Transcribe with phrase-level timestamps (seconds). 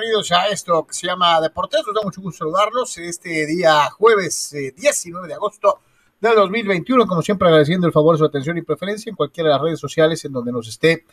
[0.00, 1.82] bienvenidos a esto que se llama Deportes.
[1.86, 5.80] Nos da mucho gusto saludarlos este día jueves 19 eh, de agosto
[6.18, 7.06] del 2021.
[7.06, 10.24] Como siempre, agradeciendo el favor, su atención y preferencia en cualquiera de las redes sociales
[10.24, 11.04] en donde nos esté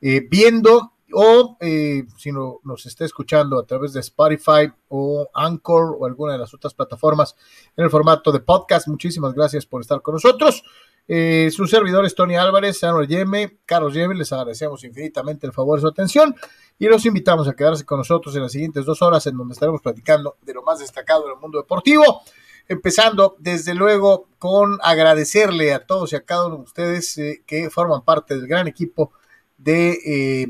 [0.00, 5.96] eh, viendo o eh, si no, nos esté escuchando a través de Spotify o Anchor
[5.98, 7.34] o alguna de las otras plataformas
[7.76, 8.86] en el formato de podcast.
[8.86, 10.62] Muchísimas gracias por estar con nosotros.
[11.08, 15.82] Eh, sus servidores Tony Álvarez, Samuel Yeme, Carlos Yeme, les agradecemos infinitamente el favor de
[15.82, 16.34] su atención
[16.78, 19.80] y los invitamos a quedarse con nosotros en las siguientes dos horas en donde estaremos
[19.80, 22.22] platicando de lo más destacado del mundo deportivo.
[22.68, 27.70] Empezando, desde luego, con agradecerle a todos y a cada uno de ustedes eh, que
[27.70, 29.12] forman parte del gran equipo
[29.56, 30.46] de eh,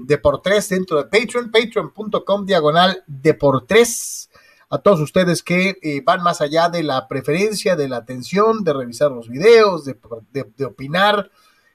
[0.68, 4.30] dentro de Patreon, patreon.com diagonal Deportes
[4.68, 8.72] a todos ustedes que eh, van más allá de la preferencia, de la atención, de
[8.72, 11.30] revisar los videos, de, opinar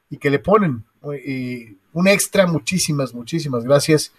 [0.09, 0.85] y que le ponen
[1.25, 2.45] eh, un extra.
[2.47, 4.11] Muchísimas, muchísimas gracias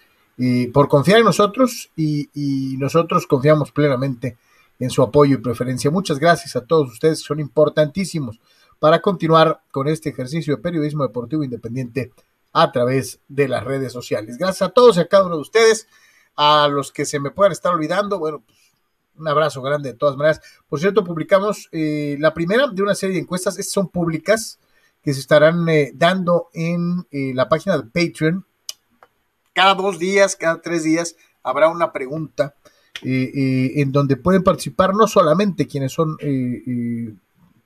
[0.73, 4.37] por confiar en nosotros y, y, nosotros confiamos plenamente
[4.79, 5.91] en su apoyo y preferencia.
[5.91, 8.41] Muchas gracias a todos ustedes, son importantísimos
[8.79, 12.11] para continuar con este ejercicio de periodismo deportivo independiente
[12.53, 14.37] a través de las redes sociales.
[14.39, 15.87] Gracias a todos y a cada uno de ustedes
[16.37, 18.59] a los que se me puedan estar olvidando, bueno, pues
[19.17, 20.41] un abrazo grande de todas maneras.
[20.69, 24.59] Por cierto, publicamos eh, la primera de una serie de encuestas, son públicas,
[25.03, 28.47] que se estarán eh, dando en eh, la página de Patreon.
[29.52, 32.55] Cada dos días, cada tres días, habrá una pregunta
[33.05, 36.17] en donde pueden participar no solamente quienes son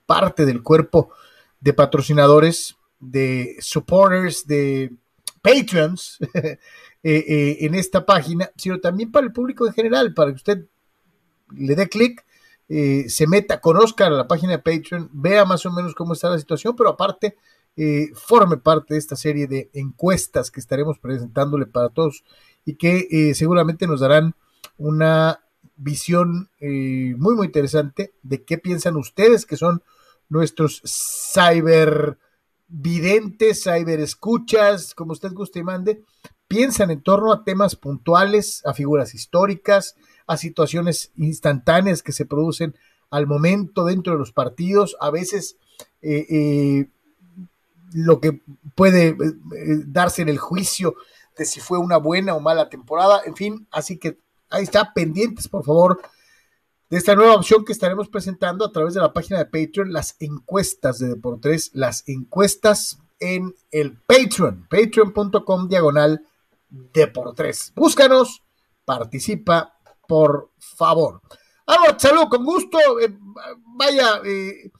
[0.05, 1.11] parte del cuerpo
[1.59, 4.91] de patrocinadores, de supporters, de
[5.41, 6.17] patrons
[7.03, 10.65] en esta página, sino también para el público en general, para que usted
[11.55, 12.25] le dé clic,
[12.69, 16.39] eh, se meta, conozca la página de Patreon, vea más o menos cómo está la
[16.39, 17.37] situación, pero aparte
[17.77, 22.23] eh, forme parte de esta serie de encuestas que estaremos presentándole para todos
[22.65, 24.35] y que eh, seguramente nos darán
[24.77, 25.41] una
[25.75, 29.83] visión muy muy interesante de qué piensan ustedes que son
[30.27, 30.81] nuestros
[31.33, 32.17] cyber
[32.67, 36.03] videntes, escuchas, como usted guste y mande,
[36.47, 39.95] piensan en torno a temas puntuales, a figuras históricas,
[40.25, 42.75] a situaciones instantáneas que se producen
[43.09, 45.57] al momento dentro de los partidos, a veces
[46.01, 46.89] eh, eh,
[47.97, 48.41] lo que
[48.75, 49.15] puede eh,
[49.87, 50.95] darse en el juicio
[51.35, 54.19] de si fue una buena o mala temporada, en fin, así que
[54.49, 55.99] ahí está, pendientes por favor
[56.89, 60.15] de esta nueva opción que estaremos presentando a través de la página de Patreon, las
[60.19, 66.25] encuestas de Deportes, las encuestas en el Patreon, patreon.com diagonal
[66.69, 67.73] Deportes.
[67.75, 68.43] Búscanos,
[68.85, 69.77] participa
[70.07, 71.21] por favor.
[71.65, 72.77] Álvaro Salud, con gusto.
[72.99, 73.17] Eh,
[73.75, 74.71] vaya, eh, eh,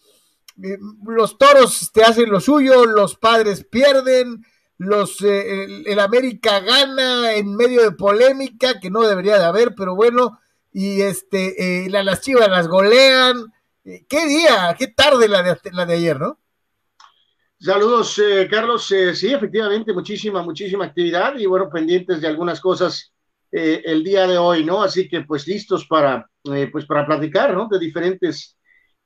[0.57, 4.45] los toros te hacen lo suyo, los padres pierden,
[4.78, 10.40] los el, América gana en medio de polémica que no debería de haber, pero bueno,
[10.72, 13.53] y este las chivas las golean.
[13.84, 16.40] qué día, qué tarde la de, la de ayer, ¿no?
[17.59, 18.85] Saludos, Carlos.
[18.85, 23.13] sí, efectivamente, muchísima, muchísima actividad y bueno, pendientes de algunas cosas
[23.51, 24.84] eh, el día de hoy, ¿no?
[24.84, 27.67] Así que pues listos para, eh, pues para platicar, ¿no?
[27.69, 28.56] De diferentes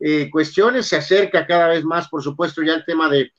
[0.04, 0.88] eh, cuestiones.
[0.88, 3.32] Se acerca cada vez más, por supuesto, ya el tema de,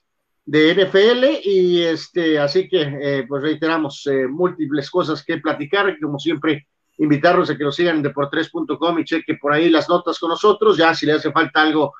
[0.44, 6.66] de NFL y este, así que pues reiteramos múltiples cosas que platicar, como siempre
[6.98, 10.76] invitarlos a que nos sigan en deportres.com y cheque por ahí las notas con nosotros,
[10.76, 11.94] ya si le hace falta algo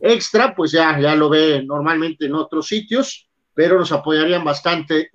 [0.00, 5.10] extra, pues ya, ya lo ve normalmente en otros sitios, pero nos apoyarían bastante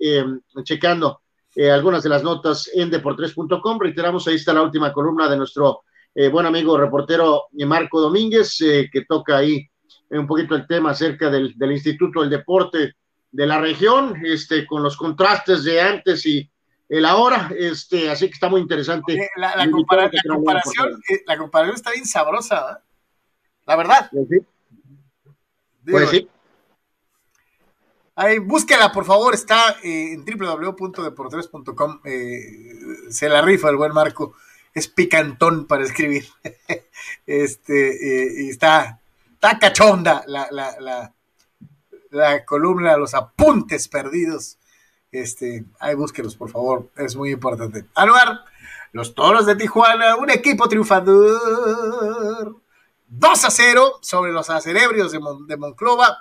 [0.62, 1.20] checando
[1.54, 3.80] eh, algunas de las notas en deportres.com.
[3.80, 5.82] Reiteramos, ahí está la última columna de nuestro
[6.20, 9.64] eh, buen amigo reportero eh, Marco Domínguez, que toca ahí
[10.10, 12.96] un poquito el tema acerca del, Instituto del Deporte
[13.30, 16.50] de la región, este, con los contrastes de antes y
[16.88, 19.28] el ahora, este, así que está muy interesante.
[19.36, 22.82] La, comparación, la comparación está bien sabrosa,
[23.64, 24.10] la verdad.
[24.10, 24.38] Pues sí.
[25.88, 26.28] Pues sí.
[28.16, 32.00] Ahí, búsquela, por favor, está eh, en www.deportes.com.
[32.04, 34.34] Eh, se la rifa el buen Marco.
[34.78, 36.26] Es picantón para escribir.
[37.26, 39.00] este, eh, y está,
[39.32, 41.12] está cachonda la, la,
[42.10, 44.58] la, columna, los apuntes perdidos.
[45.10, 46.90] Este, ahí búsquelos, por favor.
[46.96, 47.86] Es muy importante.
[47.94, 48.40] Anuar,
[48.92, 52.56] los toros de Tijuana, un equipo triunfador.
[53.10, 56.18] 2 a 0 sobre los acerebrios de, de Monclova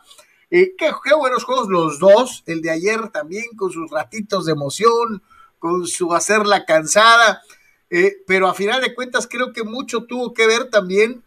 [0.50, 5.24] qué, buenos juegos los dos, el de ayer también con sus ratitos de emoción,
[5.60, 7.42] con su hacerla cansada,
[7.90, 11.24] eh, pero a final de cuentas creo que mucho tuvo que ver también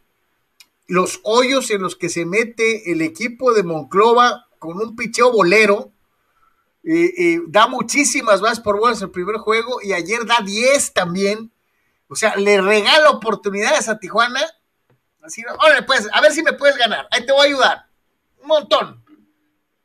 [0.87, 5.93] los hoyos en los que se mete el equipo de Monclova con un picheo bolero,
[7.49, 11.53] da muchísimas más por bolas el primer juego y ayer da 10 también.
[12.11, 14.41] O sea, le regala oportunidades a Tijuana.
[15.23, 15.45] Así,
[15.87, 17.07] pues, a ver si me puedes ganar.
[17.13, 17.87] Ahí te voy a ayudar.
[18.43, 19.05] Un montón.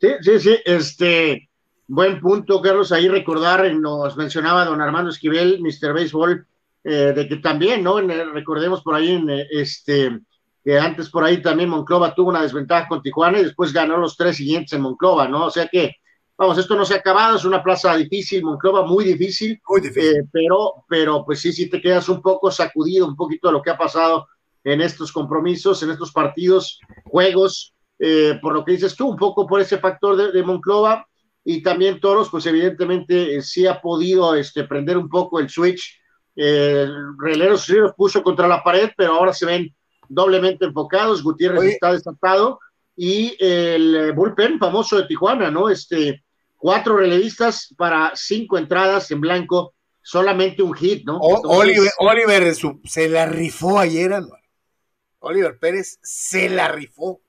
[0.02, 0.58] Sí, sí, sí.
[0.66, 1.50] Este,
[1.88, 2.92] buen punto, Carlos.
[2.92, 5.94] Ahí recordar, nos mencionaba don Armando Esquivel, Mr.
[5.94, 6.48] Baseball,
[6.86, 8.00] eh, de que también, ¿no?
[8.00, 10.22] recordemos por ahí, en, este,
[10.64, 14.16] que antes por ahí también Monclova tuvo una desventaja con Tijuana y después ganó los
[14.16, 15.48] tres siguientes en Monclova, ¿no?
[15.48, 15.96] O sea que
[16.38, 20.18] Vamos, esto no se ha acabado, es una plaza difícil, Monclova muy difícil, muy difícil.
[20.18, 23.62] Eh, pero, pero pues sí, sí te quedas un poco sacudido, un poquito de lo
[23.62, 24.28] que ha pasado
[24.62, 29.48] en estos compromisos, en estos partidos, juegos, eh, por lo que dices tú, un poco
[29.48, 31.08] por ese factor de, Monclova
[31.46, 36.02] y también Toros, pues evidentemente eh, sí ha podido este, prender un poco el switch.
[36.36, 36.88] Eh,
[37.18, 39.74] Releros los puso contra la pared, pero ahora se ven
[40.08, 42.60] doblemente enfocados, Gutiérrez está desatado
[42.96, 45.70] y el bullpen famoso de Tijuana, ¿no?
[45.70, 46.24] Este,
[46.58, 51.20] cuatro relevistas para cinco entradas en blanco, solamente un hit, ¿no?
[51.20, 52.56] Oliver,
[52.86, 54.14] se la rifó ayer,
[55.20, 57.22] Oliver Pérez se la rifó.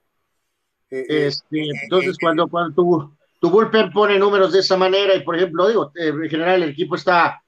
[0.90, 5.14] Eh, eh, este, eh, entonces, cuando, cuando tu, tu, bullpen pone números de esa manera,
[5.14, 7.42] y por ejemplo, digo, en general el equipo está,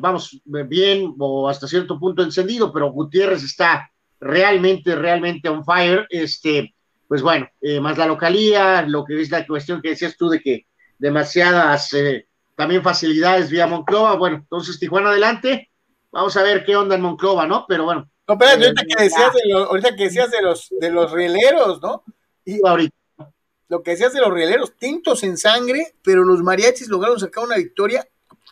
[0.00, 3.90] vamos, bien o hasta cierto punto encendido, pero Gutiérrez está
[4.20, 6.74] realmente, realmente on fire, este,
[7.06, 7.48] pues bueno,
[7.80, 10.66] más la localía, lo que es la cuestión que decías tú de que
[10.98, 14.16] demasiadas eh, también facilidades vía Monclova.
[14.16, 15.70] Bueno, entonces Tijuana adelante.
[16.10, 17.66] Vamos a ver qué onda en Monclova, ¿no?
[17.68, 18.08] Pero bueno.
[18.28, 21.80] No, pero ahorita, que decías de los, ahorita que decías de los, de los rieleros,
[21.80, 22.02] ¿no?
[22.44, 22.96] Y ahorita.
[23.68, 27.56] Lo que decías de los rieleros, tintos en sangre, pero los mariachis lograron sacar una
[27.56, 28.06] victoria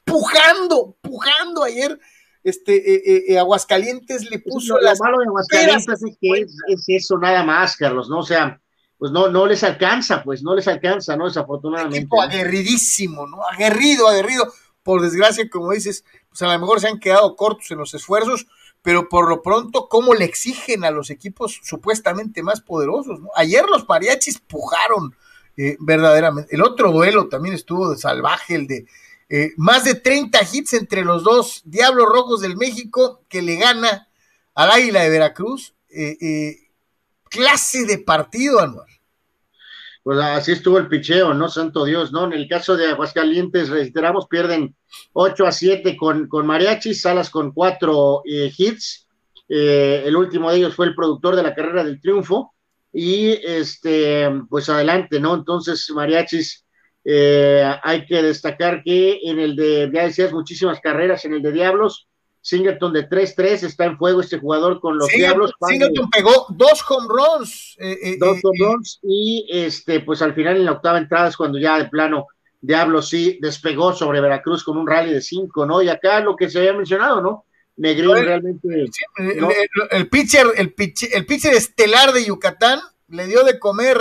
[0.04, 1.98] pujando, pujando ayer.
[2.42, 7.16] Este, eh, eh, Aguascalientes le puso lo, malo de Aguascalientes es que es, es, eso
[7.16, 8.18] nada más, Carlos, ¿no?
[8.18, 8.60] O sea,
[8.98, 11.26] pues no, no les alcanza, pues no les alcanza, ¿no?
[11.26, 11.98] Desafortunadamente.
[11.98, 13.38] Equipo aguerridísimo, ¿no?
[13.50, 14.52] Aguerrido, aguerrido.
[14.82, 18.46] Por desgracia, como dices, pues a lo mejor se han quedado cortos en los esfuerzos,
[18.82, 23.20] pero por lo pronto, ¿cómo le exigen a los equipos supuestamente más poderosos?
[23.20, 23.30] ¿no?
[23.34, 25.14] Ayer los mariachis pujaron
[25.56, 26.54] eh, verdaderamente.
[26.54, 28.86] El otro duelo también estuvo de salvaje, el de
[29.36, 34.08] eh, más de 30 hits entre los dos Diablos Rojos del México, que le gana
[34.54, 35.74] al Águila de Veracruz.
[35.90, 36.68] Eh,
[37.30, 38.86] clase de partido, Anual
[40.04, 41.48] pues así estuvo el picheo, ¿no?
[41.48, 42.26] Santo Dios, ¿no?
[42.26, 44.76] En el caso de Aguascalientes, reiteramos, pierden
[45.14, 49.08] 8 a 7 con, con Mariachis, Salas con 4 eh, hits.
[49.48, 52.52] Eh, el último de ellos fue el productor de la carrera del triunfo.
[52.92, 55.34] Y este, pues adelante, ¿no?
[55.34, 56.63] Entonces, Mariachis,
[57.04, 61.52] eh, hay que destacar que en el de, ya decías, muchísimas carreras en el de
[61.52, 62.08] Diablos,
[62.44, 65.50] Singleton de 3-3 está en fuego este jugador con los Diablos.
[65.66, 67.74] Singleton pegó dos home runs.
[67.80, 71.28] Eh, eh, dos eh, home runs y este, pues al final en la octava entrada
[71.28, 72.26] es cuando ya de plano
[72.60, 75.80] Diablos sí despegó sobre Veracruz con un rally de 5, ¿no?
[75.80, 77.46] Y acá lo que se había mencionado, ¿no?
[77.76, 78.68] Negrín realmente.
[79.90, 83.98] el, pitcher, el, pitcher, el pitcher estelar de Yucatán le dio de comer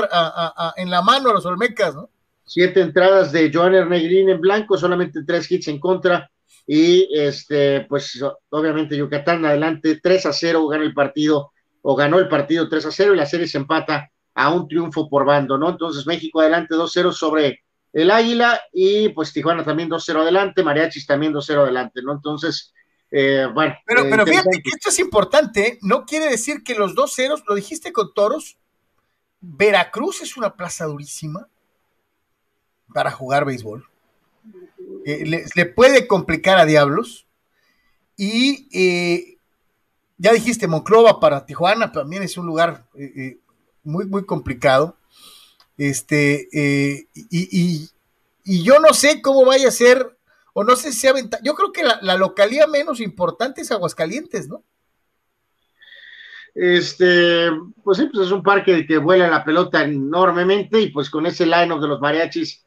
[0.75, 2.09] en la mano a los Olmecas, ¿no?
[2.45, 6.29] Siete entradas de Joan Negrín en blanco, solamente tres hits en contra
[6.65, 12.29] y este, pues obviamente Yucatán adelante 3 a 0 gana el partido o ganó el
[12.29, 15.69] partido 3 a 0 y la serie se empata a un triunfo por bando, ¿no?
[15.69, 21.33] Entonces México adelante 2-0 sobre el Águila y pues Tijuana también 2-0 adelante, Mariachis también
[21.33, 22.13] 2-0 adelante, ¿no?
[22.13, 22.73] Entonces,
[23.11, 23.75] eh, bueno.
[23.85, 25.79] Pero, pero fíjate que esto es importante, ¿eh?
[25.81, 28.57] no quiere decir que los dos ceros, lo dijiste con Toros,
[29.41, 31.47] Veracruz es una plaza durísima
[32.91, 33.87] para jugar béisbol.
[35.05, 37.25] Eh, le, puede complicar a Diablos.
[38.15, 39.37] Y eh,
[40.17, 43.37] ya dijiste, Monclova para Tijuana también es un lugar eh,
[43.83, 44.97] muy, muy complicado.
[45.77, 46.47] Este,
[47.13, 47.89] y,
[48.45, 50.17] yo no sé cómo vaya a ser,
[50.53, 51.41] o no sé si sea ventaja.
[51.43, 54.63] Yo creo que la, localidad menos importante es Aguascalientes, ¿no?
[56.53, 57.49] Este,
[57.83, 61.47] pues sí, pues es un parque que vuela la pelota enormemente y pues con ese
[61.47, 62.63] line-up de los mariachis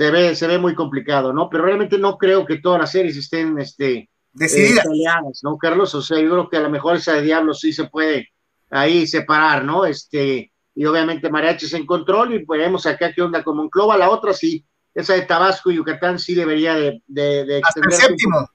[0.00, 1.50] se ve, se ve muy complicado, ¿no?
[1.50, 5.94] Pero realmente no creo que todas las series estén este, decididas, eh, ¿no, Carlos?
[5.94, 8.30] O sea, yo creo que a lo mejor esa de Diablos sí se puede
[8.70, 9.84] ahí separar, ¿no?
[9.84, 14.32] Este, y obviamente Mariachis en control, y veremos acá qué onda con Monclova, la otra
[14.32, 14.64] sí,
[14.94, 17.92] esa de Tabasco y Yucatán sí debería de, de, extender.
[17.92, 18.48] séptimo.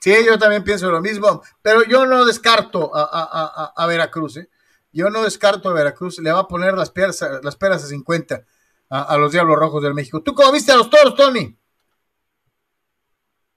[0.00, 4.48] Sí, yo también pienso lo mismo, pero yo no descarto a, a, a, Veracruz, ¿eh?
[4.90, 8.42] Yo no descarto a Veracruz, le va a poner las peras, las peras a 50
[8.92, 10.20] a, los Diablos Rojos del México.
[10.20, 11.56] ¿Tú cómo viste a los toros, Tony?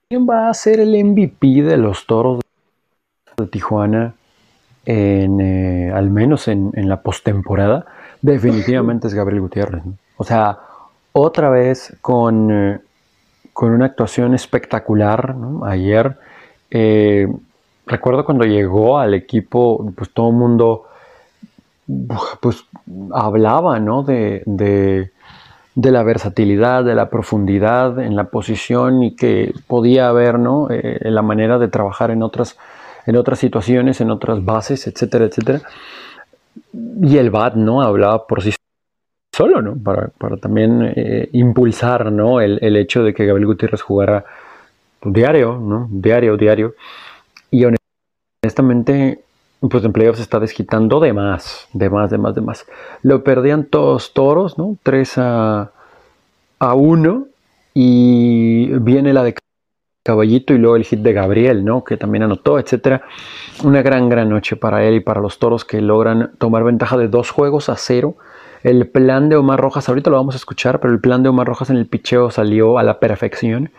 [0.07, 2.39] ¿Quién va a ser el MVP de los toros
[3.35, 4.15] de Tijuana?
[4.85, 7.85] Eh, al menos en, la postemporada,
[8.21, 9.83] definitivamente es Gabriel Gutiérrez.
[10.17, 10.59] O sea,
[11.11, 12.79] otra vez con, eh,
[13.51, 16.17] con una actuación espectacular ayer.
[16.69, 17.27] Eh,
[17.85, 20.85] recuerdo cuando llegó al equipo, pues todo el mundo
[22.39, 22.65] pues,
[23.11, 24.03] hablaba ¿no?
[24.03, 24.43] de,
[25.75, 30.69] la versatilidad, de la profundidad en la posición y que podía haber ¿no?
[30.69, 32.57] Eh, la manera de trabajar en otras,
[33.05, 35.61] en otras situaciones, en otras bases, etcétera, etcétera.
[37.01, 37.81] Y el BAT ¿no?
[37.81, 38.51] hablaba por sí
[39.35, 39.75] solo, ¿no?
[39.77, 42.39] Para, también eh, impulsar, ¿no?
[42.39, 44.23] El, el, hecho de que Gabriel Gutiérrez jugara
[45.03, 45.89] diario, ¿no?
[45.91, 46.75] Diario, diario.
[47.51, 47.65] Y
[48.41, 49.24] honestamente,
[49.69, 52.65] pues en playoffs está desquitando de más, de más, de más, de más.
[53.01, 54.77] Lo perdían todos toros, ¿no?
[54.83, 55.71] 3 a,
[56.59, 57.27] a 1.
[57.73, 59.35] Y viene la de
[60.03, 61.83] Caballito y luego el hit de Gabriel, ¿no?
[61.83, 63.03] Que también anotó, etcétera.
[63.63, 67.07] Una gran, gran noche para él y para los toros que logran tomar ventaja de
[67.07, 68.15] dos juegos a cero
[68.65, 71.45] el plan de Omar Rojas, ahorita lo vamos a escuchar, pero el plan de Omar
[71.45, 73.69] Rojas en el picheo salió a la perfección.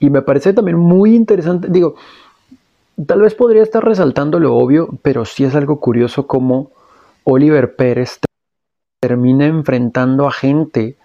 [0.00, 1.94] Y me parece también muy interesante, digo,
[3.04, 6.70] tal vez podría estar resaltando lo obvio, pero sí es algo curioso como
[7.24, 8.18] Oliver Pérez
[9.00, 10.96] termina enfrentando a gente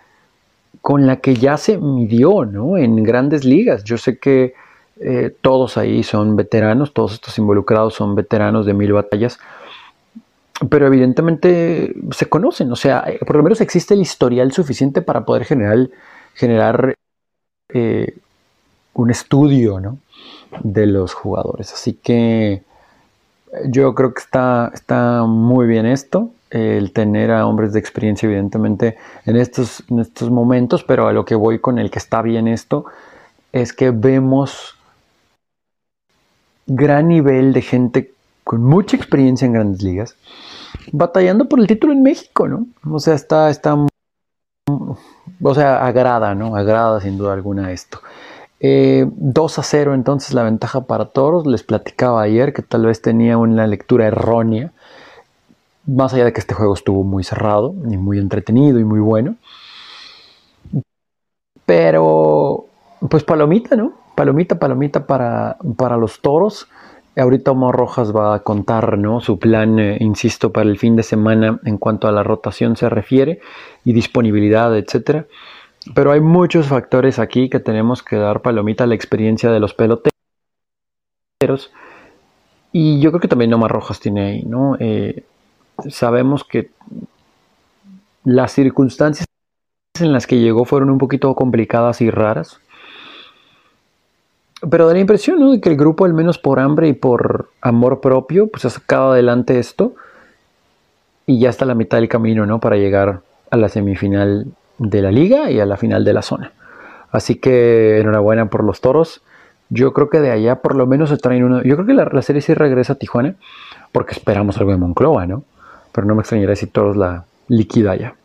[0.82, 2.78] con la que ya se midió, ¿no?
[2.78, 3.84] En grandes ligas.
[3.84, 4.54] Yo sé que
[5.00, 9.40] eh, todos ahí son veteranos, todos estos involucrados son veteranos de mil batallas,
[10.70, 15.26] pero evidentemente se conocen, o sea, eh, por lo menos existe el historial suficiente para
[15.26, 15.90] poder generar,
[16.36, 16.94] generar
[17.74, 18.16] eh,
[18.94, 19.98] un estudio ¿no?
[20.64, 21.74] De los jugadores.
[21.74, 22.64] Así que
[23.66, 28.98] yo creo que está, está muy bien esto, el tener a hombres de experiencia, evidentemente,
[29.26, 32.48] en estos, en estos momentos, pero a lo que voy con el que está bien
[32.48, 32.86] esto
[33.54, 34.76] es que vemos
[36.68, 40.16] gran nivel de gente con mucha experiencia en grandes ligas,
[40.92, 42.68] batallando por el título en México, ¿no?
[42.90, 43.76] O sea, está, está,
[45.42, 46.56] o sea, agrada, ¿no?
[46.56, 48.02] Agrada sin duda alguna esto.
[48.62, 51.48] 2 eh, a 0 entonces la ventaja para todos.
[51.48, 54.72] Les platicaba ayer que tal vez tenía una lectura errónea.
[55.88, 59.36] Más allá de que este juego estuvo muy cerrado y muy entretenido y muy bueno.
[61.66, 62.66] Pero,
[63.10, 63.94] pues palomita, ¿no?
[64.16, 66.68] Palomita, palomita para, para los toros.
[67.18, 69.22] Ahorita Omar Rojas va a contar ¿no?
[69.22, 72.90] su plan, eh, insisto, para el fin de semana en cuanto a la rotación se
[72.90, 73.40] refiere
[73.84, 75.26] y disponibilidad, etcétera.
[75.96, 79.74] Pero hay muchos factores aquí que tenemos que dar palomita a la experiencia de los
[79.74, 80.12] peloteros.
[82.72, 84.78] Y yo creo que también Omar Rojas tiene ahí, ¿no?
[84.80, 85.26] Eh,
[85.90, 86.70] sabemos que
[88.24, 89.26] las circunstancias
[90.00, 92.60] en las que llegó fueron un poquito complicadas y raras.
[94.70, 95.52] Pero da la impresión, ¿no?
[95.52, 99.14] De que el grupo, al menos por hambre y por amor propio, pues ha sacado
[99.14, 99.96] adelante esto.
[101.26, 102.60] Y ya está la mitad del camino, ¿no?
[102.60, 104.46] Para llegar a la semifinal
[104.82, 106.52] de la liga y a la final de la zona.
[107.12, 109.22] Así que enhorabuena por los toros.
[109.70, 111.64] Yo creo que de allá por lo menos se traen uno.
[111.64, 113.36] Yo creo que la, la, serie sí regresa a Tijuana,
[113.92, 115.44] porque esperamos algo de Monclova, ¿no?
[115.92, 118.16] Pero no me extrañaría si toros la liquida ya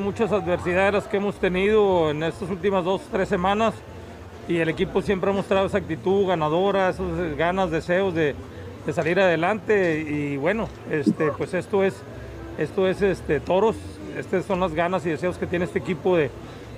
[0.00, 3.74] muchas adversidades que hemos tenido en estas últimas dos, tres semanas
[4.48, 8.34] y el equipo siempre ha mostrado esa actitud ganadora, esas ganas, deseos de,
[8.86, 11.94] de salir adelante y bueno, este, pues esto es,
[12.58, 13.76] esto es este, toros,
[14.16, 16.30] estas son las ganas y deseos que tiene este equipo de,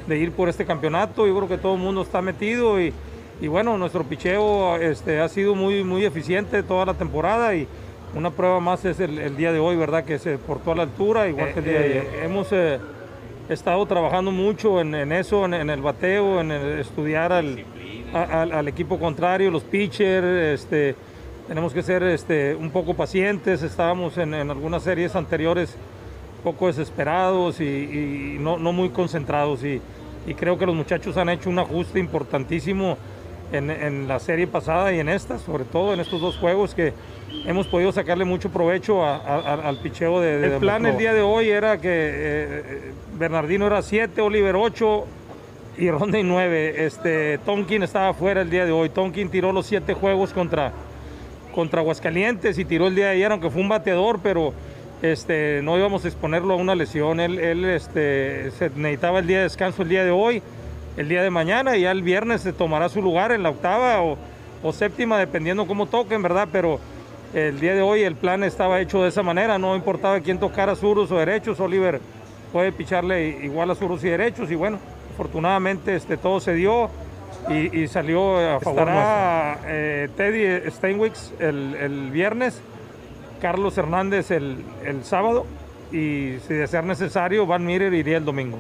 [0.07, 2.93] de ir por este campeonato, yo creo que todo el mundo está metido y,
[3.41, 7.67] y bueno, nuestro picheo este, ha sido muy, muy eficiente toda la temporada y
[8.15, 10.05] una prueba más es el, día de hoy, ¿verdad?
[10.05, 12.05] Que se portó a la altura, igual que el día de ayer.
[12.05, 12.79] Eh, hemos eh,
[13.49, 17.65] estado trabajando mucho en, eso, en, el bateo, en estudiar al,
[18.15, 20.95] al, equipo contrario, los pitchers, este,
[21.47, 25.77] tenemos que ser este, un poco pacientes, estábamos en, algunas series anteriores
[26.47, 29.81] poco desesperados y, no, no, muy concentrados y,
[30.29, 32.97] y, creo que los muchachos han hecho un ajuste importantísimo
[33.51, 36.93] en, la serie pasada y en esta, sobre todo en estos dos juegos que
[37.47, 41.79] hemos podido sacarle mucho provecho al picheo de, El plan el día de hoy era
[41.79, 45.05] que eh, Bernardino era 7, Oliver 8
[45.79, 46.87] y Ronde 9.
[46.87, 48.89] Este, Tonkin estaba fuera el día de hoy.
[48.89, 50.71] Tonkin tiró los 7 juegos contra,
[51.53, 54.55] contra Aguascalientes y tiró el día de ayer, aunque fue un bateador, pero
[55.03, 57.21] este, no íbamos a exponerlo a una lesión.
[57.21, 60.43] Él, él este, se necesitaba el día de descanso el día de hoy
[60.97, 64.03] el día de mañana y ya el viernes se tomará su lugar en la octava
[64.03, 64.17] o,
[64.73, 66.49] séptima, dependiendo cómo toquen, ¿verdad?
[66.51, 66.81] Pero
[67.33, 70.75] el día de hoy el plan estaba hecho de esa manera, no importaba quién tocara
[70.75, 72.01] surus o derechos, Oliver
[72.53, 74.81] puede picharle igual a surus y derechos y bueno,
[75.15, 76.91] afortunadamente este, todo se dio
[77.49, 82.61] y, salió a favor Estará eh, Teddy Steinwicks el, viernes,
[83.47, 85.47] Carlos Hernández el, el sábado
[85.93, 88.59] y si de ser necesario Van Mirer iría el domingo.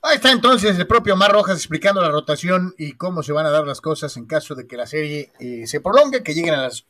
[0.00, 3.50] Ahí está entonces el propio Mar Rojas explicando la rotación y cómo se van a
[3.50, 6.62] dar las cosas en caso de que la serie eh, se prolongue, que lleguen a
[6.62, 6.86] las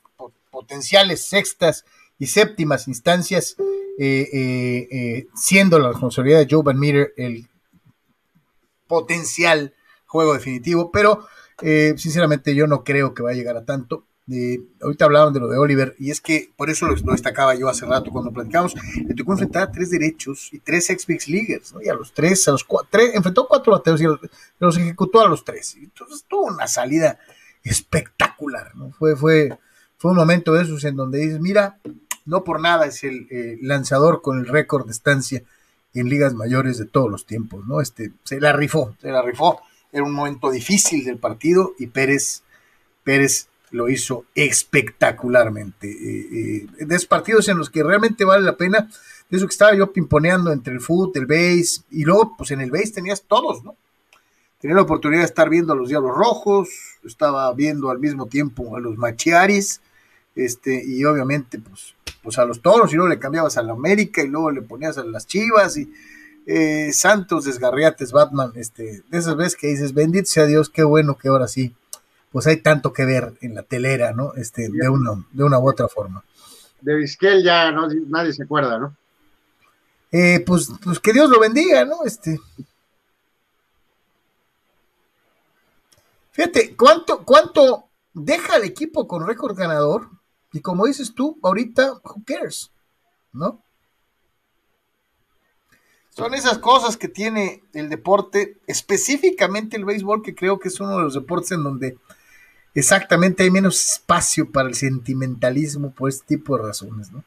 [0.52, 1.85] potenciales sextas
[2.16, 3.57] y séptimas instancias,
[3.99, 7.49] eh, eh, siendo la responsabilidad de Joe Van Meter el
[8.87, 9.75] potencial
[10.07, 11.26] juego definitivo, pero
[11.59, 14.07] sinceramente yo no creo que va a llegar a tanto
[14.83, 17.87] ahorita hablaban de lo de Oliver, y es que por eso lo, destacaba yo hace
[17.87, 18.75] rato cuando platicamos,
[19.07, 21.83] le tocó enfrentar a tres derechos y tres ex Big Leaguers, ¿no?
[21.83, 24.05] y a los tres, a los cuatro, enfrentó cuatro bateos y
[24.59, 25.77] los, ejecutó a los tres.
[25.77, 27.19] Entonces tuvo una salida
[27.65, 28.91] espectacular, ¿no?
[28.93, 29.59] Fue, fue,
[29.99, 31.79] fue un momento de esos en donde dices, mira,
[32.25, 35.43] no por nada es el eh, lanzador con el récord de estancia
[35.93, 37.81] en ligas mayores de todos los tiempos, ¿no?
[37.81, 39.61] Este, se la rifó, se la rifó.
[39.93, 42.43] Era un momento difícil del partido y Pérez,
[43.03, 45.89] Pérez lo hizo espectacularmente.
[45.89, 48.91] Eh, eh, de esos partidos en los que realmente vale la pena,
[49.29, 52.61] de eso que estaba yo pimponeando entre el fútbol, el base, y luego pues en
[52.61, 53.77] el base tenías todos, ¿no?
[54.61, 56.69] Tenía la oportunidad de estar viendo a los Diablos Rojos,
[57.05, 59.81] estaba viendo al mismo tiempo a los Machiaris,
[60.35, 64.23] este, y obviamente pues, pues a los toros, y luego le cambiabas a la América,
[64.23, 65.91] y luego le ponías a las Chivas, y
[66.47, 71.16] eh, Santos, Desgarriates, Batman, este, de esas veces que dices, bendito sea Dios, qué bueno
[71.16, 71.75] que ahora sí
[72.31, 74.35] pues hay tanto que ver en la telera, ¿no?
[74.35, 76.25] Este, de, uno, de una u otra forma.
[76.81, 78.97] De Vizquel ya no, nadie se acuerda, ¿no?
[80.12, 82.05] Eh, pues, pues que Dios lo bendiga, ¿no?
[82.05, 82.40] Este.
[86.33, 90.09] Fíjate, ¿cuánto, cuánto deja el equipo con récord ganador?
[90.53, 92.71] Y como dices tú, ahorita, who cares?
[93.33, 93.62] ¿No?
[96.11, 100.97] Son esas cosas que tiene el deporte, específicamente el béisbol, que creo que es uno
[100.97, 101.99] de los deportes en donde
[102.74, 107.24] exactamente hay menos espacio para el sentimentalismo por este tipo de razones, ¿no?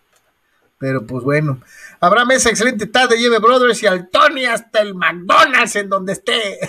[0.77, 1.61] Pero pues bueno,
[2.01, 6.59] Abraham esa excelente tarde, lleve Brothers y al Tony hasta el McDonald's en donde esté.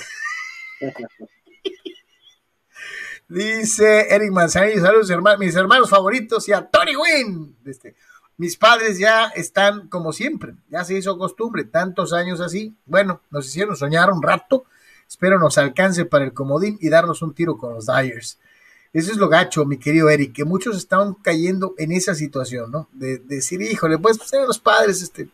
[3.28, 7.56] Dice Eric Manzanillo, saludos hermanos, mis hermanos favoritos y a Tony Wynn.
[7.64, 7.96] Este,
[8.36, 12.76] mis padres ya están como siempre, ya se hizo costumbre, tantos años así.
[12.84, 14.64] Bueno, nos hicieron soñar un rato,
[15.08, 18.38] espero nos alcance para el comodín y darnos un tiro con los Dyers.
[18.94, 22.88] Eso es lo gacho, mi querido Eric, que muchos estaban cayendo en esa situación, ¿no?
[22.92, 25.28] De, decir, híjole, pues, pues los padres, este,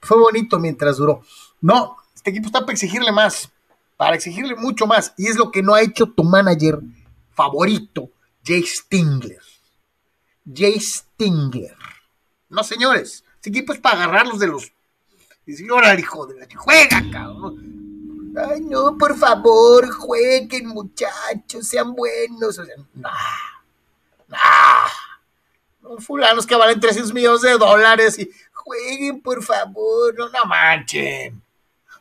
[0.00, 1.22] fue bonito mientras duró.
[1.60, 3.52] No, este equipo está para exigirle más,
[3.96, 6.80] para exigirle mucho más, y es lo que no ha hecho tu manager
[7.30, 8.10] favorito,
[8.44, 9.42] Jay Stingler.
[10.52, 11.76] Jay Stingler.
[12.48, 14.72] No, señores, este equipo es para agarrarlos de los.
[15.46, 17.83] Decir, órale, hijo de la juega, cabrón
[18.36, 22.58] Ay, no, por favor, jueguen, muchachos, sean buenos.
[22.58, 23.10] O sea, nah,
[24.26, 25.98] nah.
[26.00, 31.40] fulanos que valen 300 millones de dólares y jueguen, por favor, no, no manchen.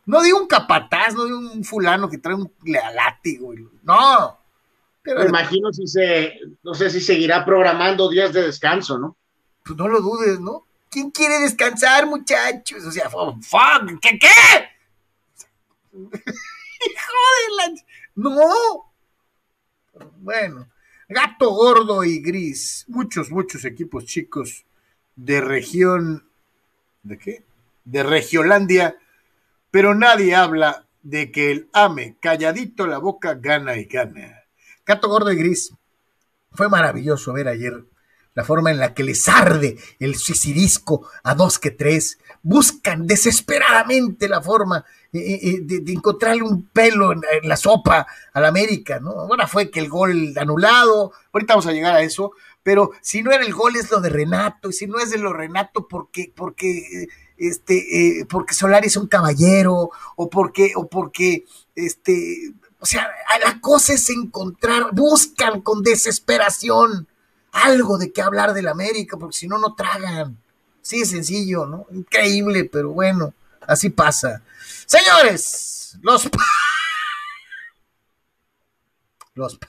[0.06, 2.52] No digo un capataz, no digo un fulano que trae un
[2.94, 4.40] látigo, no.
[5.02, 9.18] Pero Me imagino si se, no sé si seguirá programando días de descanso, ¿no?
[9.64, 10.66] Pues no lo dudes, ¿no?
[10.90, 12.84] ¿Quién quiere descansar, muchachos?
[12.86, 14.30] O sea, fuck, ¿qué qué?
[16.86, 17.14] Hijo
[18.16, 18.94] No.
[20.18, 20.68] Bueno,
[21.08, 22.86] gato gordo y gris.
[22.88, 24.66] Muchos, muchos equipos chicos
[25.16, 26.28] de región.
[27.04, 27.44] ¿De qué?
[27.86, 28.98] De Regiolandia.
[29.70, 34.44] Pero nadie habla de que el ame, calladito la boca, gana y gana.
[34.86, 35.74] Gato gordo y gris.
[36.52, 37.84] Fue maravilloso ver ayer
[38.36, 44.28] la forma en la que les arde el suicidisco a dos que tres, buscan desesperadamente
[44.28, 49.12] la forma eh, eh, eh, de, encontrarle un pelo en, la sopa al América, ¿no?
[49.12, 52.32] Ahora fue que el gol anulado, ahorita vamos a llegar a eso,
[52.64, 55.20] pero si no era el gol es lo de Renato, y si no es de
[55.20, 62.54] lo Renato, porque, porque, este, porque Solari es un caballero, o porque, o porque, este,
[62.80, 63.08] o sea,
[63.44, 67.08] la cosa es encontrar, buscan con desesperación
[67.54, 70.38] algo de qué hablar del América, porque si no, no tragan.
[70.82, 71.86] Sí, es sencillo, ¿no?
[71.92, 74.42] Increíble, pero bueno, así pasa.
[74.86, 76.30] Señores, los...
[79.36, 79.60] los...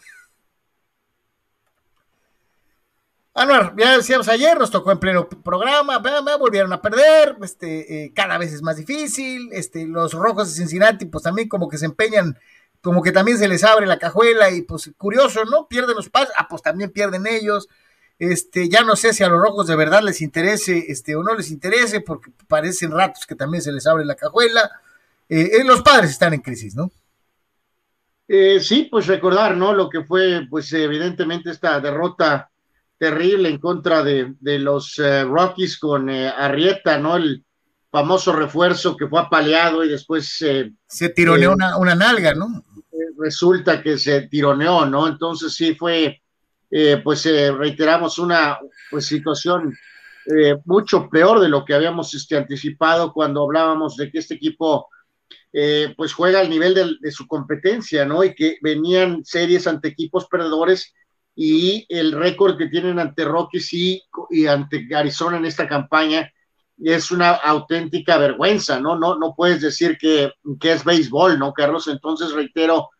[3.37, 5.99] Anuar, ya decíamos ayer, nos tocó en pleno programa,
[6.39, 11.07] volvieron a perder, este, eh, cada vez es más difícil, este, los rojos de Cincinnati,
[11.07, 12.39] pues también como que se empeñan,
[12.85, 15.67] como que también se les abre la cajuela y pues curioso, ¿no?
[15.67, 17.67] Pierden los pasos, ah, pues también pierden ellos,
[18.19, 21.35] este, ya no sé si a los rojos de verdad les interese este, o no
[21.35, 24.71] les interese, porque parecen ratos que también se les abre la cajuela.
[25.31, 26.91] Eh, eh, los padres están en crisis, ¿no?
[28.29, 29.73] Eh, sí, pues recordar, ¿no?
[29.73, 32.51] Lo que fue, pues evidentemente esta derrota
[32.99, 37.17] terrible en contra de, los Rockies con Arrieta, ¿no?
[37.17, 37.45] El
[37.95, 40.43] famoso refuerzo que fue apaleado y después...
[40.43, 42.65] Eh, se tironeó una, una, nalga, ¿no?
[43.19, 45.07] Resulta que se tironeó, ¿no?
[45.07, 46.21] Entonces sí fue,
[47.03, 48.59] pues reiteramos, una
[48.91, 49.77] pues, situación
[50.65, 54.89] mucho peor de lo que habíamos este, anticipado cuando hablábamos de que este equipo
[55.57, 58.25] eh, pues juega al nivel de, su competencia, ¿no?
[58.25, 60.93] Y que venían series ante equipos perdedores
[61.37, 66.29] y el récord que tienen ante Rockies y, y, ante Arizona en esta campaña
[66.83, 68.99] es una auténtica vergüenza, ¿no?
[68.99, 71.87] No, no puedes decir que, que es béisbol, ¿no, Carlos?
[71.87, 72.91] Entonces, reitero,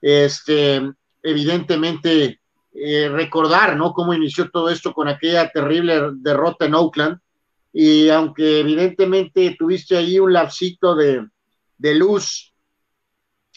[0.00, 0.82] este,
[1.22, 2.40] evidentemente,
[2.74, 3.92] eh, recordar, ¿no?
[3.92, 7.18] Cómo inició todo esto con aquella terrible derrota en Oakland.
[7.72, 11.28] Y aunque evidentemente tuviste ahí un lapsito de,
[11.94, 12.54] luz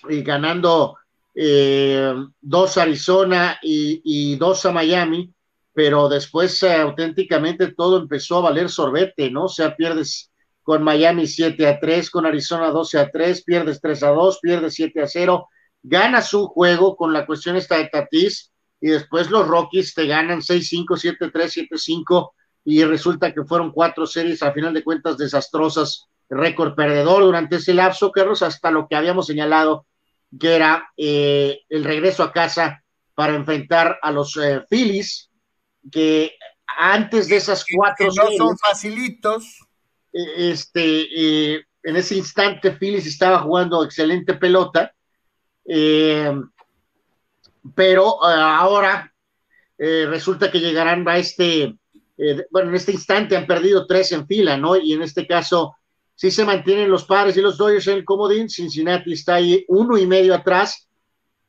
[0.10, 0.97] y ganando
[1.36, 5.34] eh, dos a Arizona y, dos a Miami,
[5.73, 9.45] pero después eh, auténticamente todo empezó a valer sorbete, ¿no?
[9.45, 10.32] O sea, pierdes
[10.63, 14.73] con Miami 7 a 3, con Arizona 12 a 3, pierdes 3 a 2, pierdes
[14.73, 15.47] 7 a 0,
[15.84, 20.41] ganas un juego con la cuestión esta de Tatis y después los Rockies te ganan
[20.41, 20.86] 6-5,
[21.32, 22.32] 7-3, 7-5
[22.65, 27.74] y resulta que fueron cuatro series a final de cuentas desastrosas récord perdedor durante ese
[27.74, 29.86] lapso, Carlos, hasta lo que habíamos señalado,
[30.39, 35.30] que era eh, el regreso a casa para enfrentar a los eh, Phillies,
[35.91, 36.34] que
[36.78, 39.60] antes de esas cuatro no son facilitos.
[40.13, 44.94] Eh, este, en ese instante Phillies estaba jugando excelente pelota,
[47.76, 49.13] pero ahora
[49.78, 51.76] resulta que llegarán a este,
[52.50, 54.76] bueno, en este instante han perdido tres en fila, ¿no?
[54.76, 55.76] Y en este caso
[56.21, 58.47] si se mantienen los padres y los Dodgers en el comodín.
[58.47, 60.88] Cincinnati está ahí uno y medio atrás,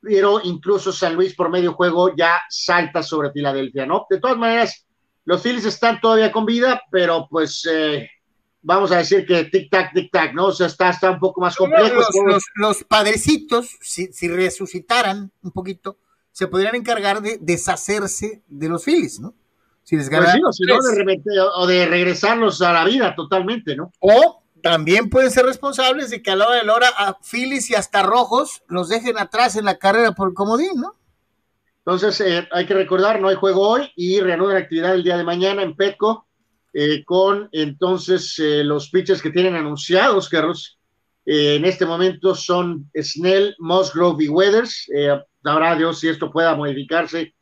[0.00, 4.06] pero incluso San Luis por medio juego ya salta sobre Filadelfia, ¿no?
[4.08, 4.86] De todas maneras,
[5.26, 8.08] los Phillies están todavía con vida, pero pues eh,
[8.62, 10.46] vamos a decir que tic-tac, tic-tac, ¿no?
[10.46, 12.00] O sea, está, está un poco más complejo.
[12.54, 15.98] Los, padrecitos, si, resucitaran un poquito,
[16.30, 19.34] se podrían encargar de deshacerse de los Phillies, ¿no?
[19.82, 20.40] Si les ganan.
[20.40, 23.92] Pues sí, o, o de regresarlos a la vida totalmente, ¿no?
[23.98, 27.68] O también pueden ser responsables de que a la hora de la hora a Phillies
[27.70, 30.96] y hasta Rojos los dejen atrás en la carrera por comodín, ¿no?
[31.78, 35.24] Entonces, eh, hay que recordar, no hay juego hoy y reanudan actividad el día de
[35.24, 36.28] mañana en Petco
[36.72, 40.78] eh, con entonces eh, los pitchers que tienen anunciados, Carlos.
[41.24, 44.88] en este momento son Snell, Musgrove y Weathers.
[45.44, 47.34] Habrá Dios si esto pueda modificarse,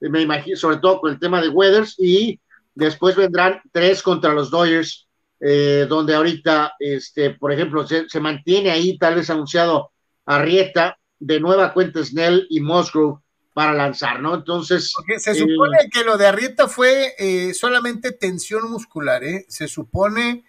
[0.00, 1.94] me imagino, sobre todo con el tema de Weathers.
[1.98, 2.40] Y
[2.74, 5.08] después vendrán tres contra los Dodgers
[5.40, 9.92] eh, donde ahorita, este, por ejemplo, se, mantiene ahí tal vez anunciado
[10.26, 13.20] Arrieta, de nueva cuenta Snell y Musgrove
[13.58, 14.36] para lanzar, ¿no?
[14.36, 14.92] Entonces...
[15.18, 19.46] se supone eh, que lo de Arrieta fue eh, solamente tensión muscular, ¿eh?
[19.48, 20.44] Se supone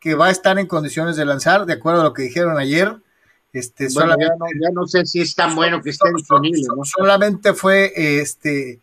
[0.00, 2.96] que va a estar en condiciones de lanzar, de acuerdo a lo que dijeron ayer.
[3.52, 6.86] Este, solamente, ya, no, sé si es tan bueno que esté disponible, ¿no?
[6.86, 8.80] Solamente fue, este,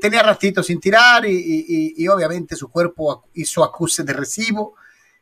[0.00, 4.76] tenía ratito sin tirar y, y, obviamente su cuerpo hizo acuse de recibo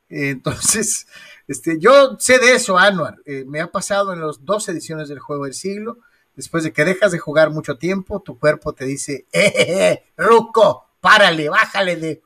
[0.08, 1.06] entonces,
[1.48, 3.18] este, yo sé de eso, Anuar.
[3.24, 5.98] Eh, me ha pasado en las dos ediciones del juego del siglo.
[6.36, 10.04] Después de que dejas de jugar mucho tiempo, tu cuerpo te dice, ¡eh, eh, eh
[10.18, 10.90] Ruco!
[11.00, 12.22] ¡Párale, bájale de.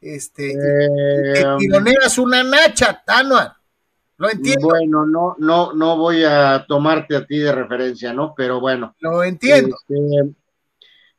[0.00, 3.54] Este, eh, tironeas una nacha, Anuar.
[4.18, 4.68] Lo entiendo.
[4.68, 8.34] Bueno, no, no, no voy a tomarte a ti de referencia, ¿no?
[8.36, 8.94] Pero bueno.
[9.00, 9.76] Lo entiendo.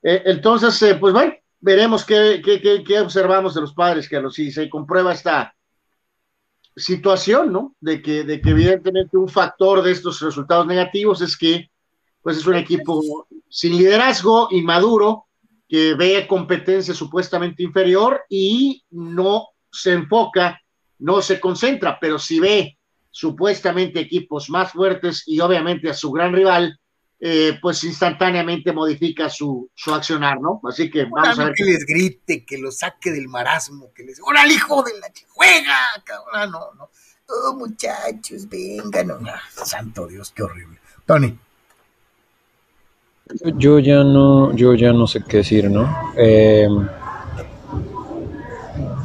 [0.01, 4.51] Este, entonces, pues bueno, veremos qué, qué, qué, observamos de los padres, que los si
[4.51, 5.53] se comprueba esta
[6.75, 7.75] situación, ¿no?
[7.81, 11.69] De que, de que evidentemente un factor de estos resultados negativos es que
[12.21, 13.01] pues es un equipo
[13.49, 15.25] sin liderazgo, inmaduro,
[15.67, 20.59] que ve competencia supuestamente inferior y no se enfoca,
[20.97, 22.77] no se concentra, pero si ve
[23.11, 26.79] supuestamente equipos más fuertes y obviamente a su gran rival,
[27.21, 30.61] eh, pues instantáneamente modifica su, su, accionar, ¿no?
[30.63, 31.53] Así que vamos a ver.
[31.53, 35.77] Que les grite, que lo saque del marasmo, que les ¡Órale, hijo de la juega!
[36.05, 36.89] Cabrón, no, no.
[37.27, 39.07] Oh, muchachos, vengan.
[39.07, 39.19] No,
[39.65, 40.79] santo Dios, qué horrible.
[41.05, 41.37] Tony.
[43.57, 45.87] Yo ya no, yo ya no sé qué decir, ¿no?
[46.17, 46.67] Eh,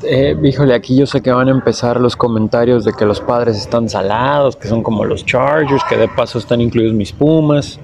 [0.07, 3.57] eh, híjole, aquí yo sé que van a empezar los comentarios de que los padres
[3.57, 7.79] están salados, que son como los Chargers, que de paso están incluidos mis Pumas.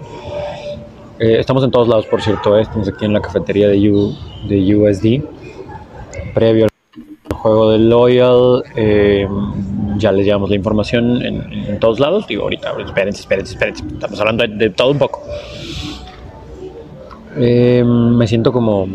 [1.19, 3.79] Eh, estamos en todos lados, por cierto, eh, estamos aquí en la cafetería de,
[4.49, 5.23] de USD,
[6.35, 8.65] previo al juego de Loyal.
[9.99, 12.27] ya les llevamos la información en, todos lados.
[12.27, 13.85] Digo, ahorita, espérense, espérense, espérense.
[13.93, 15.23] Estamos hablando de todo un poco.
[17.37, 18.89] Me siento como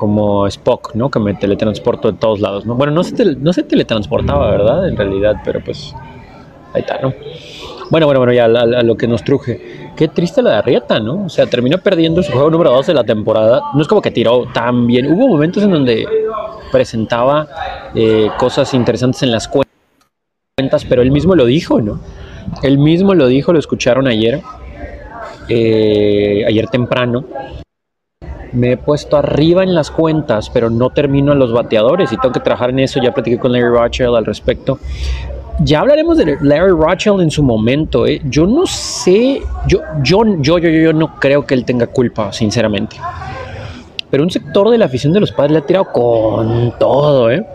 [0.00, 1.10] como Spock, ¿no?
[1.10, 2.74] Que me teletransporto de todos lados, ¿no?
[2.74, 4.88] Bueno, no se, teletransportaba, ¿verdad?
[4.88, 5.94] En realidad, pero pues
[6.72, 7.12] ahí está, ¿no?
[7.90, 9.90] Bueno, bueno, bueno, ya a, lo que nos truje.
[9.96, 11.26] Qué triste la de Arrieta, ¿no?
[11.26, 13.60] O sea, terminó perdiendo su juego número 2 de la temporada.
[13.74, 15.12] No es como que tiró tan bien.
[15.12, 16.06] Hubo momentos en donde
[16.72, 17.46] presentaba
[17.94, 22.00] eh, cosas interesantes en las cuentas, pero él mismo lo dijo, ¿no?
[22.62, 24.40] Él mismo lo dijo, lo escucharon ayer,
[25.50, 27.24] eh, ayer temprano.
[28.52, 32.32] Me he puesto arriba en las cuentas, pero no termino en los bateadores y tengo
[32.32, 33.00] que trabajar en eso.
[33.02, 34.78] Ya platiqué con Larry Rothschild al respecto
[35.62, 38.06] ya hablaremos de Larry Rothschild en su momento.
[38.06, 38.20] ¿eh?
[38.24, 42.96] Yo no sé, yo, yo, yo, yo, yo no creo que él tenga culpa, sinceramente.
[44.10, 47.30] Pero un sector de la afición de los padres le ha tirado con todo.
[47.30, 47.46] ¿eh?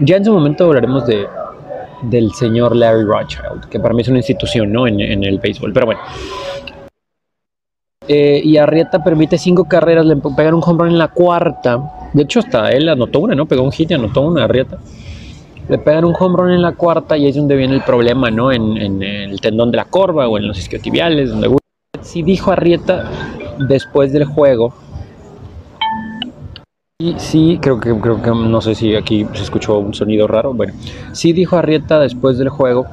[0.00, 1.26] Ya en su momento hablaremos de,
[2.02, 4.86] del señor Larry Rothschild, que para mí es una institución ¿no?
[4.86, 5.72] en el béisbol.
[5.72, 6.00] Pero bueno.
[8.08, 12.08] Eh, y Arrieta permite cinco carreras, le pegan un home en la cuarta.
[12.14, 13.46] De hecho, hasta él anotó una, ¿no?
[13.46, 14.78] Pegó un hit y anotó una Arrieta
[15.68, 18.50] le pegan un home en la cuarta y es donde viene el problema, ¿no?
[18.50, 21.56] En, el tendón de la corva o en los isquiotibiales, donde
[22.00, 23.10] sí dijo Arrieta
[23.58, 24.72] después del juego.
[27.00, 30.52] Y sí, creo que, creo que no sé si aquí se escuchó un sonido raro.
[30.54, 30.72] Bueno,
[31.12, 32.86] sí dijo Arrieta después del juego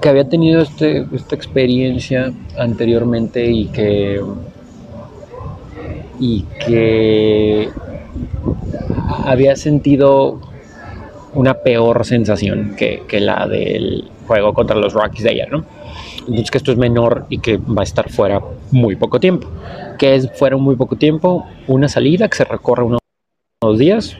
[0.00, 4.20] que había tenido este, esta experiencia anteriormente y que
[6.18, 7.68] y que
[9.24, 10.40] había sentido
[11.34, 15.64] una peor sensación que, la del juego contra los Rockies de ayer, ¿no?
[16.20, 19.48] Entonces que esto es menor y que va a estar fuera muy poco tiempo.
[19.98, 23.00] Que es fuera muy poco tiempo, una salida que se recorre unos,
[23.78, 24.16] días,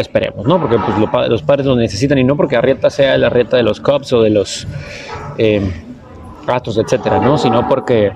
[0.00, 0.60] esperemos, ¿no?
[0.60, 3.80] Porque pues, los padres lo necesitan y no porque Arrieta sea la Arrieta de los
[3.80, 4.66] Cubs o de los
[5.38, 5.62] eh,
[6.46, 7.38] etcétera, ¿no?
[7.38, 8.12] Sino porque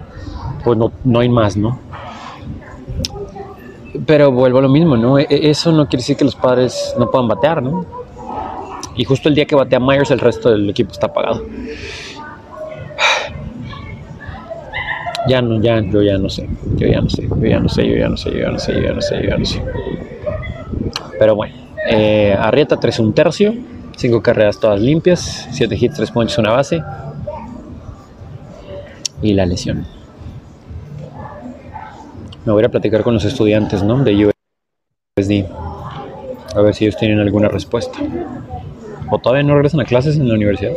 [0.64, 1.79] pues no, no hay más, ¿no?
[4.07, 5.18] Pero vuelvo a lo mismo, ¿no?
[5.18, 7.87] E, eso no quiere decir que los padres no puedan batear, ¿no?
[8.97, 11.42] Y justo el día que batea Myers, el resto del equipo está apagado.
[15.27, 16.49] Ya no, ya, yo ya no sé.
[16.77, 18.59] Yo ya no sé, yo ya no sé, yo ya no sé, yo ya no
[18.59, 19.62] sé, yo ya no sé, yo ya no sé.
[21.18, 23.55] Pero bueno, eh, Arrieta 3 un tercio,
[23.97, 26.83] 5 carreras todas limpias, 7 hits, 3 punches, una base.
[29.23, 29.87] Y la lesión.
[32.44, 34.03] Me voy a platicar con los estudiantes, ¿no?
[34.05, 35.47] De USD.
[36.55, 37.99] A ver si ellos tienen alguna respuesta.
[39.11, 40.73] ¿O todavía no regresan a clases en la universidad?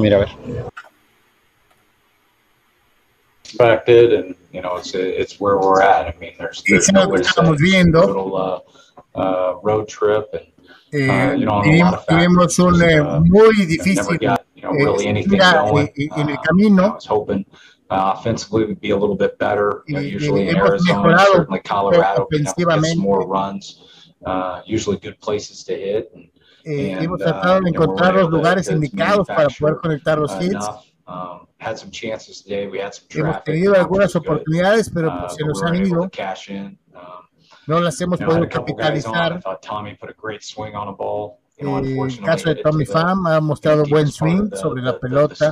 [0.00, 0.28] mira, a ver.
[3.44, 6.08] Expected and you know it's it's where we're at.
[6.08, 8.64] I mean, there's, there's no to estamos viendo.
[9.14, 10.46] Uh, uh, road trip and
[10.92, 11.62] eh, uh, you know,
[12.08, 15.88] tuvimos un eh, uh, muy difícil got, you know, really eh, going.
[16.16, 16.82] en el camino.
[16.82, 17.44] Uh, I was hoping
[17.90, 19.82] uh, offensively would be a little bit better.
[19.86, 24.10] You know, usually in Arizona, certainly Colorado, we have to get some more runs.
[24.24, 26.10] Uh, usually good places to hit.
[26.14, 26.28] And,
[26.66, 30.66] Eh, hemos uh, tratado de encontrar los lugares indicados para poder conectar los hits.
[31.06, 31.46] Um,
[33.10, 36.02] hemos tenido algunas oportunidades, pero uh, pues, se nos han ido.
[36.02, 36.78] Um,
[37.66, 39.40] no las hemos podido capitalizar.
[41.56, 45.50] Eh, el caso de Tommy Pham ha mostrado buen swing sobre la pelota.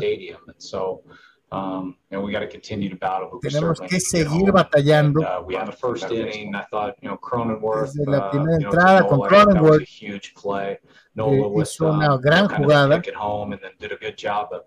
[1.53, 3.39] Um, and we got to continue to battle.
[3.43, 5.21] Tenemos que seguir batallando.
[5.21, 6.55] And, uh, we had a first inning.
[6.55, 7.93] I thought, you know, Cronenworth.
[7.93, 9.87] Desde la uh, primera uh, you know, entrada con Cronenworth.
[9.87, 10.79] huge play.
[11.15, 12.97] Nola eh, hizo una uh, gran jugada.
[12.97, 14.63] Take it home and then did a good job of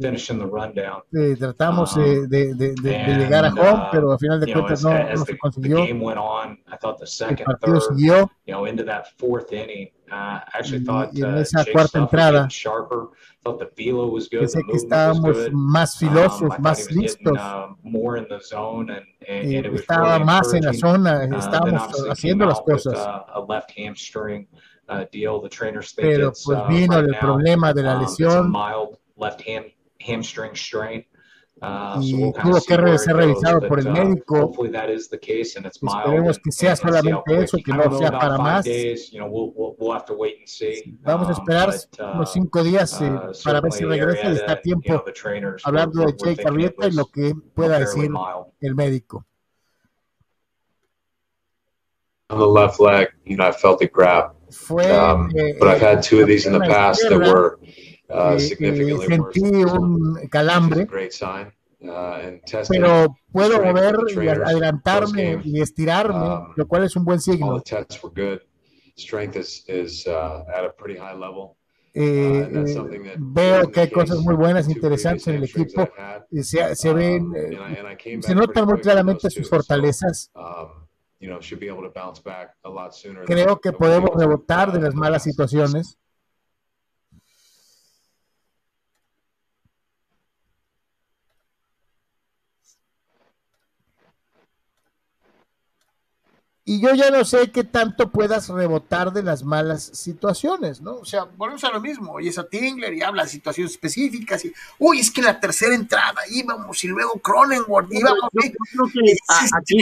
[0.00, 1.02] finishing the rundown.
[1.14, 4.52] Eh, tratamos um, de, de, de, de, llegar a home, uh, pero a final de
[4.52, 5.76] cuentas no, no se consiguió.
[5.76, 8.30] The game went on, I thought the second, El partido third, siguió.
[8.46, 9.90] You know, into that fourth inning.
[10.10, 13.08] Uh, actually thought y en uh, esa uh, cuarta entrada sharper.
[13.42, 14.42] Thought the velo was good.
[14.42, 17.36] Pensé que estábamos más um, filosos, um, más listos.
[17.36, 21.26] Getting, more in the zone and, and, and it was estaba más en la zona,
[21.30, 22.94] uh, estábamos haciendo las cosas.
[22.94, 24.46] With, a left hamstring
[24.88, 25.40] uh, deal.
[25.40, 28.46] The trainers Pero pues vino right el now, problema de la lesión.
[28.46, 29.64] Um, mild left ham,
[30.04, 31.04] hamstring strain.
[31.62, 34.52] Uh, y so we'll tuvo que ser revisado por el uh, médico.
[35.72, 38.66] Esperemos que sea solamente eso, que no sea para más.
[41.00, 44.52] Vamos a esperar um, unos cinco días eh, uh, para ver si regresa y está
[44.52, 45.04] a tiempo
[45.62, 48.10] hablando de Jake Arrieta y lo que pueda decir
[48.60, 49.24] el médico.
[52.30, 54.32] On the left leg, you know, I felt it grab.
[54.50, 57.58] Fue, um, eh, but I've had two of these in the past that were
[58.08, 60.86] uh, significantly sentí un calambre,
[61.80, 67.62] uh, pero puedo mover y adelantarme y estirarme, um, lo cual es un buen signo.
[68.96, 71.56] Strength is, is uh, at a pretty high level.
[71.96, 75.88] Eh, eh, veo que hay cosas muy buenas, interesantes en el equipo.
[76.42, 80.30] Se, se ven, um, eh, se notan muy claramente sus fortalezas.
[80.34, 80.84] Um,
[83.24, 85.96] Creo que podemos rebotar de las malas situaciones.
[96.66, 100.94] Y yo ya no sé qué tanto puedas rebotar de las malas situaciones, ¿no?
[100.94, 104.46] O sea, volvemos a lo mismo, y es a Tingler y habla de situaciones específicas,
[104.46, 108.30] y, uy, es que la tercera entrada íbamos, y luego Cronenworth íbamos.
[109.58, 109.78] aquí,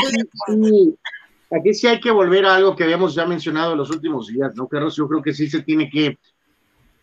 [0.47, 0.97] sí,
[1.53, 4.53] aquí, sí, hay que volver a algo que habíamos ya mencionado en los últimos días,
[4.57, 4.97] ¿no, Carlos?
[4.97, 6.19] Yo creo que sí se tiene que,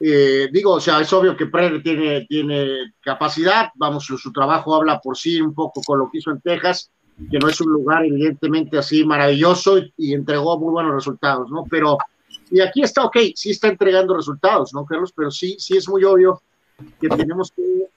[0.01, 4.75] eh, digo, o sea, es obvio que Prede tiene, tiene capacidad, vamos, su, su trabajo
[4.75, 6.91] habla por sí un poco con lo que hizo en Texas,
[7.29, 11.65] que no es un lugar evidentemente así maravilloso y, entregó muy buenos resultados, ¿no?
[11.69, 11.97] Pero,
[12.49, 15.11] y aquí está, ok, sí está entregando resultados, ¿no, Carlos?
[15.15, 16.41] Pero sí, sí es muy obvio
[16.99, 17.87] que tenemos que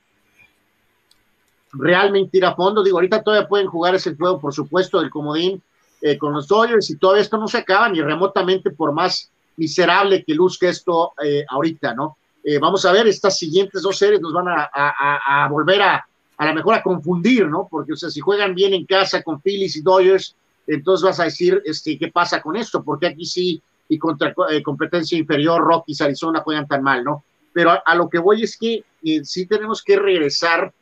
[1.72, 2.82] realmente ir a fondo.
[2.82, 5.62] Digo, ahorita todavía pueden jugar ese juego, por supuesto, del comodín
[6.00, 10.24] eh, con los Dodgers y todo esto no se acaba ni remotamente por más miserable
[10.24, 12.16] que luzca esto eh, ahorita, ¿no?
[12.44, 16.04] Eh, vamos a ver, estas siguientes dos series nos van a, a volver a,
[16.36, 17.68] a lo mejor a confundir, ¿no?
[17.70, 21.24] Porque, o sea, si juegan bien en casa con Phillies y Dodgers, entonces vas a
[21.24, 22.82] decir, este, ¿qué pasa con esto?
[22.82, 27.24] Porque aquí sí, y contra eh, competencia inferior, Rockies, Arizona juegan tan mal, ¿no?
[27.52, 30.72] Pero a, lo que voy es que eh, sí tenemos que regresar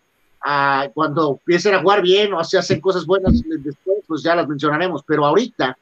[0.42, 4.48] a cuando empiecen a jugar bien o se hacen cosas buenas después, pues ya las
[4.48, 5.76] mencionaremos, pero ahorita,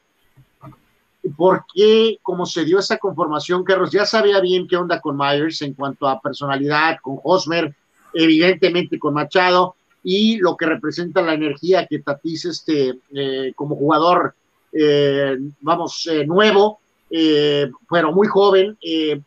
[1.37, 5.62] ¿por qué, como se dio esa conformación, Carlos, ya sabía bien qué onda con Myers
[5.62, 7.74] en cuanto a personalidad, con Hosmer,
[8.14, 14.35] evidentemente con Machado, y lo que representa la energía que Tatis, este, eh, como jugador,
[14.73, 18.77] eh, vamos, eh, nuevo, pero muy joven,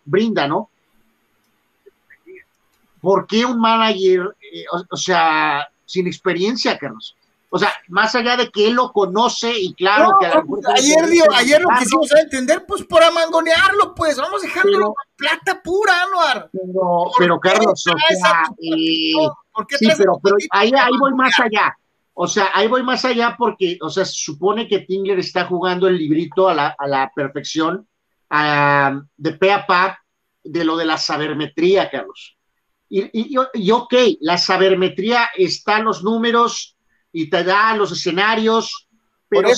[0.06, 0.70] brinda, ¿no?
[3.02, 4.36] ¿Por qué un manager,
[4.90, 7.16] o, sea, sin experiencia, Carlos?
[7.54, 11.26] O sea, más allá de que él lo conoce y claro que pues, ayer, dio,
[11.34, 16.50] ayer lo quisimos entender, pues por amangonearlo, pues vamos a dejarlo plata pura, Anuar.
[16.50, 19.14] Pero, pero Carlos, o sea, sí,
[19.98, 20.18] pero,
[20.52, 21.76] ahí, ahí voy más allá.
[22.14, 25.90] O sea, ahí voy más allá porque, o sea, se supone que Tingler está jugando
[25.90, 27.86] el librito a la, a la perfección,
[28.30, 30.00] de pe a pa,
[30.42, 32.38] de lo de la sabermetría, Carlos.
[32.88, 36.78] Y, y, y, ok, la sabermetría está en los números,
[37.12, 38.88] y te da los escenarios.
[39.28, 39.50] Pero,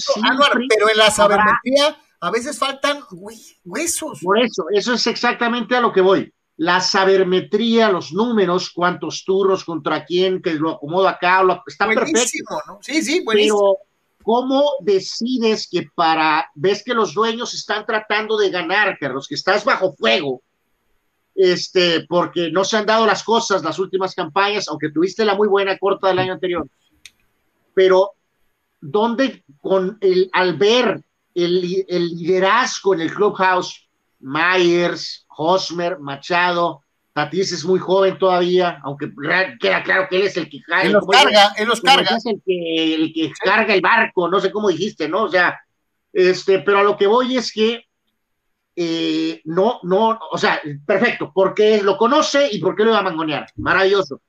[0.69, 3.01] pero en la sabermetría a veces faltan
[3.65, 4.19] huesos.
[4.21, 6.33] Por eso, eso es exactamente a lo que voy.
[6.55, 12.61] La sabermetría, los números, cuántos turnos contra quién, que lo acomodo acá, lo, está perfecto.
[12.67, 12.79] ¿no?
[12.81, 13.59] Sí, sí, buenísimo.
[13.59, 13.77] Pero,
[14.23, 19.65] ¿cómo decides que para, ves que los dueños están tratando de ganar, Carlos, que estás
[19.65, 20.43] bajo fuego,
[21.33, 25.47] este, porque no se han dado las cosas las últimas campañas, aunque tuviste la muy
[25.47, 26.67] buena corta del año anterior
[27.73, 28.11] pero
[28.79, 31.01] donde con el, al ver
[31.33, 33.87] el, el liderazgo en el clubhouse,
[34.19, 36.81] Myers, Hosmer, Machado,
[37.13, 39.11] Tatis es muy joven todavía, aunque
[39.59, 40.83] queda claro que él es el que carga.
[40.83, 42.17] Él los carga, él los carga.
[42.17, 45.23] Es el que, el que carga el barco, no sé cómo dijiste, ¿no?
[45.23, 45.59] O sea,
[46.11, 47.85] este, pero a lo que voy es que
[48.75, 53.47] eh, no, no, o sea, perfecto, porque lo conoce y porque lo va a mangonear,
[53.57, 54.19] maravilloso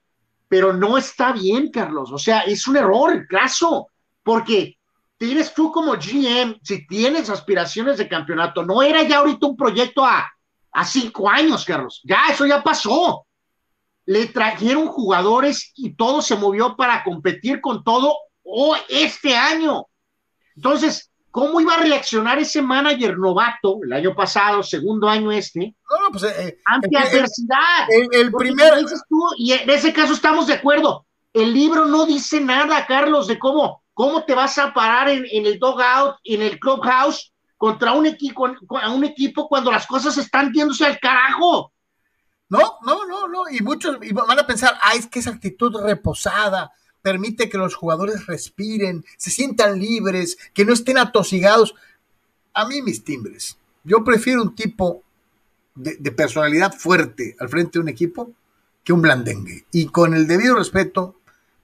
[0.49, 2.13] pero no está bien, Carlos.
[2.13, 3.89] O sea, es un error, caso,
[4.23, 4.79] porque
[5.17, 10.05] tienes tú como GM, si tienes aspiraciones de campeonato, no era ya ahorita un proyecto
[10.05, 10.31] a,
[10.73, 12.03] a cinco años, Carlos.
[12.05, 13.27] Ya, eso ya pasó.
[14.07, 19.87] Le trajeron jugadores y todo se movió para competir con todo oh, este año.
[20.57, 25.75] Entonces, ¿Cómo iba a reaccionar ese manager novato el año pasado, segundo año este?
[25.91, 27.89] No, pues, eh, ante adversidad.
[28.13, 28.75] El, primer.
[29.37, 31.05] y en ese caso estamos de acuerdo.
[31.33, 35.45] El libro no dice nada, Carlos, de cómo, cómo te vas a parar en, en
[35.45, 38.49] el dogout, en el clubhouse, contra un equipo,
[38.95, 41.73] un equipo cuando las cosas están yéndose al carajo.
[42.49, 43.43] No, no, no, no.
[43.51, 46.71] Y muchos van a pensar, ay, es que esa actitud reposada
[47.05, 51.75] permite que los jugadores respiren, se sientan libres, que no estén atosigados.
[52.55, 53.59] A mí mis timbres.
[53.85, 55.03] Yo prefiero un tipo
[55.75, 58.33] de, personalidad fuerte al frente de un equipo
[58.83, 59.67] que un blandengue.
[59.71, 61.17] Y con el debido respeto.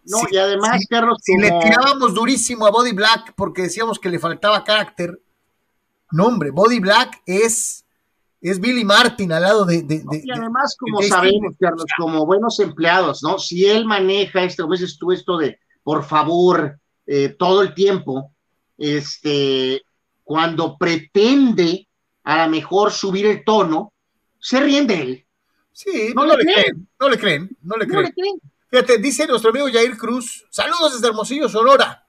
[0.05, 1.17] No, y además, Carlos.
[1.23, 5.23] Si le tirábamos durísimo a Body Black porque decíamos que le faltaba carácter.
[6.11, 7.87] No, hombre, Body Black es
[8.41, 9.85] es Billy Martin al lado de.
[9.87, 13.39] y además, como sabemos, Carlos, como buenos empleados, ¿no?
[13.39, 18.33] Si él maneja esto, como dices tú, esto de por favor, eh, todo el tiempo,
[18.79, 19.83] este,
[20.25, 21.87] cuando pretende
[22.25, 23.93] a lo mejor subir el tono,
[24.39, 25.27] se ríen de él.
[25.73, 26.89] Sí, no, le creen?
[26.99, 28.13] no le creen, no le creen.
[28.69, 32.07] Fíjate, dice nuestro amigo Jair Cruz, saludos desde Hermosillo, Sonora.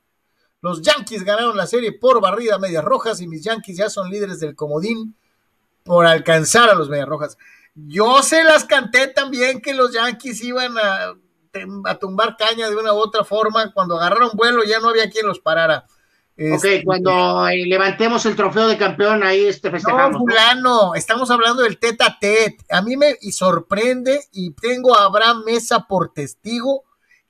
[0.61, 4.39] Los Yankees ganaron la serie por barrida medias rojas y mis Yankees ya son líderes
[4.39, 5.15] del comodín
[5.83, 7.37] por alcanzar a los medias rojas.
[7.73, 11.15] Yo se las canté también que los Yankees iban a,
[11.85, 13.71] a tumbar caña de una u otra forma.
[13.73, 15.85] Cuando agarraron vuelo ya no había quien los parara.
[16.37, 20.13] ok, este, cuando eh, levantemos el trofeo de campeón, ahí este festejamos.
[20.13, 22.57] No, fulano, estamos hablando del tete a tete.
[22.69, 26.83] A mí me y sorprende y tengo a Abraham Mesa por testigo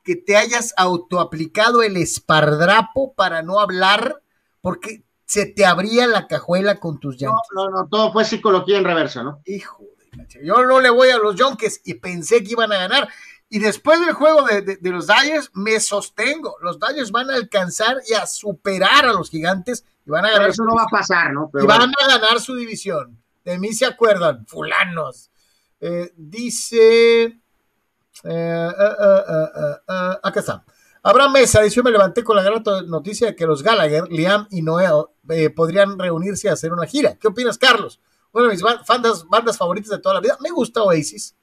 [0.04, 4.22] que te hayas autoaplicado el espardrapo para no hablar,
[4.62, 7.48] porque se te abría la cajuela con tus Yankees.
[7.56, 9.40] No, no, no, todo fue psicología en reversa, ¿no?
[9.46, 13.08] Hijo de yo no le voy a los Yankees y pensé que iban a ganar.
[13.48, 16.58] Y después del juego de, los Dodgers, me sostengo.
[16.62, 20.50] Los Dodgers van a alcanzar y a superar a los gigantes y van a ganar.
[20.50, 21.50] eso no va a pasar, ¿no?
[21.54, 23.18] y van a ganar su división.
[23.46, 25.32] De mí se acuerdan, fulanos.
[25.80, 27.38] Eh, dice eh,
[28.26, 28.70] eh,
[29.88, 30.66] acá está.
[31.04, 34.46] Abraham Mesa dice: Yo me levanté con la gran noticia de que los Gallagher, Liam
[34.52, 35.06] y Noel
[35.56, 37.16] podrían reunirse a hacer una gira.
[37.16, 38.00] ¿Qué opinas, Carlos?
[38.32, 40.38] Una de mis bandas, bandas favoritas de toda la vida.
[40.42, 41.36] Me gusta Oasis.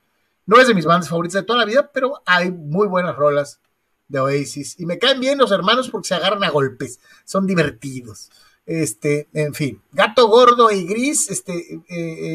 [0.46, 3.60] No es de mis bandas favoritas de toda la vida, pero hay muy buenas rolas
[4.08, 4.80] de Oasis.
[4.80, 7.00] Y me caen bien los hermanos porque se agarran a golpes.
[7.24, 8.30] Son divertidos.
[8.64, 9.82] Este, en fin.
[9.92, 11.82] Gato Gordo y Gris, este,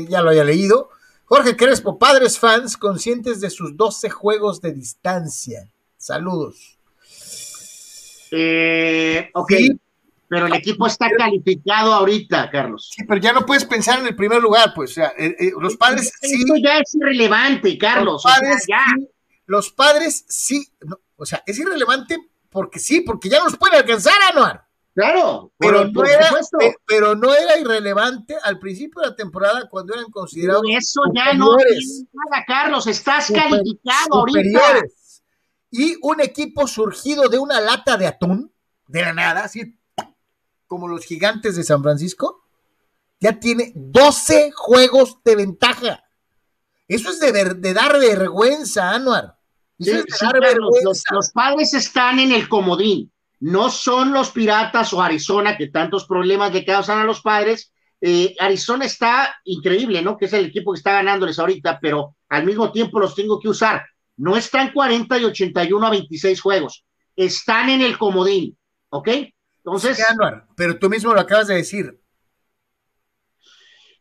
[0.08, 0.90] ya lo había leído.
[1.26, 5.72] Jorge Crespo, padres fans conscientes de sus 12 juegos de distancia.
[5.98, 6.78] Saludos.
[8.32, 9.52] Eh, ok,
[10.34, 12.90] pero el equipo está calificado ahorita, Carlos.
[12.92, 14.90] Sí, pero ya no puedes pensar en el primer lugar, pues.
[14.90, 16.12] O sea, eh, eh, los padres.
[16.20, 18.24] Esto ya es irrelevante, Carlos.
[18.24, 18.84] Los padres, ya.
[18.98, 19.08] Sí,
[19.46, 20.68] los padres sí.
[21.18, 22.18] o sea, es irrelevante
[22.50, 24.66] porque sí, porque ya nos pueden alcanzar, Anuar.
[24.96, 26.32] Claro, pero, no era,
[26.88, 30.64] pero no era irrelevante al principio de la temporada cuando eran considerados.
[30.68, 34.82] eso ya no nada, Carlos, estás calificado ahorita.
[35.70, 38.52] Y un equipo surgido de una lata de atún,
[38.88, 39.78] de la nada, así
[40.74, 42.44] como los gigantes de San Francisco,
[43.20, 46.04] ya tiene 12 juegos de ventaja.
[46.88, 49.38] Eso es de, de dar vergüenza, Anuar.
[49.78, 53.14] los padres están en el comodín
[53.44, 57.74] no son los Piratas o Arizona que tantos problemas le causan a los padres.
[58.00, 60.16] Eh, Arizona está increíble, ¿no?
[60.16, 63.50] Que es el equipo que está ganándoles ahorita, pero al mismo tiempo los tengo que
[63.50, 63.86] usar.
[64.16, 66.86] No están 40 y 81 a 26 juegos,
[67.18, 68.58] están en el comodín,
[68.88, 69.10] ¿ok?
[69.66, 69.98] Entonces.
[70.56, 72.00] pero tú mismo lo acabas de decir.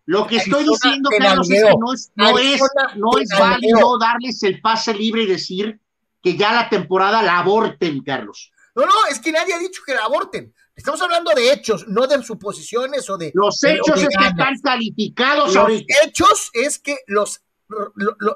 [0.04, 2.60] Lo que estoy diciendo, Carlos, es que no es, no es,
[2.96, 5.80] no es válido darles el pase libre y decir
[6.20, 8.52] que ya la temporada la aborten, Carlos.
[8.74, 10.52] No, no, es que nadie ha dicho que la aborten.
[10.74, 13.30] Estamos hablando de hechos, no de suposiciones o de.
[13.34, 15.70] Los hechos es que están calificados Los
[16.04, 17.42] hechos es que los,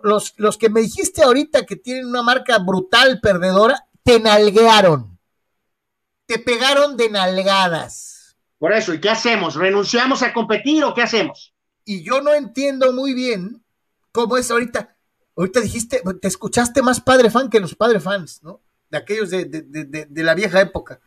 [0.03, 5.16] los, los que me dijiste ahorita que tienen una marca brutal perdedora, te nalguearon.
[6.27, 8.37] Te pegaron de nalgadas.
[8.59, 9.55] Por eso, ¿y qué hacemos?
[9.55, 11.55] ¿Renunciamos a competir o qué hacemos?
[11.85, 13.63] Y yo no entiendo muy bien
[14.13, 14.97] cómo es ahorita.
[15.37, 18.63] Ahorita dijiste, te escuchaste más padre fan que los padre fans, ¿no?
[18.91, 21.01] de aquellos de, de, de, la vieja época.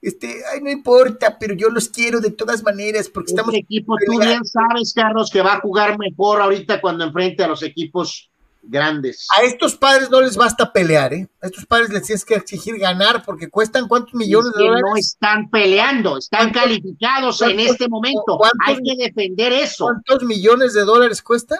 [0.00, 3.54] Este, ay, no importa, pero yo los quiero de todas maneras porque este estamos.
[3.54, 7.62] equipo, tú bien sabes, Carlos, que va a jugar mejor ahorita cuando enfrente a los
[7.62, 8.30] equipos
[8.66, 9.26] grandes.
[9.36, 11.28] A estos padres no les basta pelear, ¿eh?
[11.40, 14.82] A estos padres les tienes que exigir ganar porque cuestan cuántos millones de dólares.
[14.84, 18.38] No están peleando, están calificados en este momento.
[18.66, 19.84] Hay que defender eso.
[19.84, 21.58] ¿Cuántos millones de dólares cuestan?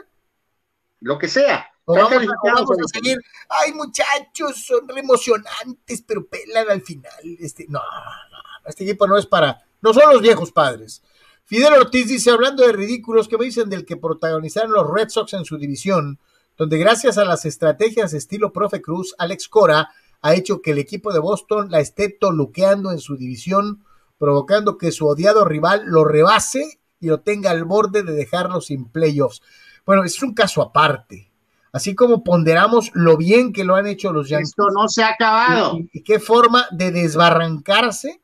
[1.00, 1.68] Lo que sea.
[1.86, 3.18] O vamos, a, seguir,
[3.50, 7.12] ay muchachos, son re emocionantes, pero pelan al final.
[7.38, 8.38] Este, no, no,
[8.70, 11.02] este equipo no es para, no son los viejos padres.
[11.44, 15.34] Fidel Ortiz dice, hablando de ridículos, que me dicen del que protagonizaron los Red Sox
[15.34, 16.18] en su división?
[16.56, 19.90] Donde gracias a las estrategias estilo Profe Cruz, Alex Cora
[20.22, 23.84] ha hecho que el equipo de Boston la esté toluqueando en su división,
[24.18, 28.86] provocando que su odiado rival lo rebase y lo tenga al borde de dejarlo sin
[28.86, 29.42] playoffs.
[29.84, 31.30] Bueno, es un caso aparte
[31.74, 34.50] así como ponderamos lo bien que lo han hecho los Yankees.
[34.50, 35.76] Esto no se ha acabado.
[35.92, 38.22] Y, qué forma de desbarrancarse,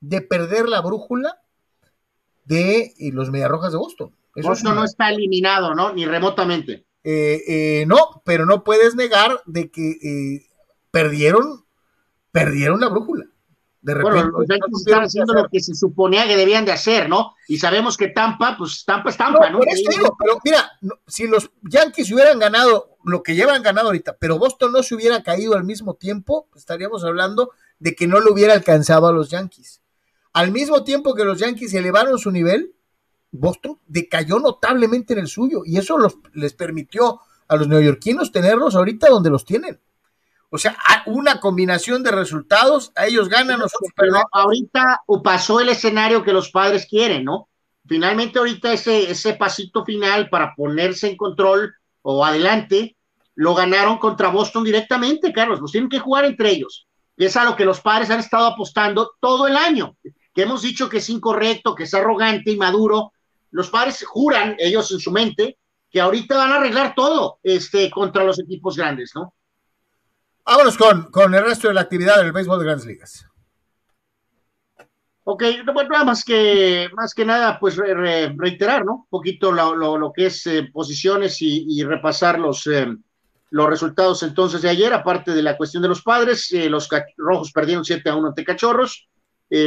[0.00, 1.38] de perder la brújula
[2.46, 4.16] de los Mediarrojas de Boston.
[4.34, 5.92] Boston no está eliminado, ¿no?
[5.92, 6.86] Ni remotamente.
[7.08, 10.46] Eh, eh, no, pero no puedes negar de que eh,
[10.90, 11.64] perdieron,
[12.32, 13.26] perdieron la brújula.
[13.80, 17.08] De repente, bueno, los Yankees están haciendo lo que se suponía que debían de hacer,
[17.08, 17.36] ¿no?
[17.46, 19.60] Y sabemos que Tampa, pues Tampa es Tampa, ¿no?
[19.60, 20.68] pero mira,
[21.06, 25.22] si los Yankees hubieran ganado lo que llevan ganado ahorita, pero Boston no se hubiera
[25.22, 29.80] caído al mismo tiempo, estaríamos hablando de que no lo hubiera alcanzado a los Yankees.
[30.32, 32.74] Al mismo tiempo que los Yankees elevaron su nivel,
[33.36, 38.74] Boston decayó notablemente en el suyo y eso los, les permitió a los neoyorquinos tenerlos
[38.74, 39.80] ahorita donde los tienen.
[40.50, 40.76] O sea,
[41.06, 44.24] una combinación de resultados, a ellos ganan, nosotros perdemos.
[44.32, 47.48] Ahorita pasó el escenario que los padres quieren, ¿no?
[47.86, 52.96] Finalmente ahorita ese, ese pasito final para ponerse en control o adelante,
[53.34, 56.86] lo ganaron contra Boston directamente, Carlos, los tienen que jugar entre ellos.
[57.16, 59.96] Y es a lo que los padres han estado apostando todo el año,
[60.34, 63.12] que hemos dicho que es incorrecto, que es arrogante y maduro.
[63.56, 65.56] Los padres juran, ellos en su mente,
[65.90, 69.32] que ahorita van a arreglar todo este, contra los equipos grandes, ¿no?
[70.44, 73.26] Vámonos con, con el resto de la actividad del béisbol de grandes ligas.
[75.24, 75.42] Ok,
[75.72, 78.92] bueno, más que, más que nada, pues reiterar, ¿no?
[78.92, 82.94] Un poquito lo, lo, que es eh, posiciones y, repasar los, eh,
[83.48, 87.52] los resultados entonces de ayer, aparte de la cuestión de los padres, eh, los rojos
[87.52, 89.08] perdieron 7 a 1 ante cachorros,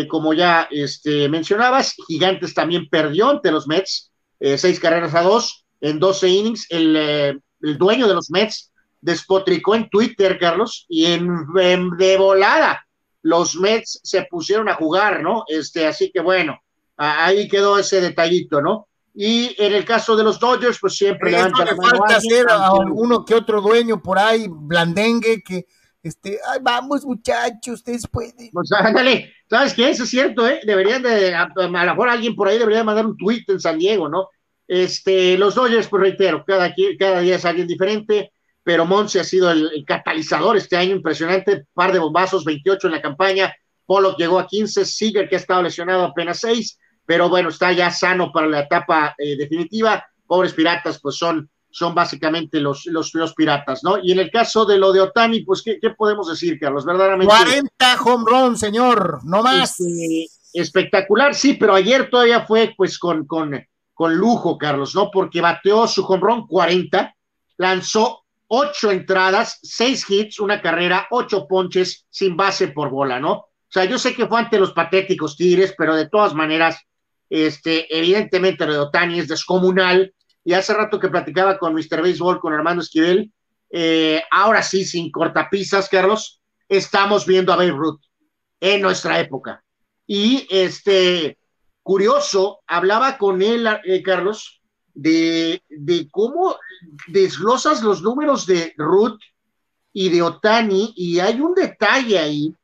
[0.10, 4.12] como ya este, mencionabas, Gigantes también perdió ante los Mets,
[4.58, 8.72] seis carreras a dos en 12 innings, el, el dueño de los Mets
[9.02, 11.46] despotricó en Twitter, Carlos, y en,
[11.98, 12.86] de volada
[13.22, 15.44] los Mets se pusieron a jugar, ¿no?
[15.48, 16.58] Este, así que bueno,
[16.98, 18.88] ahí quedó ese detallito, ¿no?
[19.14, 22.72] Y en el caso de los Dodgers, pues siempre levanta la mano falta hacer a
[22.74, 25.66] uno que otro dueño por ahí, blandengue, que
[26.04, 28.50] este, ay, vamos muchachos, ustedes pueden.
[28.52, 29.90] Pues ándale, ¿sabes qué?
[29.90, 30.62] Eso es cierto, ¿eh?
[30.66, 34.10] Deberían de, a, lo mejor alguien por ahí debería mandar un tweet en San Diego,
[34.10, 34.30] ¿no?
[34.68, 38.32] Este, los Dodgers, pues reitero, cada, cada día es alguien diferente
[38.70, 43.02] pero Monse ha sido el, catalizador este año, impresionante, par de bombazos, 28 en la
[43.02, 47.72] campaña, Pollock llegó a 15, Seager que ha estado lesionado apenas 6, pero bueno, está
[47.72, 53.14] ya sano para la etapa eh, definitiva, pobres piratas, pues son, son básicamente los, los,
[53.14, 53.98] los, piratas, ¿no?
[54.02, 56.86] Y en el caso de lo de Otani, pues, ¿qué, qué podemos decir, Carlos?
[56.86, 57.34] Verdaderamente.
[57.34, 59.80] 40 home run, señor, no más.
[59.80, 63.64] Este, espectacular, sí, pero ayer todavía fue pues con, con,
[63.94, 65.12] con lujo, Carlos, ¿no?
[65.12, 67.16] Porque bateó su home run 40,
[67.58, 73.32] lanzó ocho entradas, seis hits, una carrera, ocho ponches sin base por bola, ¿no?
[73.32, 76.80] O sea, yo sé que fue ante los patéticos Tigres, pero de todas maneras,
[77.30, 80.14] este, evidentemente lo de Otani es descomunal.
[80.50, 82.02] Y hace rato que platicaba con Mr.
[82.02, 83.32] Baseball, con Armando Esquivel,
[83.70, 88.02] eh, ahora sí, sin cortapisas, Carlos, estamos viendo a Babe Ruth
[88.60, 89.64] en nuestra época.
[90.08, 91.38] Y este,
[91.84, 94.64] curioso, hablaba con él, eh, Carlos,
[94.96, 95.62] de,
[96.10, 96.58] cómo
[97.06, 99.20] desglosas los números de Ruth
[99.94, 102.56] y de Otani, y hay un detalle ahí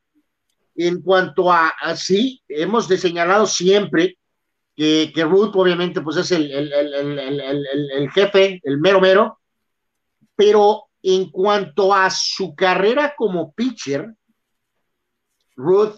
[0.73, 4.17] en cuanto a, así, hemos señalado siempre
[4.75, 9.39] que, Ruth obviamente pues es el, el, jefe, el mero mero,
[10.35, 14.13] pero en cuanto a su carrera como pitcher,
[15.55, 15.95] Ruth,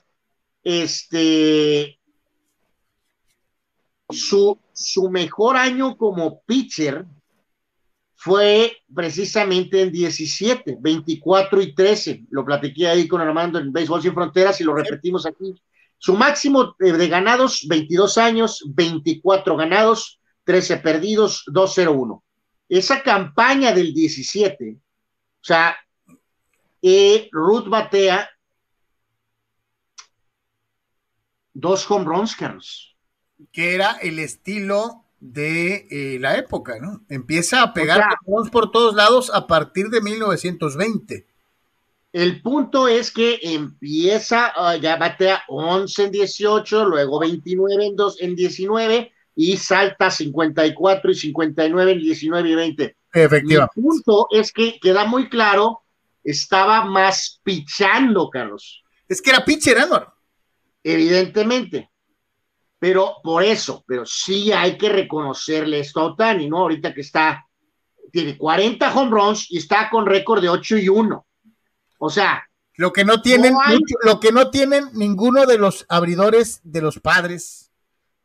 [0.64, 2.00] este,
[4.10, 7.06] su, su mejor año como pitcher
[8.14, 12.26] fue precisamente en 17, 24 y 13.
[12.32, 15.56] Lo platiqué ahí con Armando en Béisbol Sin Fronteras y lo repetimos aquí.
[15.98, 22.22] Su máximo eh, de ganados, 22 años, 24 ganados, 13 perdidos, 2-0-1.
[22.70, 25.78] Esa campaña del 17, o sea,
[26.82, 28.30] eh, Ruth batea
[31.54, 32.98] dos home runs, Carlos
[33.52, 37.04] que era el estilo de eh, la época, ¿no?
[37.10, 38.04] Empieza a pegar
[38.52, 41.28] por todos lados a partir de 1920.
[42.14, 48.22] El punto es que empieza, uh, ya batea 11 en 18, luego 29 en, 2,
[48.22, 52.98] en 19 y salta 54 y 59 en 19 y 20.
[53.14, 53.74] Efectivamente.
[53.76, 55.84] El punto es que queda muy claro,
[56.24, 58.84] estaba más pichando, Carlos.
[59.08, 60.14] Es que era pitcher, Anwar.
[60.84, 61.90] Evidentemente.
[62.80, 66.60] Pero por eso, pero sí hay que reconocerle esto a Otani, ¿no?
[66.60, 67.46] Ahorita que está,
[68.12, 71.27] tiene 40 home runs y está con récord de 8 y 1.
[71.98, 72.44] O sea.
[72.76, 73.56] Lo que no tienen,
[74.04, 77.72] lo que no tienen ninguno de los abridores de los padres.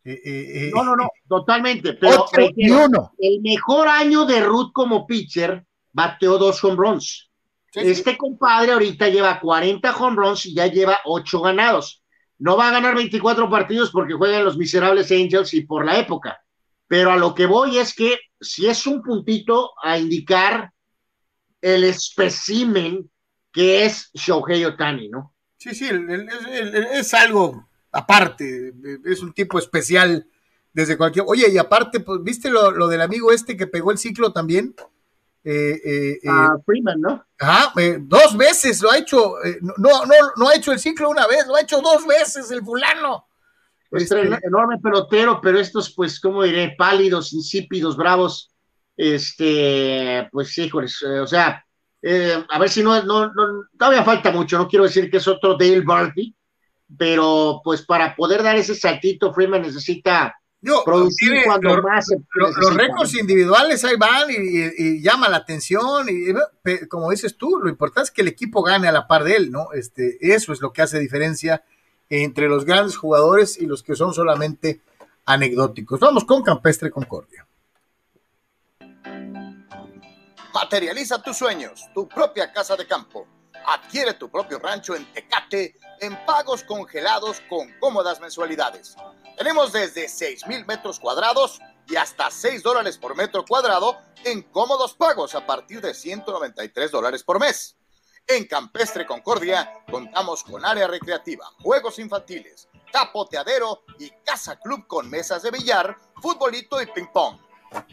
[0.05, 1.95] Eh, eh, eh, no, no, no, totalmente.
[1.95, 3.13] Pero y uno.
[3.19, 7.31] el mejor año de Ruth como pitcher bateó dos home runs.
[7.73, 12.03] este compadre ahorita lleva 40 home runs y ya lleva 8 ganados.
[12.39, 16.43] No va a ganar 24 partidos porque juegan los miserables Angels y por la época.
[16.89, 20.73] Pero a lo que voy es que si es un puntito a indicar
[21.61, 23.09] el especimen
[23.53, 25.35] que es Shohei Otani, ¿no?
[25.59, 25.89] Sí, sí,
[26.93, 28.73] es algo aparte,
[29.05, 30.27] es un tipo especial
[30.73, 31.25] desde cualquier.
[31.29, 34.75] Oye, y aparte, pues, ¿viste lo, lo, del amigo este que pegó el ciclo también?
[35.45, 37.27] Eh, eh, eh, a Freeman, ¿no?
[37.39, 41.47] Ajá, dos veces lo ha hecho, no, no, no ha hecho el ciclo una vez,
[41.47, 43.27] lo ha hecho dos veces el fulano.
[43.91, 46.75] Este, enorme pelotero, pero estos, pues, ¿cómo diré?
[46.79, 48.55] Pálidos, insípidos, bravos,
[48.97, 51.63] este, pues, híjoles, o sea,
[52.03, 55.29] Eh, a ver si no, no, no, todavía falta mucho, no quiero decir que es
[55.29, 56.35] otro Dale Barty,
[56.99, 60.35] pero pues para poder dar ese saltito, Freeman necesita
[60.85, 62.07] producir cuando más.
[62.35, 68.09] los récords individuales ahí van y, llama la atención, y como dices tú, lo importante
[68.09, 69.73] es que el equipo gane a la par de él, ¿no?
[69.73, 71.65] Este, eso es lo que hace diferencia
[72.09, 74.81] entre los grandes jugadores y los que son solamente
[75.25, 76.01] anecdóticos.
[76.01, 77.47] Vamos con Campestre Concordia.
[80.53, 83.27] Materializa tus sueños, tu propia casa de campo.
[83.65, 88.95] Adquiere tu propio rancho en Tecate en pagos congelados con cómodas mensualidades.
[89.39, 94.95] Tenemos desde 6 mil metros cuadrados y hasta 6 dólares por metro cuadrado en cómodos
[94.95, 97.77] pagos a partir de 193 dólares por mes.
[98.27, 105.43] En Campestre Concordia contamos con área recreativa, juegos infantiles, capoteadero y casa club con mesas
[105.43, 107.39] de billar, futbolito y ping pong.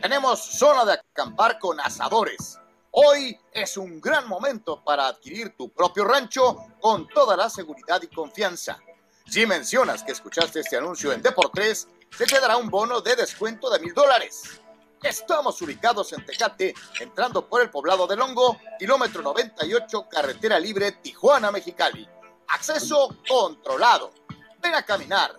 [0.02, 2.58] Tenemos zona de acampar con asadores.
[2.92, 8.08] Hoy es un gran momento para adquirir tu propio rancho con toda la seguridad y
[8.08, 8.80] confianza.
[9.28, 13.70] Si mencionas que escuchaste este anuncio en Deportes, se te dará un bono de descuento
[13.70, 14.60] de mil dólares.
[15.04, 22.08] Estamos ubicados en Tecate, entrando por el poblado de Longo, kilómetro 98, carretera libre Tijuana-Mexicali.
[22.48, 24.12] Acceso controlado.
[24.62, 25.39] Ven a caminar,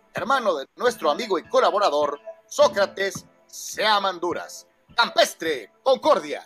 [0.13, 4.67] hermano de nuestro amigo y colaborador Sócrates Seamanduras.
[4.95, 6.43] Campestre, Concordia.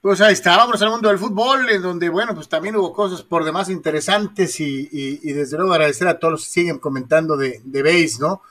[0.00, 3.22] Pues ahí está, vamos al mundo del fútbol, en donde, bueno, pues también hubo cosas
[3.22, 7.82] por demás interesantes y, desde luego agradecer a todos los que siguen comentando de, de
[7.82, 8.42] base, ¿no?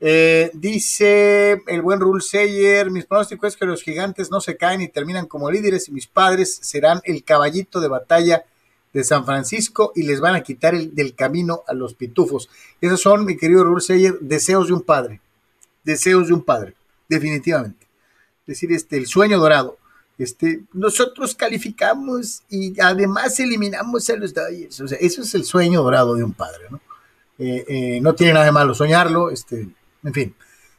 [0.00, 4.80] Eh, dice el buen Rule Sayer, mis pronósticos es que los gigantes no se caen
[4.80, 8.44] y terminan como líderes y mis padres serán el caballito de batalla
[8.92, 12.48] de San Francisco y les van a quitar el, del camino a los pitufos.
[12.80, 15.20] Esos son, mi querido Rule Sayer, deseos de un padre,
[15.84, 16.74] deseos de un padre,
[17.08, 17.86] definitivamente.
[18.42, 19.78] Es decir, este, el sueño dorado
[20.18, 24.80] este, nosotros calificamos y además eliminamos a los Dodgers.
[24.80, 26.80] O sea, eso es el sueño dorado de un padre, ¿no?
[27.38, 29.68] Eh, eh, no tiene nada de malo soñarlo, este,
[30.02, 30.34] en fin.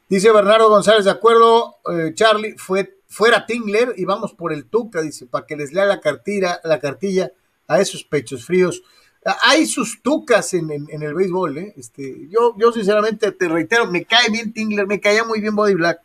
[0.09, 5.01] Dice Bernardo González, de acuerdo, eh, Charlie, fue, fuera Tingler y vamos por el Tuca,
[5.01, 7.31] dice, para que les lea la cartilla, la cartilla
[7.69, 8.83] a esos pechos fríos.
[9.25, 11.73] Ah, hay sus tucas en, el béisbol, ¿eh?
[11.77, 15.75] Este, yo, yo sinceramente te reitero, me cae bien Tingler, me caía muy bien Body
[15.75, 16.01] Black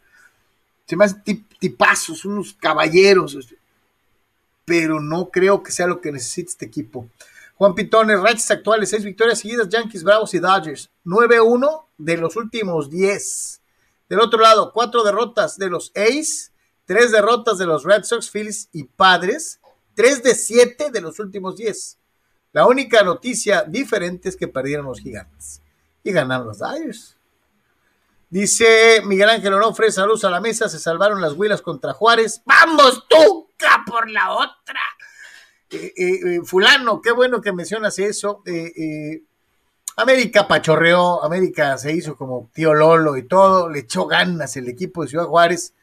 [0.87, 1.23] se me hacen
[1.59, 3.57] tipazos, unos caballeros, este,
[4.65, 7.09] pero no creo que sea lo que necesita este equipo.
[7.57, 10.91] Juan Pitones, rachas actuales, seis victorias seguidas, Yankees, Bravos y Dodgers.
[11.05, 13.61] 9-1 de los últimos 10.
[14.09, 16.53] Del otro lado, cuatro derrotas de los A's,
[16.85, 19.61] tres derrotas de los Red Sox, Phillies y Padres,
[19.95, 21.99] tres de siete de los últimos 10.
[22.53, 25.61] La única noticia diferente es que perdieron los gigantes
[26.03, 27.17] y ganaron los Dodgers.
[28.31, 32.43] Dice Miguel Ángel Onofre, saludos a la mesa, se salvaron las huilas contra Juárez.
[32.45, 34.81] ¡Vamos, Tuca, por la otra!
[35.71, 38.43] Eh, eh, eh, fulano, qué bueno que mencionas eso.
[39.97, 45.03] América pachorreó, América se hizo como tío Lolo y todo, le echó ganas el equipo
[45.03, 45.75] de Ciudad Juárez,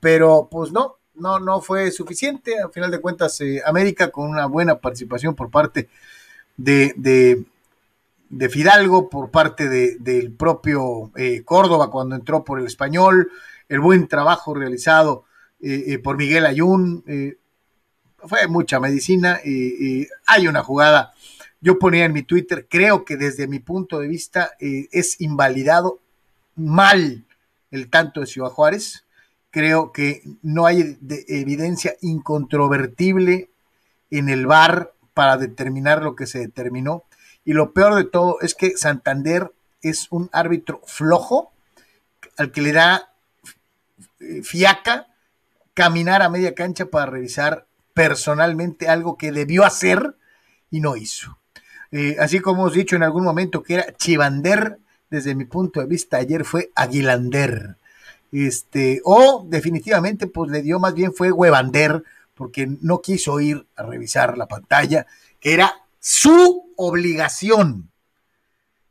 [0.00, 2.58] pero pues no, no, no fue suficiente.
[2.58, 5.88] Al final de cuentas, América con una buena participación por parte
[6.56, 6.94] de,
[8.32, 13.30] de Fidalgo, por parte del propio eh, Córdoba cuando entró por el español,
[13.68, 15.24] el buen trabajo realizado
[15.60, 17.04] eh, eh, por Miguel Ayun,
[18.24, 21.12] fue mucha medicina y hay una jugada,
[21.60, 26.00] yo ponía en mi Twitter, creo que desde mi punto de vista es invalidado
[26.54, 27.24] mal
[27.70, 29.04] el tanto de Ciudad Juárez,
[29.52, 30.98] creo que no hay
[31.28, 33.50] evidencia incontrovertible
[34.10, 37.04] en el VAR para determinar lo que se determinó
[37.44, 41.52] y lo peor de todo es que Santander es un árbitro flojo
[42.36, 43.12] al que le da
[44.42, 45.08] fiaca
[45.74, 50.16] caminar a media cancha para revisar personalmente algo que debió hacer
[50.70, 51.38] y no hizo.
[51.90, 54.78] Eh, así como hemos dicho en algún momento que era Chivander,
[55.10, 57.76] desde mi punto de vista ayer fue Aguilander.
[58.32, 62.02] Este, o definitivamente pues le dio más bien fue Huevander
[62.34, 65.06] porque no quiso ir a revisar la pantalla,
[65.38, 67.90] que era su obligación.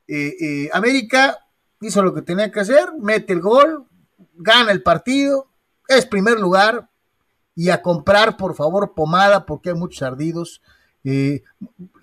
[0.08, 1.40] Eh, eh, América
[1.82, 3.88] hizo lo que tenía que hacer, mete el gol,
[4.36, 5.48] gana el partido,
[5.88, 6.90] es primer lugar
[7.56, 10.62] y a comprar, por favor, pomada, porque hay muchos ardidos.
[11.04, 11.44] Eh,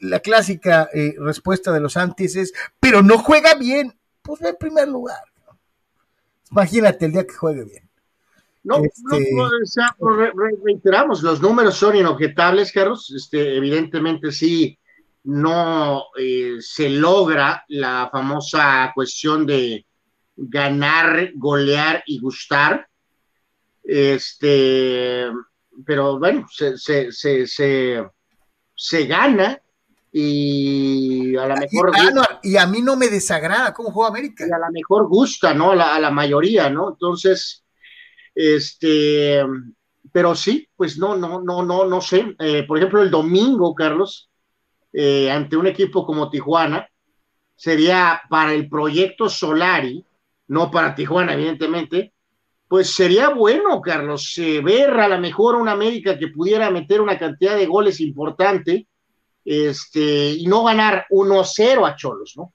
[0.01, 3.97] la clásica respuesta de los antis es, pero no juega bien.
[4.23, 5.28] Pues ve en primer lugar.
[6.51, 7.89] Imagínate el día que juegue bien.
[8.65, 9.27] No, este...
[10.65, 13.13] reiteramos, los números son inobjetables, Carlos.
[13.15, 14.79] Este, evidentemente sí,
[15.25, 19.87] no eh, se logra la famosa cuestión de
[20.37, 22.89] ganar, golear y gustar.
[23.83, 25.27] Este,
[25.85, 27.47] pero bueno, se, se, se,
[28.75, 29.61] se, gana
[30.13, 31.93] y a lo mejor.
[32.43, 34.47] Y, a mí no me desagrada cómo juega América.
[34.47, 35.73] Y a lo mejor gusta, ¿no?
[35.73, 36.91] A la, a la mayoría, ¿no?
[36.91, 37.65] Entonces,
[38.35, 39.43] este,
[40.13, 42.35] pero sí, pues no, no, no, no, no sé.
[42.39, 44.31] Eh, por ejemplo, el domingo, Carlos,
[44.93, 46.89] eh, ante un equipo como Tijuana,
[47.55, 50.05] sería para el proyecto Solari,
[50.49, 52.15] no para Tijuana, evidentemente,
[52.69, 57.19] pues sería bueno, Carlos, eh, ver a lo mejor una América que pudiera meter una
[57.19, 58.87] cantidad de goles importante
[59.51, 62.53] este, y no ganar 1-0 a Cholos, ¿no?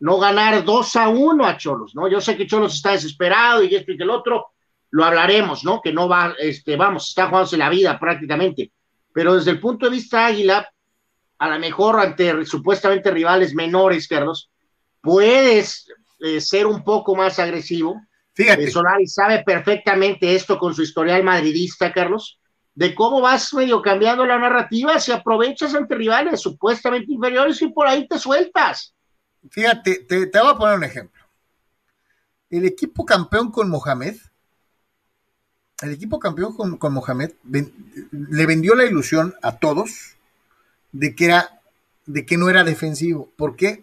[0.00, 2.08] No ganar 2 a 1 a Cholos, ¿no?
[2.08, 4.48] Yo sé que Cholos está desesperado y esto y que el otro,
[4.90, 5.80] lo hablaremos, ¿no?
[5.80, 8.72] Que no va, este, vamos, está jugándose la vida prácticamente.
[9.12, 10.68] Pero desde el punto de vista Águila,
[11.38, 14.50] a lo mejor ante supuestamente rivales menores, Carlos,
[15.00, 15.86] puedes
[16.18, 17.94] eh, ser un poco más agresivo.
[18.34, 18.64] Fíjate.
[18.64, 22.40] Eh, Solari sabe perfectamente esto con su historial madridista, Carlos,
[22.78, 27.88] de cómo vas medio cambiando la narrativa, si aprovechas ante rivales supuestamente inferiores y por
[27.88, 28.94] ahí te sueltas.
[29.50, 31.20] Fíjate, te, te voy a poner un ejemplo.
[32.48, 34.14] El equipo campeón con Mohamed,
[35.82, 40.16] el equipo campeón con, con Mohamed le vendió la ilusión a todos
[40.92, 41.60] de que era
[42.06, 43.28] de que no era defensivo.
[43.36, 43.82] ¿Por qué?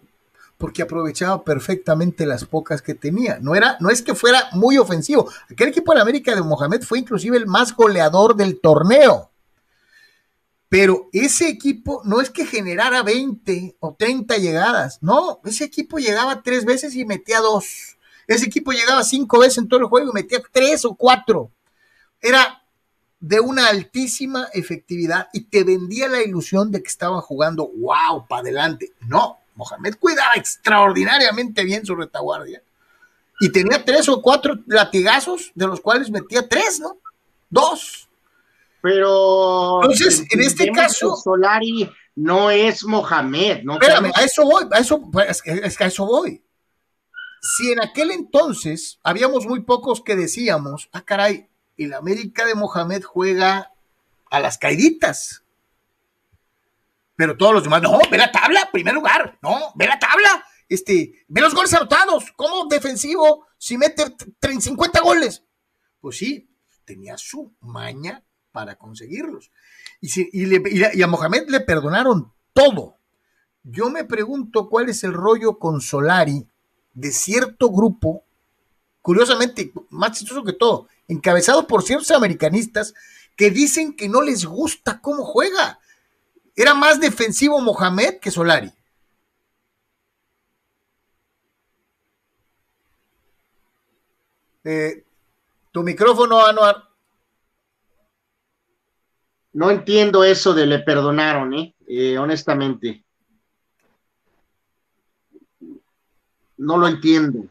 [0.57, 3.39] Porque aprovechaba perfectamente las pocas que tenía.
[3.41, 5.29] No, era, no es que fuera muy ofensivo.
[5.49, 9.31] Aquel equipo de América de Mohamed fue inclusive el más goleador del torneo.
[10.69, 14.99] Pero ese equipo no es que generara 20 o 30 llegadas.
[15.01, 17.97] No, ese equipo llegaba tres veces y metía dos.
[18.27, 21.51] Ese equipo llegaba cinco veces en todo el juego y metía tres o cuatro.
[22.21, 22.63] Era
[23.19, 28.41] de una altísima efectividad y te vendía la ilusión de que estaba jugando wow para
[28.41, 28.93] adelante.
[29.07, 32.61] No, Mohamed cuidaba extraordinariamente bien su retaguardia.
[33.39, 36.97] Y tenía tres o cuatro latigazos, de los cuales metía tres, ¿no?
[37.49, 38.07] Dos.
[38.81, 39.81] Pero.
[39.81, 41.15] Entonces, en este caso.
[41.15, 43.73] Solari no es Mohamed, ¿no?
[43.73, 45.41] Espérame, a eso voy, a eso, es
[45.77, 46.41] que a eso voy.
[47.41, 51.47] Si en aquel entonces habíamos muy pocos que decíamos, ah, caray,
[51.77, 53.71] el América de Mohamed juega
[54.31, 55.43] a las caiditas.
[57.15, 61.25] Pero todos los demás, no, ve la tabla, primer lugar, no, ve la tabla, este,
[61.27, 64.03] ve los goles anotados, ¿cómo defensivo si mete
[64.59, 65.43] 50 goles?
[66.01, 66.49] Pues sí,
[66.83, 69.51] tenía su maña para conseguirlos.
[70.01, 72.97] Y, y, a Mohamed le perdonaron todo.
[73.63, 76.47] Yo me pregunto cuál es el rollo con Solari
[76.93, 78.23] de cierto grupo,
[79.01, 82.93] curiosamente, más chistoso que todo, encabezado por ciertos americanistas
[83.35, 85.79] que dicen que no les gusta cómo juega.
[86.55, 88.71] Era más defensivo Mohamed que Solari.
[94.63, 95.03] Eh,
[95.71, 96.89] tu micrófono, Anuar.
[99.53, 101.75] No entiendo eso de le perdonaron, ¿eh?
[101.87, 102.17] ¿eh?
[102.17, 103.05] honestamente.
[106.57, 107.47] No lo entiendo.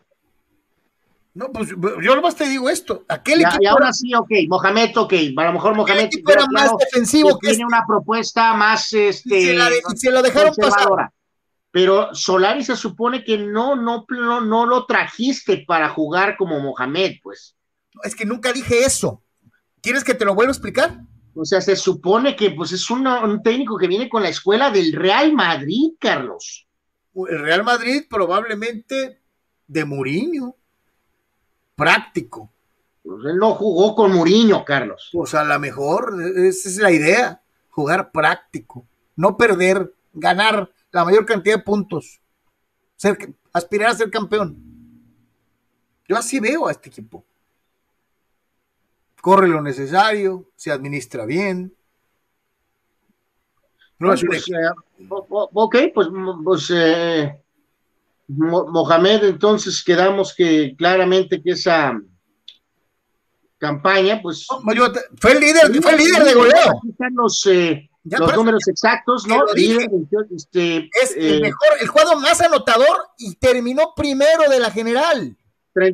[1.35, 3.05] No, pues yo nomás te digo esto.
[3.09, 5.13] Aquel equipo y ahora sí, ok, Mohamed, ok.
[5.37, 10.13] A lo mejor Mohamed era más defensivo que, tiene una propuesta más este y se,
[10.13, 11.11] lo dejaron pasar.
[11.73, 17.17] Pero Solari se supone que no, no, no, no lo trajiste para jugar como Mohamed,
[17.21, 17.57] pues.
[18.05, 19.25] Es que nunca dije eso.
[19.83, 21.01] ¿Quieres que te lo vuelva a explicar?
[21.35, 24.93] O sea, se supone que pues es un técnico que viene con la escuela del
[24.93, 26.69] Real Madrid, Carlos.
[27.13, 29.21] El Real Madrid probablemente
[29.67, 30.57] de Mourinho
[31.75, 32.51] práctico.
[33.03, 35.11] Pues él no jugó con Muriño, Carlos.
[35.13, 41.27] Pues a lo mejor esa es la idea, jugar práctico, no perder, ganar la mayor
[41.27, 42.21] cantidad de puntos,
[42.97, 43.19] ser,
[43.53, 44.57] aspirar a ser campeón.
[46.09, 47.25] Yo así veo a este equipo.
[49.21, 51.75] Corre lo necesario, se administra bien.
[53.99, 54.71] No, pues, eh,
[55.09, 56.09] ok, pues,
[56.45, 57.44] pues eh,
[58.29, 61.99] Mohamed, entonces quedamos que claramente que esa
[63.59, 64.47] campaña, pues.
[65.17, 66.81] fue el líder, fue el líder de goleo.
[67.15, 69.45] Los, eh, los números exactos, ¿no?
[69.55, 75.37] este, es el eh, mejor, el jugador más anotador y terminó primero de la general.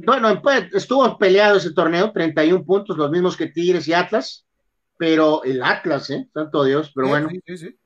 [0.04, 0.42] Bueno,
[0.74, 4.44] estuvo peleado ese torneo, 31 puntos, los mismos que Tigres y Atlas.
[4.98, 6.28] pero el Atlas, ¿eh?
[6.34, 7.30] Santo Dios, pero bueno.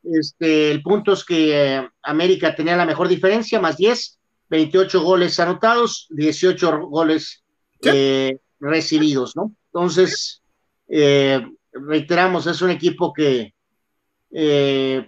[0.03, 4.19] Este, el punto es que eh, América tenía la mejor diferencia, más 10,
[4.49, 7.43] 28 goles anotados, 18 goles
[7.83, 9.53] eh, recibidos, ¿no?
[9.67, 10.43] Entonces,
[10.89, 13.53] eh, reiteramos, es un equipo que,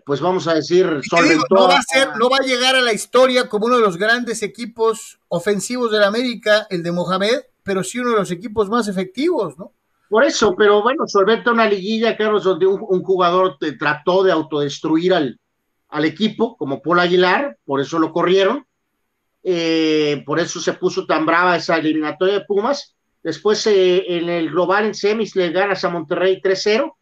[0.05, 0.87] pues vamos a decir,
[1.51, 3.97] no va a ser, no va a llegar a la historia como uno de los
[3.97, 8.68] grandes equipos ofensivos de la América, el de Mohamed, pero sí uno de los equipos
[8.68, 9.72] más efectivos, ¿no?
[10.09, 15.12] Por eso, pero bueno, solventa una liguilla, Carlos, donde un, jugador te trató de autodestruir
[15.12, 15.41] al,
[15.89, 18.64] al, equipo, como Paul Aguilar, por eso lo corrieron,
[19.49, 22.97] eh, por eso se puso tan brava esa eliminatoria de Pumas.
[23.22, 26.92] Después eh, en el global en semis le ganas a Monterrey 3-0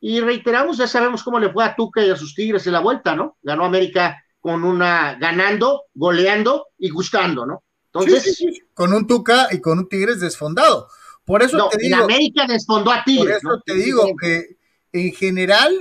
[0.00, 2.80] y reiteramos, ya sabemos cómo le fue a Tuca y a sus Tigres en la
[2.80, 3.36] vuelta, ¿no?
[3.40, 7.62] Ganó América con una ganando, goleando y gustando, ¿no?
[7.92, 8.36] Entonces,
[8.74, 10.88] con un Tuca y con un Tigres desfondado.
[11.24, 12.02] Por eso te digo.
[12.02, 13.18] América desfondó a ti.
[13.18, 14.56] Por eso te digo que
[14.90, 15.72] en general,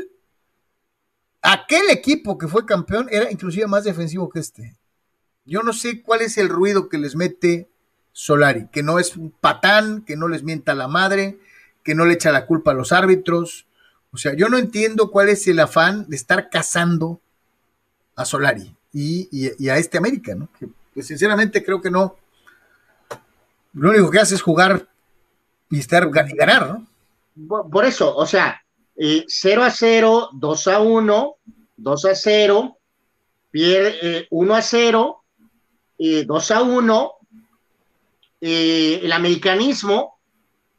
[1.41, 4.77] aquel equipo que fue campeón era inclusive más defensivo que este.
[5.45, 7.69] Yo no sé cuál es el ruido que les mete
[8.13, 11.39] Solari, que no es un patán, que no les mienta la madre,
[11.83, 13.65] que no le echa la culpa a los árbitros.
[14.11, 17.21] O sea, yo no entiendo cuál es el afán de estar cazando
[18.15, 20.49] a Solari y, a este América, ¿no?
[20.59, 22.15] Que, pues, sinceramente creo que no.
[23.73, 24.87] Lo único que hace es jugar
[25.69, 26.87] y estar y ganar, ¿no?
[27.69, 28.61] Por eso, o sea,
[28.97, 31.35] 0 eh, a 0, 2 a 1,
[31.77, 32.77] 2 a 0,
[33.49, 35.20] pierde 1 eh, a 0,
[36.25, 37.11] 2 a 1.
[38.41, 40.19] Eh, el americanismo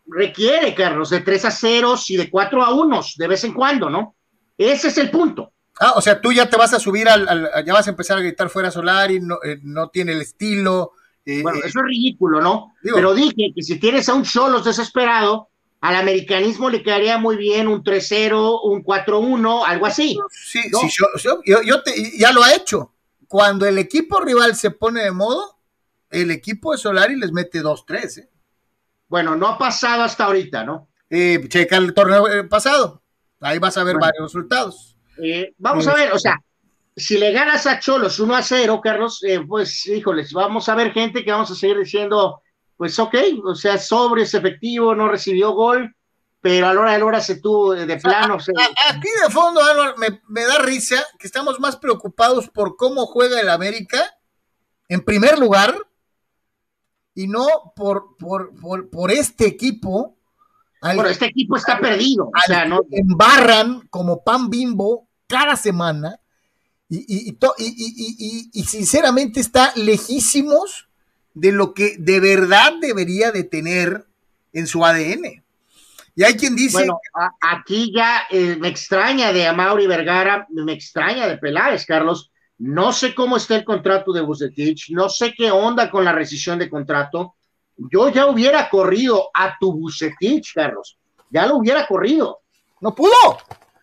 [0.07, 3.89] requiere, Carlos, de 3 a 0 y de 4 a 1 de vez en cuando,
[3.89, 4.17] ¿no?
[4.59, 5.53] Ese es el punto.
[5.81, 8.21] Ah, o sea, tú ya te vas a subir al, ya vas a empezar a
[8.21, 10.93] gritar fuera Solari, no, no tiene el estilo,
[11.25, 12.75] bueno, eso es ridículo, ¿no?
[12.83, 15.49] Pero dije que si tienes a un Cholos desesperado,
[15.81, 20.19] al americanismo le quedaría muy bien un 3-0, un 4-1, algo así.
[20.31, 20.89] Sí, sí
[21.23, 21.83] yo, yo,
[22.19, 22.93] ya lo ha hecho.
[23.33, 25.59] Cuando el equipo rival se pone de modo,
[26.11, 28.19] el equipo de Solari les mete 2-3.
[28.19, 28.29] ¿eh?
[29.09, 30.91] Bueno, no ha pasado hasta ahorita, ¿no?
[31.09, 33.03] Eh, checa el torneo eh, pasado.
[33.41, 34.99] Ahí vas a ver varios resultados.
[35.17, 36.43] Eh, vamos a ver, o sea,
[36.95, 40.93] si le ganas a Cholos 1 a 0, Carlos, eh, pues híjoles, vamos a ver
[40.93, 42.43] gente que vamos a seguir diciendo,
[42.77, 43.15] pues ok,
[43.47, 45.97] o sea, sobre es efectivo, no recibió gol,
[46.43, 48.37] pero a la hora de la hora se tuvo de plano.
[48.91, 49.61] Aquí de fondo,
[49.97, 54.05] me, da risa que estamos más preocupados por cómo juega el América,
[54.89, 55.75] en primer lugar,
[57.15, 58.53] y no por, por,
[58.91, 60.17] por, este equipo.
[60.83, 62.25] bueno, este equipo está perdido.
[62.25, 62.81] O sea, ¿no?
[62.91, 66.19] Embarran como pan bimbo cada semana
[66.89, 70.89] y, y, y, sinceramente está lejísimos
[71.35, 74.07] de lo que de verdad debería de tener
[74.53, 75.43] en su ADN.
[76.15, 76.79] Y hay quien dice...
[76.79, 77.01] Bueno,
[77.41, 82.31] aquí ya eh, me extraña de Amaury Vergara, me extraña de Peláez, Carlos.
[82.59, 86.59] No sé cómo está el contrato de Bucetich, no sé qué onda con la rescisión
[86.59, 87.35] de contrato.
[87.77, 90.99] Yo ya hubiera corrido a tu Bucetich, Carlos.
[91.31, 92.43] Ya lo hubiera corrido.
[92.81, 93.39] No pudo.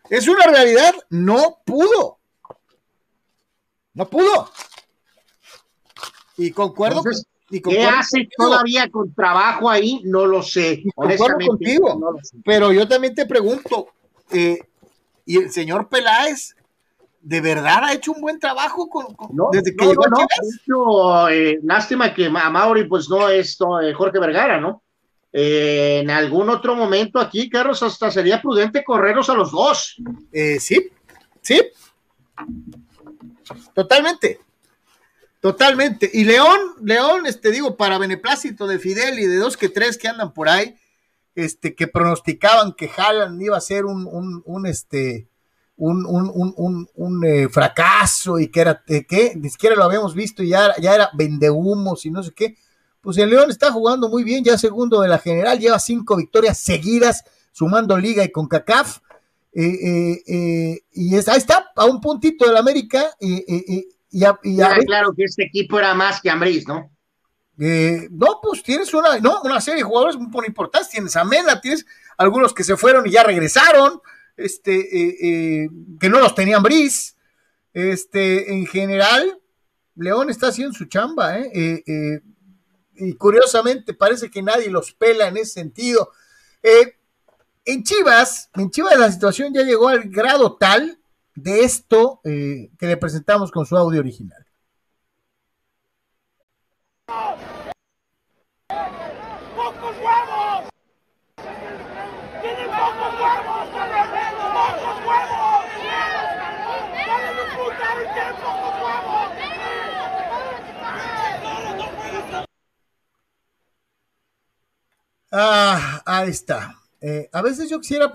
[0.10, 2.20] Es una realidad, no pudo.
[3.94, 4.52] No pudo.
[6.38, 7.02] Y concuerdo.
[7.50, 10.02] Y ¿Qué hace todavía con trabajo ahí?
[10.04, 10.84] No lo sé.
[10.94, 12.20] Concuerdo contigo.
[12.46, 13.90] Pero yo también te pregunto,
[14.32, 14.60] eh,
[15.26, 16.56] ¿y el señor Peláez
[17.22, 19.08] de verdad ha hecho un buen trabajo con,
[19.52, 20.04] desde que llegó
[20.68, 24.82] no, eh, lástima que a Mauri pues no es eh, Jorge Vergara, ¿no?
[25.32, 29.96] en algún otro momento aquí, Carlos, hasta sería prudente correrlos a los dos.
[30.60, 30.90] sí,
[31.42, 31.62] sí.
[33.76, 34.40] Totalmente.
[35.40, 36.10] Totalmente.
[36.14, 40.10] Y León, León, este digo, para beneplácito de Fidel y de dos que tres que
[40.10, 40.76] andan por ahí,
[41.36, 45.30] este, que pronosticaban que Haaland iba a ser un, un, un este,
[45.78, 50.44] un, un, un eh, fracaso y que era, eh, que ni siquiera lo habíamos visto
[50.44, 52.58] y ya, ya era vendehumos y no sé qué.
[53.00, 56.58] Pues el León está jugando muy bien, ya segundo de la general, lleva cinco victorias
[56.58, 57.24] seguidas,
[57.54, 59.00] sumando Liga y con CACAF
[59.54, 63.16] eh, eh, y es, ahí está, a un puntito del América.
[63.22, 63.88] y,
[64.86, 66.92] claro que este equipo era más que Ambris, ¿no?
[67.58, 70.90] no, pues tienes una, no, una serie de jugadores muy importantes.
[70.90, 71.86] Tienes a Mena, tienes
[72.18, 74.00] algunos que se fueron y ya regresaron,
[74.38, 77.18] este, que no los tenían Bris.
[77.74, 79.40] Este, en general,
[79.96, 81.38] León está haciendo su chamba,
[83.00, 86.12] y curiosamente parece que nadie los pela en ese sentido.
[86.62, 86.96] Eh,
[87.66, 90.99] en Chivas, en Chivas la situación ya llegó al grado tal
[91.36, 94.46] de esto eh, que le presentamos con su audio original.
[99.56, 100.70] ¡Pocos huevos!
[102.42, 103.68] ¡Tienen pocos huevos!
[104.54, 105.66] ¡Pocos huevos!
[107.08, 107.88] ¡Dale de puta!
[108.14, 109.30] ¡Tienen pocos huevos!
[115.32, 116.76] Ah, ahí está.
[117.02, 118.12] Eh, a veces yo quisiera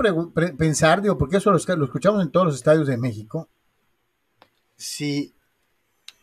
[0.58, 3.48] pensar, digo, porque eso lo, escuchamos en todos los estadios de México,
[4.76, 5.32] si...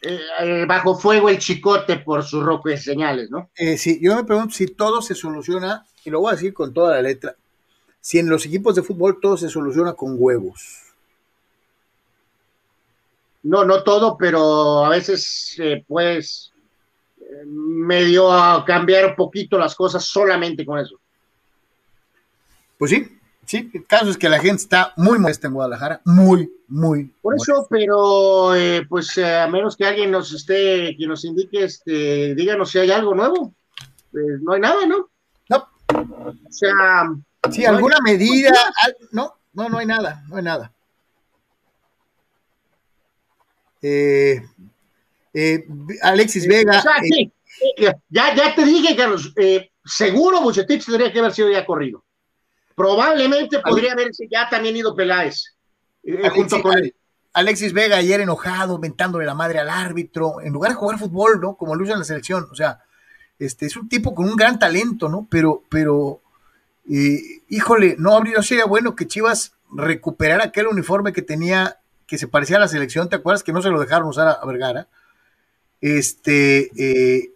[0.03, 3.51] Eh, eh, bajo fuego el chicote por sus de señales, ¿no?
[3.77, 6.95] sí, yo me pregunto si todo se soluciona, y lo voy a decir con toda
[6.95, 7.35] la letra,
[7.99, 10.79] si en los equipos de fútbol todo se soluciona con huevos.
[13.43, 15.55] No, no todo, pero a veces,
[15.87, 16.51] pues,
[17.45, 21.00] medio a cambiar un poquito las cosas solamente con eso.
[22.81, 23.07] Pues sí,
[23.45, 27.13] sí, el caso es que la gente está muy molesta en Guadalajara, muy, muy.
[27.21, 31.63] Por eso, pero eh, pues eh, a menos que alguien nos esté, que nos indique,
[31.63, 33.53] este, díganos si hay algo nuevo.
[34.11, 35.11] Pues no hay nada, ¿no?
[35.47, 35.69] No.
[35.93, 37.13] O sea.
[37.51, 38.49] Sí, alguna medida,
[39.11, 40.73] no, no, no hay nada, no hay nada.
[43.83, 44.41] Eh,
[46.01, 46.81] Alexis Vega.
[47.77, 49.35] ya, ya te dije, Carlos,
[49.85, 52.03] seguro Bucetich tendría que haber sido ya corrido.
[52.75, 55.55] Probablemente podría haberse ya también ido Peláez.
[56.03, 56.95] Eh, junto con él.
[57.33, 61.55] Alexis Vega ayer enojado, mentándole la madre al árbitro, en lugar de jugar fútbol, ¿no?
[61.55, 62.47] Como lo usa en la selección.
[62.51, 62.81] O sea,
[63.39, 65.27] este es un tipo con un gran talento, ¿no?
[65.29, 66.21] Pero, pero,
[66.89, 72.27] eh, híjole, no habría sido bueno que Chivas recuperara aquel uniforme que tenía, que se
[72.27, 73.43] parecía a la selección, ¿te acuerdas?
[73.43, 74.87] Que no se lo dejaron usar a, Vergara.
[75.79, 77.30] Este, eh,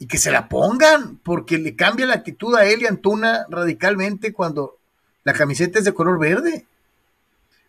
[0.00, 4.32] y que se la pongan, porque le cambia la actitud a él y Antuna radicalmente
[4.32, 4.78] cuando
[5.24, 6.66] la camiseta es de color verde.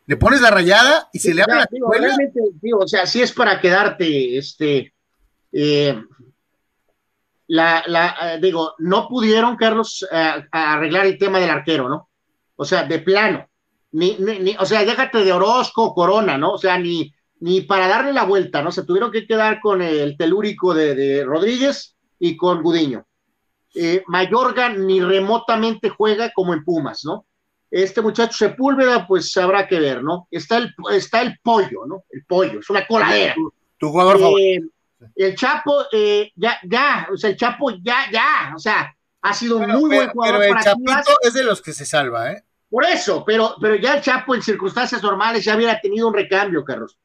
[0.05, 1.91] Le pones la rayada y se le abre la digo,
[2.61, 4.93] digo, o sea, si es para quedarte, este,
[5.51, 6.01] eh,
[7.47, 10.07] la, la, eh, digo, no pudieron, Carlos,
[10.51, 12.07] arreglar el tema del arquero, ¿no?
[12.55, 13.45] O sea, de plano.
[13.91, 16.53] Ni, ni, o sea, déjate de Orozco, Corona, ¿no?
[16.53, 18.71] O sea, ni, ni para darle la vuelta, ¿no?
[18.71, 23.03] Se tuvieron que quedar con el telúrico de, de Rodríguez y con Gudiño.
[23.73, 27.25] Eh, Mayorga ni remotamente juega como en Pumas, ¿no?
[27.69, 30.27] Este muchacho Sepúlveda, pues habrá que ver, ¿no?
[30.29, 32.03] Está el, está el pollo, ¿no?
[32.11, 33.33] El pollo, es una coladera.
[33.79, 34.67] Tu, jugador eh, favorito.
[35.15, 39.57] El Chapo, eh, ya, ya, o sea, el Chapo ya, ya, o sea, ha sido
[39.57, 40.41] un muy buen jugador.
[40.41, 42.43] Pero el Chapito es de los que se salva, ¿eh?
[42.69, 46.63] Por eso, pero, pero ya el Chapo en circunstancias normales ya hubiera tenido un recambio,
[46.63, 46.99] Carlos.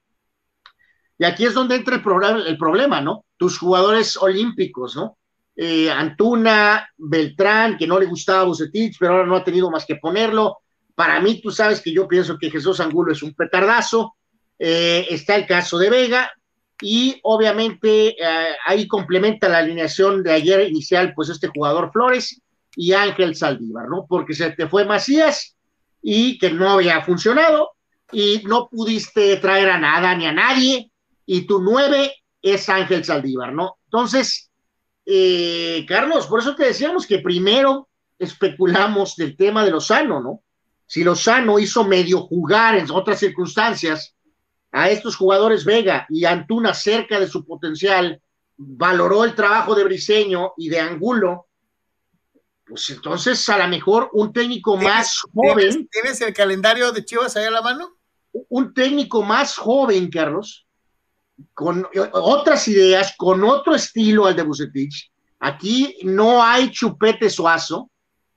[1.18, 3.24] Y aquí es donde entra el, el problema, ¿no?
[3.36, 5.16] Tus jugadores olímpicos, ¿no?
[5.56, 9.96] Eh, Antuna, Beltrán, que no le gustaba Bucetich, pero ahora no ha tenido más que
[9.96, 10.58] ponerlo.
[10.94, 14.16] Para mí, tú sabes que yo pienso que Jesús Angulo es un petardazo.
[14.58, 16.30] Eh, está el caso de Vega,
[16.80, 22.40] y obviamente eh, ahí complementa la alineación de ayer inicial, pues este jugador Flores
[22.74, 24.06] y Ángel Saldívar, ¿no?
[24.06, 25.56] Porque se te fue Macías
[26.02, 27.70] y que no había funcionado
[28.12, 30.90] y no pudiste traer a nada ni a nadie
[31.26, 33.78] y tu nueve es Ángel Saldívar, ¿no?
[33.86, 34.50] Entonces,
[35.04, 40.42] eh, Carlos, por eso te decíamos que primero especulamos del tema de Lozano, ¿no?
[40.86, 44.14] Si Lozano hizo medio jugar en otras circunstancias
[44.70, 48.20] a estos jugadores Vega y Antuna cerca de su potencial,
[48.56, 51.48] valoró el trabajo de Briseño y de Angulo,
[52.66, 55.88] pues entonces a lo mejor un técnico más joven.
[55.90, 57.96] ¿Tienes el calendario de Chivas ahí a la mano?
[58.48, 60.65] Un técnico más joven, Carlos,
[61.54, 65.10] con otras ideas, con otro estilo al de Bucetich.
[65.40, 67.90] Aquí no hay chupete suazo,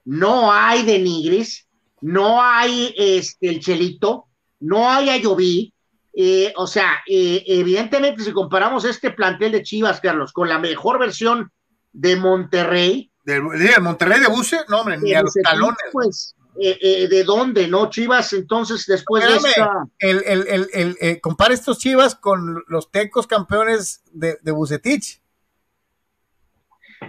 [0.06, 1.68] no hay denigris,
[2.02, 4.26] no hay este, el chelito,
[4.60, 5.74] no hay ayoví.
[6.14, 11.00] Eh, o sea, eh, evidentemente, si comparamos este plantel de Chivas, Carlos, con la mejor
[11.00, 11.52] versión
[11.94, 13.12] de Monterrey.
[13.24, 13.40] ¿De,
[13.80, 14.58] Monterrey de Buce?
[14.68, 15.78] No, hombre, ni a los talones.
[15.92, 17.90] Pues, eh, eh, de dónde, ¿no?
[17.90, 19.88] Chivas, entonces después de esta...
[19.98, 25.22] El, el, el, eh, compara estos Chivas con los tecos campeones de, de Bucetich.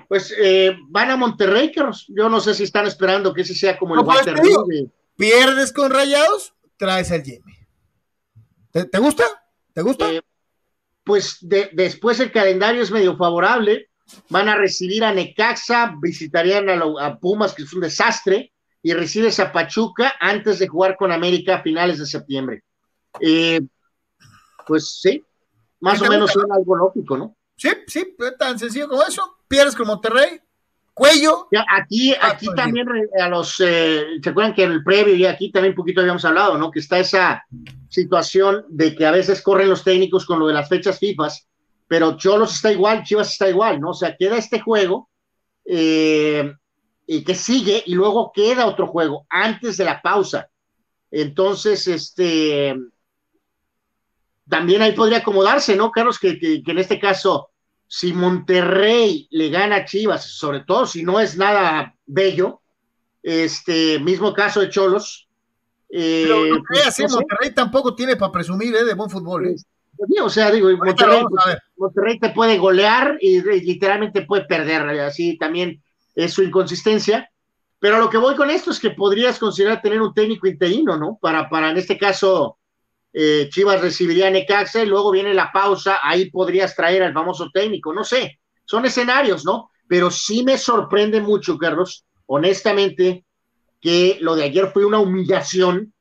[0.07, 0.32] Pues
[0.88, 2.07] van a Monterrey, Carlos.
[2.09, 4.24] Yo no sé si están esperando que ese sea como el pues,
[5.16, 7.57] Pierdes con Rayados, traes al Jimmy.
[8.70, 9.24] ¿Te, gusta?
[9.72, 10.11] ¿Te gusta?
[11.03, 13.88] pues después el calendario es medio favorable.
[14.28, 19.52] Van a recibir a Necaxa, visitarían a Pumas, que es un desastre y recibes a
[19.52, 22.62] Pachuca antes de jugar con América a finales de septiembre.
[23.20, 23.60] Eh,
[24.66, 25.24] pues sí,
[25.80, 27.36] más o menos suena algo lógico, ¿no?
[27.56, 29.36] Sí, sí, tan sencillo como eso.
[29.48, 30.40] Pierdes con Monterrey,
[30.94, 31.48] cuello.
[31.68, 32.86] aquí, ah, aquí pues también
[33.20, 36.24] a los, eh, ¿se acuerdan que en el previo y aquí también un poquito habíamos
[36.24, 36.70] hablado, ¿no?
[36.70, 37.44] Que está esa
[37.88, 41.28] situación de que a veces corren los técnicos con lo de las fechas FIFA,
[41.88, 43.90] pero Cholos está igual, Chivas está igual, ¿no?
[43.90, 45.10] O sea, queda este juego
[45.64, 46.52] eh,
[47.12, 50.48] y que sigue y luego queda otro juego antes de la pausa.
[51.11, 52.72] Entonces, este,
[54.48, 56.20] también ahí podría acomodarse, ¿no, Carlos?
[56.20, 57.50] Que, en este caso,
[57.88, 62.61] si Monterrey le gana a Chivas, sobre todo si no es nada bello,
[63.24, 65.28] Este mismo caso de Cholos.
[65.88, 68.84] Eh, Pero no pues, Monterrey tampoco tiene para presumir ¿eh?
[68.84, 69.48] de buen fútbol.
[69.48, 69.56] ¿eh?
[69.96, 71.24] Pues, o sea, digo, Monterrey,
[71.76, 75.82] Monterrey, te puede golear y, literalmente puede perder, así también
[76.24, 77.30] es su inconsistencia.
[77.78, 81.18] Pero lo que voy con esto es que podrías considerar tener un técnico interino, ¿no?
[81.20, 82.58] Para, para en este caso,
[83.12, 87.50] eh, Chivas recibiría a Necaxa y luego viene la pausa, ahí podrías traer al famoso
[87.52, 89.70] técnico, no sé, son escenarios, ¿no?
[89.88, 93.24] Pero sí me sorprende mucho, Carlos, honestamente,
[93.80, 95.92] que lo de ayer fue una humillación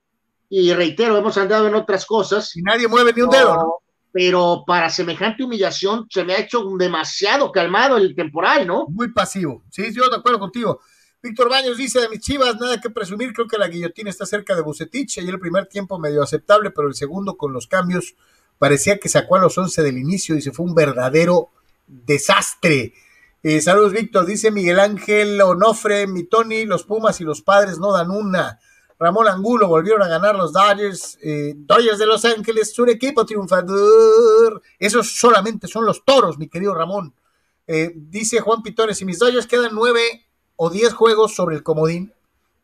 [0.50, 2.56] y reitero, hemos andado en otras cosas.
[2.56, 3.79] Y nadie mueve ni un dedo.
[4.12, 8.88] Pero para semejante humillación se me ha hecho demasiado calmado el temporal, ¿no?
[8.88, 9.64] Muy pasivo.
[9.70, 10.82] Sí, yo de acuerdo contigo.
[11.22, 14.56] Víctor Baños dice de mis chivas, nada que presumir, creo que la guillotina está cerca
[14.56, 18.16] de Bucetich, y el primer tiempo medio aceptable, pero el segundo con los cambios
[18.58, 21.50] parecía que sacó a los once del inicio y se fue un verdadero
[21.88, 22.94] desastre.
[23.44, 24.26] Eh, saludos, Víctor.
[24.26, 28.60] Dice Miguel Ángel Onofre, mi Tony, los Pumas y los padres no dan una.
[29.00, 31.18] Ramón Angulo volvieron a ganar los Dodgers.
[31.22, 34.62] Eh, Dodgers de Los Ángeles, un equipo triunfador.
[34.78, 37.16] Esos solamente son los toros, mi querido Ramón.
[37.66, 40.02] Eh, dice Juan Pitones, y mis Dodgers quedan nueve
[40.58, 42.14] o diez juegos sobre el comodín,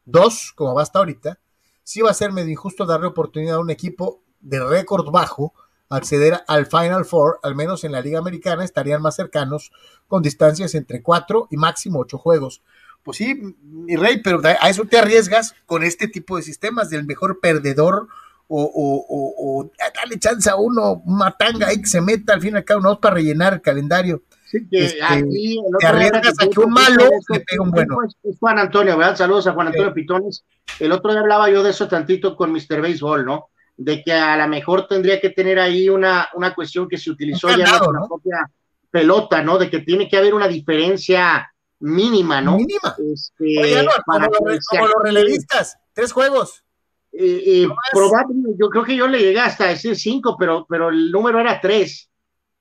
[0.04, 1.40] dos, como va hasta ahorita,
[1.84, 5.54] sí va a ser medio injusto darle oportunidad a un equipo de récord bajo
[5.90, 9.72] acceder al Final Four, al menos en la Liga Americana, estarían más cercanos
[10.08, 12.62] con distancias entre cuatro y máximo ocho juegos.
[13.06, 17.06] Pues sí, mi rey, pero a eso te arriesgas con este tipo de sistemas del
[17.06, 18.08] mejor perdedor
[18.48, 22.58] o, o, o, dale chance a uno, matanga ahí que se meta al fin y
[22.58, 24.24] al cabo, no para rellenar el calendario.
[24.46, 27.98] Sí, que este, aquí, te arriesgas a que un malo le pegue un bueno.
[28.24, 29.16] Es, Juan Antonio, ¿verdad?
[29.16, 30.44] Saludos a Juan Antonio Pitones.
[30.80, 32.82] El otro día hablaba yo de eso tantito con Mr.
[32.82, 33.50] Baseball, ¿no?
[33.78, 37.50] de que a lo mejor tendría que tener ahí una, una cuestión que se utilizó
[37.50, 38.50] ya en la propia
[38.90, 39.58] pelota, ¿no?
[39.58, 42.58] De que tiene que haber una diferencia mínima, ¿no?
[42.58, 42.96] Mínima.
[43.14, 46.64] Este, para como, los, relevistas, tres juegos.
[47.12, 51.12] Eh, eh, probablemente, yo creo que yo le llegué hasta ese cinco, pero, pero el
[51.12, 52.10] número era tres.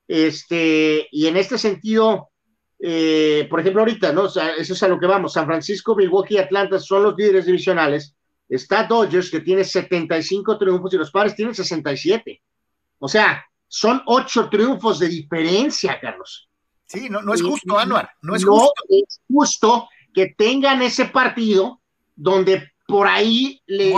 [0.07, 2.29] Este, y en este sentido,
[2.79, 4.27] eh, por ejemplo, ahorita, ¿no?
[4.27, 5.33] eso es a lo que vamos.
[5.33, 8.15] San Francisco, Milwaukee y Atlanta son los líderes divisionales
[8.47, 12.41] Está Dodgers que tiene 75 triunfos y los padres tienen 67.
[12.99, 16.49] O sea, son ocho triunfos de diferencia, Carlos.
[16.87, 18.11] Sí, no, no es justo, Anuar.
[18.21, 18.73] No es justo.
[18.89, 21.81] es justo que tengan ese partido
[22.15, 23.93] donde por ahí le,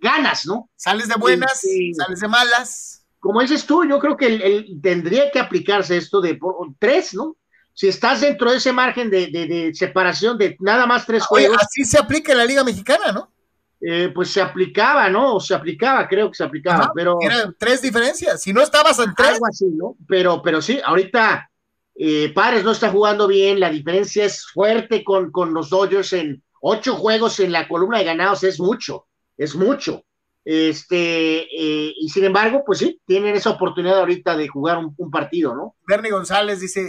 [0.00, 0.70] ganas, ¿no?
[0.76, 3.06] Sales de buenas, este, sales de malas.
[3.18, 6.38] Como dices tú, yo creo que el, tendría que aplicarse esto de
[6.78, 7.36] tres, ¿no?
[7.72, 11.58] Si estás dentro de ese margen de, separación de nada más tres juegos.
[11.60, 13.32] así se aplica en la Liga Mexicana, ¿no?
[13.80, 15.34] Eh, pues se aplicaba, ¿no?
[15.34, 17.18] O se aplicaba, creo que se aplicaba, pero...
[17.20, 19.32] Eran tres diferencias, si no estabas en tres...
[19.34, 19.96] Algo así, ¿no?
[20.08, 21.50] Pero, pero sí, ahorita
[21.98, 22.32] eh,
[22.62, 27.40] no está jugando bien, la diferencia es fuerte con, con los Dodgers en ocho juegos
[27.40, 29.06] en la columna de ganados, es mucho,
[29.36, 30.02] es mucho.
[30.44, 35.56] Este, eh, y sin embargo, pues sí, tienen esa oportunidad ahorita de jugar un, partido,
[35.56, 35.74] ¿no?
[35.88, 36.88] Bernie González dice,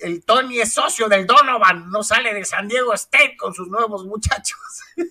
[0.00, 4.04] el Tony es socio del Donovan, no sale de San Diego State con sus nuevos
[4.04, 4.58] muchachos.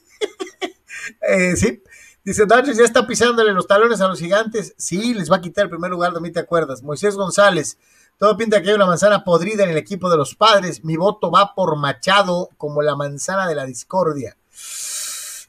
[1.21, 1.83] Eh, sí.
[2.23, 4.73] Dice, Dodgers ya está pisándole los talones a los gigantes.
[4.77, 6.81] Sí, les va a quitar el primer lugar, no te acuerdas.
[6.81, 7.77] Moisés González,
[8.17, 10.83] todo pinta que hay una manzana podrida en el equipo de los padres.
[10.83, 14.37] Mi voto va por Machado como la manzana de la discordia.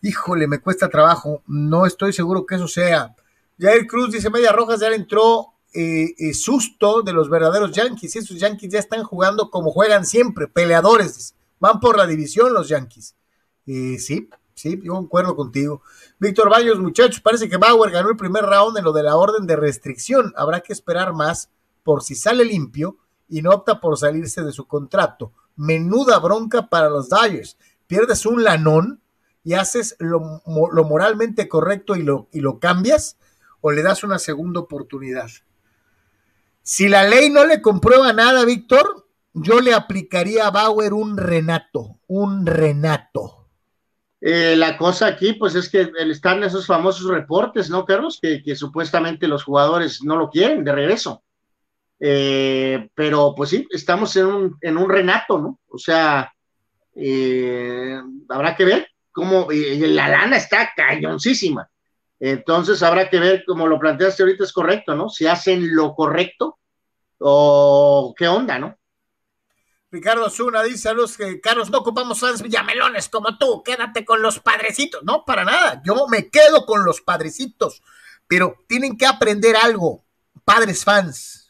[0.02, 1.43] Híjole, me cuesta trabajo.
[1.47, 3.14] No estoy seguro que eso sea.
[3.59, 8.16] Jair Cruz dice, Media Rojas ya entró eh, eh, susto de los verdaderos Yankees.
[8.16, 11.34] Esos Yankees ya están jugando como juegan siempre, peleadores.
[11.60, 13.14] Van por la división los Yankees.
[13.64, 15.82] sí, Sí, yo concuerdo contigo.
[16.18, 19.47] Víctor Baños, muchachos, parece que Bauer ganó el primer round en lo de la orden
[19.47, 20.32] de restricción.
[20.34, 21.51] Habrá que esperar más
[21.86, 22.98] por si sale limpio
[23.28, 25.32] y no opta por salirse de su contrato.
[25.54, 27.56] Menuda bronca para los Dodgers.
[27.86, 29.00] Pierdes un lanón
[29.44, 33.18] y haces lo, moralmente correcto y lo, y lo cambias
[33.60, 35.30] o le das una segunda oportunidad.
[36.62, 42.00] Si la ley no le comprueba nada, Víctor, yo le aplicaría a Bauer un renato,
[42.08, 43.46] un renato.
[44.20, 48.18] Eh, la cosa aquí, pues es que están esos famosos reportes, ¿no, Carlos?
[48.20, 51.22] Que, supuestamente los jugadores no lo quieren de regreso.
[51.98, 55.60] Eh, pero pues sí, estamos en un, en un renato, ¿no?
[55.68, 56.32] O sea,
[56.94, 61.68] eh, habrá que ver cómo la lana está cañoncísima.
[62.18, 65.09] Entonces habrá que ver, como lo planteaste ahorita, es correcto, ¿no?
[65.09, 66.59] Si hacen lo correcto
[67.18, 68.78] o qué onda, ¿no?
[69.90, 74.20] Ricardo Zuna dice a los que, Carlos, no ocupamos fans villamelones como tú, quédate con
[74.20, 75.02] los padrecitos.
[75.05, 77.82] No, para nada, yo me quedo con los padrecitos,
[78.27, 80.05] pero tienen que aprender algo,
[80.44, 81.45] padres fans.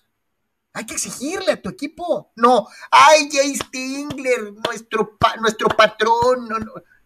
[0.76, 2.32] Hay que exigirle a tu equipo.
[2.36, 6.50] No, ay, Jay Stingler, nuestro, nuestro patrón.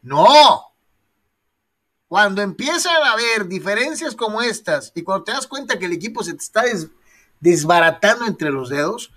[0.02, 0.72] No.
[2.08, 6.24] Cuando empiezan a haber diferencias como estas y cuando te das cuenta que el equipo
[6.24, 6.64] se te está
[7.38, 9.12] desbaratando entre los dedos,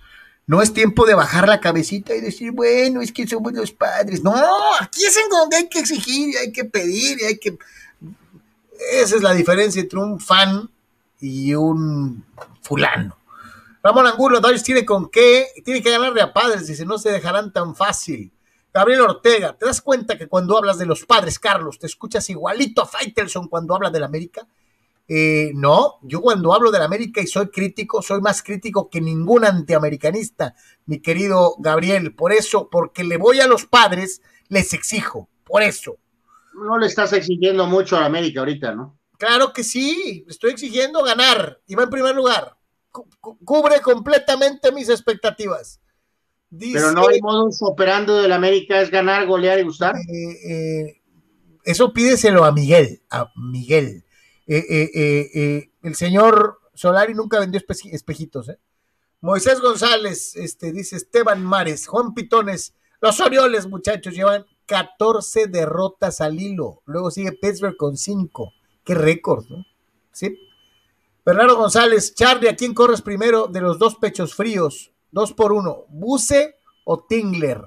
[0.46, 4.22] no es tiempo de bajar la cabecita y decir, bueno, es que somos los padres.
[4.22, 4.36] No,
[4.78, 7.58] aquí es en donde hay que exigir, y hay que pedir, y hay que...
[8.92, 10.70] Esa es la diferencia entre un fan
[11.18, 12.24] y un
[12.62, 13.16] fulano.
[13.84, 17.52] Ramón Angulo, Dodgers tiene con qué, tiene que ganarle a padres, dice, no se dejarán
[17.52, 18.32] tan fácil.
[18.72, 22.80] Gabriel Ortega, ¿te das cuenta que cuando hablas de los padres, Carlos, te escuchas igualito
[22.80, 24.48] a Faitelson cuando habla del América?
[25.06, 29.44] Eh, no, yo cuando hablo del América y soy crítico, soy más crítico que ningún
[29.44, 30.54] antiamericanista,
[30.86, 32.14] mi querido Gabriel.
[32.14, 35.28] Por eso, porque le voy a los padres, les exijo.
[35.44, 35.98] Por eso.
[36.54, 38.98] No le estás exigiendo mucho a América ahorita, ¿no?
[39.18, 42.56] Claro que sí, estoy exigiendo ganar y va en primer lugar.
[43.44, 45.80] Cubre completamente mis expectativas.
[46.58, 49.96] Pero no hay modus operando del América es ganar, golear y gustar.
[49.96, 51.02] Eh, eh,
[51.64, 54.04] eso pídeselo a Miguel, a Miguel.
[54.46, 57.60] Eh, el señor Solari nunca vendió
[57.90, 58.50] espejitos.
[59.20, 66.40] Moisés González, este, dice Esteban Mares, Juan Pitones, los Orioles, muchachos, llevan 14 derrotas al
[66.40, 66.82] hilo.
[66.86, 68.52] Luego sigue Pittsburgh con 5.
[68.84, 69.64] Qué récord, ¿no?
[70.12, 70.38] Sí.
[71.24, 74.92] Bernardo González, Charlie, ¿a quién corres primero de los dos pechos fríos?
[75.10, 77.62] Dos por uno, ¿Buse o Tingler?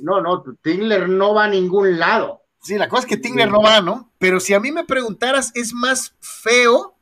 [0.00, 2.42] No, no, Tingler no va a ningún lado.
[2.62, 4.10] Sí, la cosa es que Tingler no va, ¿no?
[4.18, 6.96] Pero si a mí me preguntaras, es más feo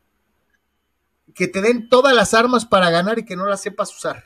[1.35, 4.24] que te den todas las armas para ganar y que no las sepas usar.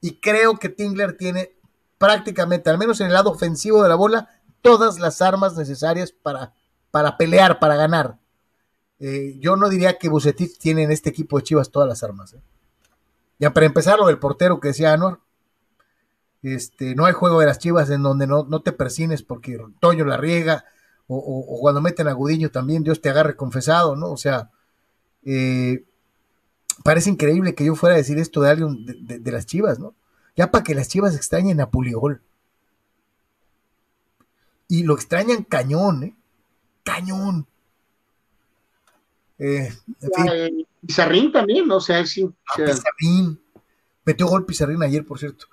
[0.00, 1.56] Y creo que Tingler tiene
[1.98, 4.30] prácticamente, al menos en el lado ofensivo de la bola,
[4.62, 6.54] todas las armas necesarias para
[6.94, 8.20] para pelear, para ganar.
[9.00, 12.34] Eh, yo no diría que Bucetich tiene en este equipo de Chivas todas las armas.
[12.34, 12.40] ¿eh?
[13.38, 15.18] Ya para empezar, lo del portero que decía Anuar,
[16.42, 20.04] este, no hay juego de las Chivas en donde no, no te persines porque Toño
[20.04, 20.64] la riega,
[21.06, 24.10] o, cuando meten a Gudiño también, Dios te agarre confesado, ¿no?
[24.10, 24.50] O sea,
[25.24, 25.84] eh,
[26.82, 29.94] parece increíble que yo fuera a decir esto de alguien de, de las Chivas, ¿no?
[30.36, 32.22] Ya para que las Chivas extrañen a Puliol.
[34.68, 36.16] Y lo extrañan cañón,
[36.82, 37.46] cañón.
[39.38, 39.72] Eh,
[40.86, 41.76] Pizarrín también, ¿no?
[41.76, 42.28] O sea, sí.
[42.48, 43.40] Ah, Pizarrín.
[44.04, 45.46] Metió gol Pizarrín ayer, por cierto.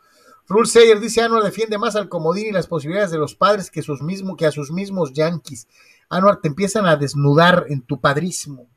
[0.48, 3.82] Rule Sayer dice Anuar defiende más al comodín y las posibilidades de los padres que,
[3.82, 4.02] sus
[4.38, 5.68] que a sus mismos yankees.
[6.10, 8.68] Anuar, te empiezan a desnudar en tu padrismo.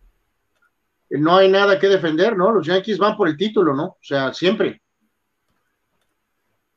[1.11, 2.53] No hay nada que defender, ¿no?
[2.53, 3.85] Los yankees van por el título, ¿no?
[3.85, 4.81] O sea, siempre.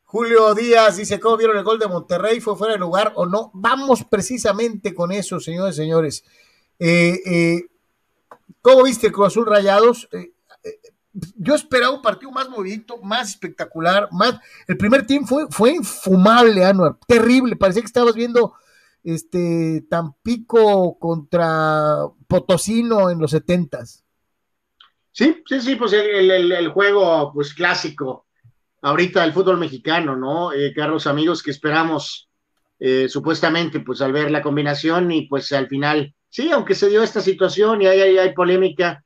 [0.03, 2.39] Julio Díaz dice, ¿cómo vieron el gol de Monterrey?
[2.39, 3.51] ¿Fue fuera de lugar o no?
[3.53, 6.23] Vamos precisamente con eso, señores y señores.
[6.79, 7.65] Eh, eh,
[8.61, 10.07] ¿Cómo viste el Cruz Azul Rayados?
[10.11, 10.31] Eh,
[11.35, 14.39] yo esperaba un partido más movidito, más espectacular, más...
[14.67, 18.53] El primer team fue, infumable, Anuar, terrible, parecía que estabas viendo
[19.03, 24.03] este Tampico contra Potosino en los setentas.
[25.11, 28.27] Sí, sí, sí, pues el, juego pues clásico
[28.81, 30.53] ahorita el fútbol mexicano, ¿no?
[30.53, 32.29] Eh, Carlos, amigos, que esperamos
[32.79, 37.01] eh, supuestamente, pues al ver la combinación y pues al final, sí, aunque se dio
[37.01, 39.03] esta situación y hay, hay, polémica,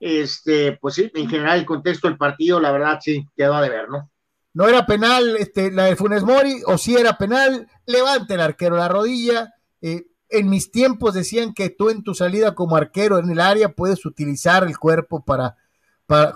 [0.00, 3.88] este, pues sí, en general el contexto del partido, la verdad sí, quedó a deber,
[3.88, 4.10] ¿no?
[4.52, 8.76] No era penal este, la de Funes Mori, o si era penal, levante el arquero
[8.76, 9.54] la rodilla.
[9.80, 13.68] Eh, en mis tiempos decían que tú en tu salida como arquero en el área
[13.68, 15.56] puedes utilizar el cuerpo para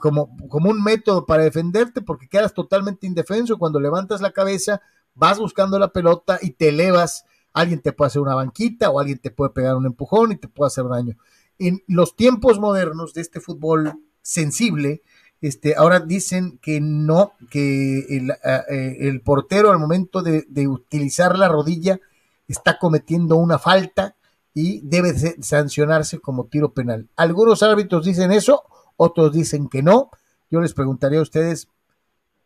[0.00, 3.58] como, como un método para defenderte porque quedas totalmente indefenso.
[3.58, 4.80] Cuando levantas la cabeza,
[5.12, 7.24] vas buscando la pelota y te elevas.
[7.56, 10.46] Alguien te puede hacer una banquita o alguien te puede pegar un empujón y te
[10.46, 11.16] puede hacer daño.
[11.58, 15.00] En los tiempos modernos de este fútbol sensible,
[15.40, 21.48] este, ahora dicen que no, que el, eh, portero al momento de, de, utilizar la
[21.48, 21.98] rodilla
[22.46, 24.16] está cometiendo una falta
[24.52, 27.08] y debe sancionarse como tiro penal.
[27.16, 28.64] Algunos árbitros dicen eso,
[28.98, 30.10] otros dicen que no.
[30.50, 31.68] Yo les preguntaría a ustedes,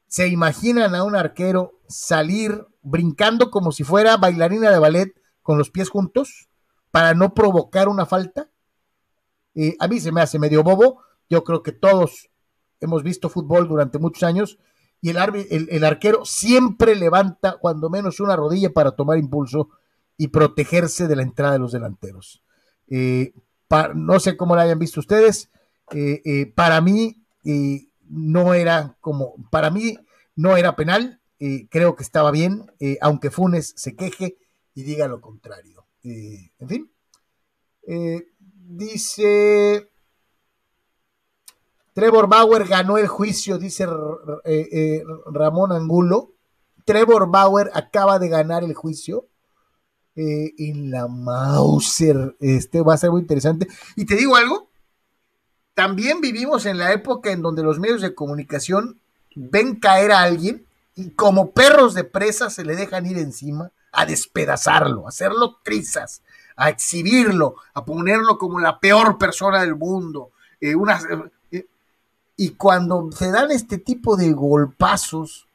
[0.06, 5.70] ¿se imaginan a un arquero salir brincando como si fuera bailarina de ballet con los
[5.70, 6.48] pies juntos
[6.90, 8.50] para no provocar una falta?
[9.78, 11.02] A mí se me hace medio bobo.
[11.28, 12.30] Yo creo que todos
[12.80, 14.58] hemos visto fútbol durante muchos años
[15.02, 19.70] y el, el, arquero siempre levanta cuando menos una rodilla para tomar impulso
[20.18, 22.42] y protegerse de la entrada de los delanteros.
[22.88, 23.32] Eh,
[23.94, 25.50] no sé cómo la hayan visto ustedes.
[25.92, 27.22] Eh, eh, para mí
[28.08, 29.96] no era como, para mí
[30.36, 31.19] no era penal,
[31.70, 34.36] creo que estaba bien, aunque Funes se queje
[34.74, 35.86] y diga lo contrario.
[36.02, 36.90] en fin,
[38.68, 39.90] dice
[41.92, 43.86] Trevor Bauer ganó el juicio, dice
[45.32, 46.34] Ramón Angulo.
[46.84, 49.26] Trevor Bauer acaba de ganar el juicio.
[50.16, 52.36] eh, en la Mauser.
[52.40, 53.66] Este va a ser muy interesante.
[53.96, 54.70] Y te digo algo,
[55.74, 59.00] también vivimos en la época en donde los medios de comunicación
[59.34, 64.06] ven caer a alguien y como perros de presa se le dejan ir encima a
[64.06, 66.22] despedazarlo, a hacerlo trizas,
[66.56, 70.30] a exhibirlo, a ponerlo como la peor persona del mundo.
[70.60, 70.74] Eh,
[71.52, 71.66] eh,
[72.36, 75.46] y cuando se dan este tipo de golpazos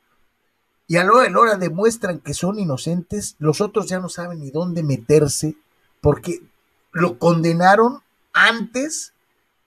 [0.88, 4.40] y a lo de la hora demuestran que son inocentes, los otros ya no saben
[4.40, 5.56] ni dónde meterse
[6.02, 6.42] porque
[6.92, 8.02] lo condenaron
[8.34, 9.14] antes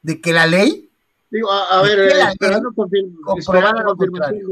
[0.02, 0.87] de que la ley
[1.30, 4.48] Digo, a, ver, eh, esperando, confirmación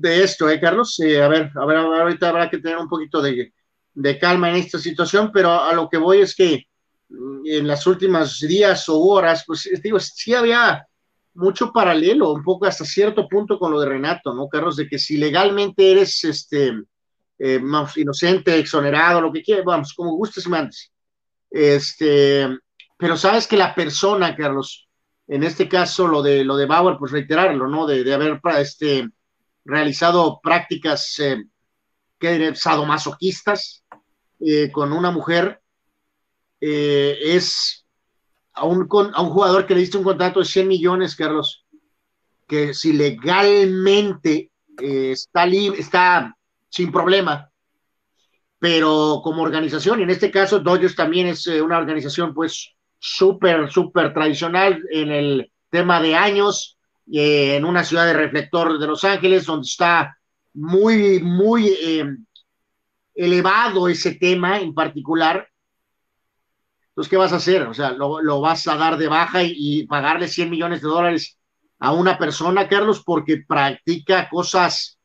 [0.00, 0.98] de, esto, ¿eh, Carlos?
[1.00, 3.52] a ver, a ver, ahorita habrá que tener un poquito de,
[3.92, 6.66] de, calma en esta situación, pero a lo que voy es que
[7.10, 10.86] mm, en las últimas días o horas, pues digo, sí había
[11.34, 14.76] mucho paralelo, un poco hasta cierto punto con lo de Renato, ¿no, Carlos?
[14.76, 16.72] De que si legalmente eres este
[17.38, 20.90] eh, más inocente, exonerado, lo que quieras, vamos, como gustes, mandes.
[21.50, 22.48] Este,
[22.96, 24.87] pero sabes que la persona, Carlos,
[25.28, 27.86] en este caso lo de lo de Bauer, pues reiterarlo, ¿no?
[27.86, 29.08] De, de haber este,
[29.64, 31.44] realizado prácticas eh,
[32.18, 33.84] que sadomasoquistas
[34.40, 35.60] eh, con una mujer,
[36.60, 37.84] eh, es
[38.54, 41.64] a un, jugador que le diste un contrato de 100 millones, Carlos,
[42.48, 44.50] que si legalmente
[44.80, 46.34] está, libre, está
[46.68, 47.50] sin problema,
[48.58, 54.12] pero como organización, y en este caso Dodgers también es una organización pues súper, súper
[54.12, 56.78] tradicional en el tema de años,
[57.10, 60.18] eh, en una ciudad de reflector de Los Ángeles, donde está
[60.54, 62.06] muy, muy eh,
[63.14, 65.48] elevado ese tema en particular.
[66.88, 67.62] Entonces, ¿qué vas a hacer?
[67.62, 71.38] O sea, lo, vas a dar de baja y, pagarle 100 millones de dólares
[71.78, 74.98] a una persona, Carlos, porque practica cosas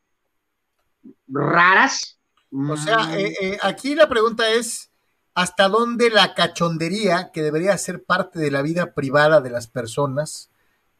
[1.28, 2.18] raras.
[2.52, 3.14] O sea, mm.
[3.14, 4.90] eh, aquí la pregunta es,
[5.34, 10.48] hasta dónde la cachondería, que debería ser parte de la vida privada de las personas,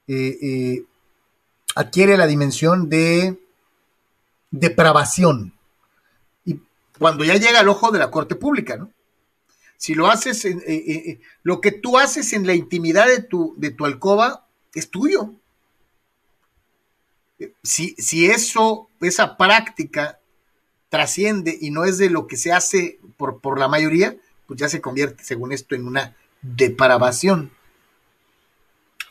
[0.09, 0.85] eh, eh,
[1.77, 3.39] adquiere la dimensión de
[4.51, 5.55] depravación.
[6.45, 6.61] Y
[6.99, 8.91] cuando ya llega al ojo de la corte pública, ¿no?
[9.77, 13.85] Si lo haces, eh, lo que tú haces en la intimidad de tu, de tu
[13.85, 15.35] alcoba es tuyo.
[17.63, 20.19] Si, si eso, esa práctica
[20.89, 24.17] trasciende y no es de lo que se hace por, por la mayoría,
[24.47, 27.51] pues ya se convierte, según esto, en una depravación.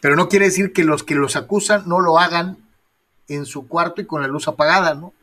[0.02, 2.58] Pero no quiere decir que los que los acusan no lo hagan
[3.28, 5.14] en su cuarto y con la luz apagada, ¿no?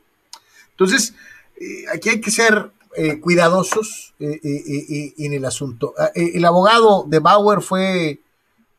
[0.70, 1.14] Entonces,
[1.60, 5.92] eh, aquí hay que ser eh, cuidadosos eh, en el asunto.
[5.98, 8.20] Ah, el abogado de Bauer fue,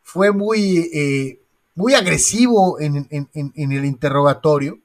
[0.01, 1.39] fue muy,
[1.75, 4.79] muy agresivo en, en el interrogatorio.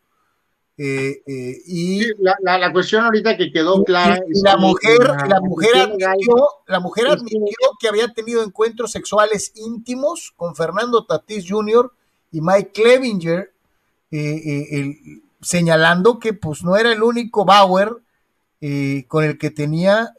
[0.79, 2.03] Eh, eh, y
[2.43, 6.35] la, cuestión ahorita que quedó clara la mujer la, mujer admitió,
[6.67, 11.91] la mujer admitió que había tenido encuentros sexuales íntimos con Fernando Tatís Jr.
[12.31, 13.55] y Mike Clevinger
[14.11, 17.93] eh, señalando que pues no era el único Bauer
[19.09, 20.13] con el que tenía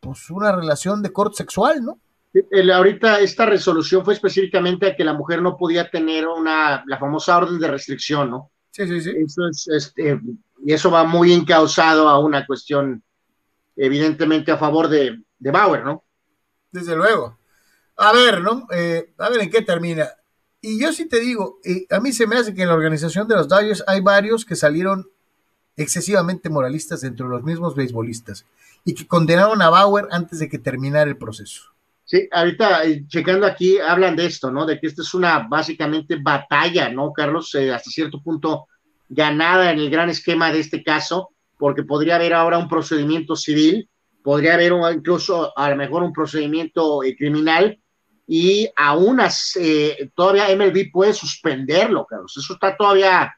[0.00, 1.98] pues una relación de corte sexual no
[2.74, 7.38] ahorita esta resolución fue específicamente a que la mujer no podía tener una la famosa
[7.38, 9.10] orden de restricción no Sí, sí, sí.
[9.16, 10.20] Eso es, este,
[10.64, 13.02] y eso va muy encausado a una cuestión
[13.76, 16.04] evidentemente a favor de, Bauer, ¿no?
[16.70, 17.38] Desde luego.
[17.96, 18.66] A ver, ¿no?
[18.72, 20.08] Eh, a ver en qué termina.
[20.60, 23.26] Y yo sí te digo, eh, a mí se me hace que en la organización
[23.26, 25.08] de los Dodgers hay varios que salieron
[25.76, 28.44] excesivamente moralistas dentro de los mismos beisbolistas
[28.84, 31.69] y que condenaron a Bauer antes de que terminara el proceso.
[32.10, 34.66] Sí, ahorita eh, checando aquí hablan de esto, ¿no?
[34.66, 37.54] De que esta es una básicamente batalla, ¿no, Carlos?
[37.54, 38.66] Eh, hasta cierto punto
[39.08, 43.88] ganada en el gran esquema de este caso, porque podría haber ahora un procedimiento civil,
[44.24, 47.78] podría haber incluso a lo mejor un procedimiento eh, criminal
[48.26, 52.36] y aún así, todavía MLB puede suspenderlo, Carlos.
[52.36, 53.32] Eso está todavía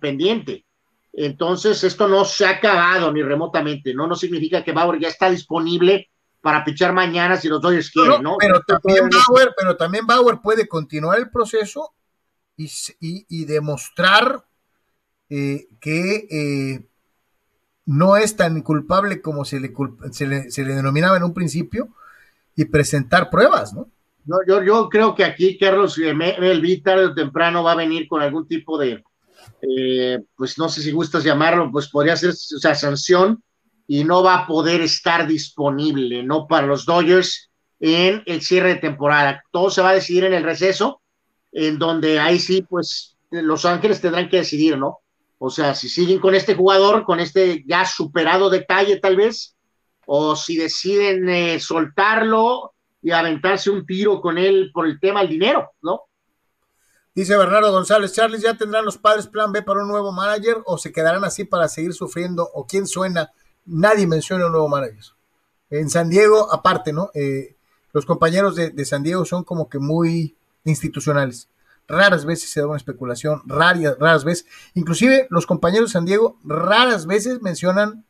[0.00, 0.64] pendiente.
[1.12, 4.06] Entonces, esto no se ha acabado ni remotamente, ¿no?
[4.06, 6.08] No significa que Bauer ya está disponible
[6.40, 8.36] para pichar mañana si los Dodgers quieren, ¿no?
[8.38, 11.94] Pero, también Bauer, pero también Bauer puede continuar el proceso
[12.56, 14.44] y, demostrar
[15.30, 16.88] eh, que eh,
[17.86, 19.72] no es tan culpable como se le,
[20.10, 21.88] se le, denominaba en un principio
[22.54, 23.88] y presentar pruebas, ¿no?
[24.46, 28.46] yo, yo creo que aquí Carlos el tarde o temprano va a venir con algún
[28.46, 29.02] tipo de,
[29.62, 33.42] eh, pues no sé si gustas llamarlo, pues podría ser, o sea, sanción
[33.90, 36.46] y no va a poder estar disponible, ¿no?
[36.46, 37.50] Para los Dodgers
[37.80, 39.42] en el cierre de temporada.
[39.50, 41.00] Todo se va a decidir en el receso,
[41.52, 44.98] en donde ahí sí, pues Los Ángeles tendrán que decidir, ¿no?
[45.38, 49.56] O sea, si siguen con este jugador, con este ya superado detalle tal vez,
[50.06, 55.30] o si deciden eh, soltarlo y aventarse un tiro con él por el tema del
[55.30, 56.02] dinero, ¿no?
[57.14, 60.76] Dice Bernardo González, Charles, ¿ya tendrán los padres plan B para un nuevo manager o
[60.76, 62.48] se quedarán así para seguir sufriendo?
[62.52, 63.32] ¿O quién suena?
[63.68, 65.04] Nadie menciona un nuevo manager.
[65.70, 67.10] En San Diego, aparte, ¿no?
[67.14, 67.56] Eh,
[67.92, 71.48] los compañeros de, San Diego son como que muy institucionales.
[71.86, 74.46] Raras veces se da una especulación, raras, raras veces.
[74.74, 78.04] Inclusive los compañeros de San Diego raras veces mencionan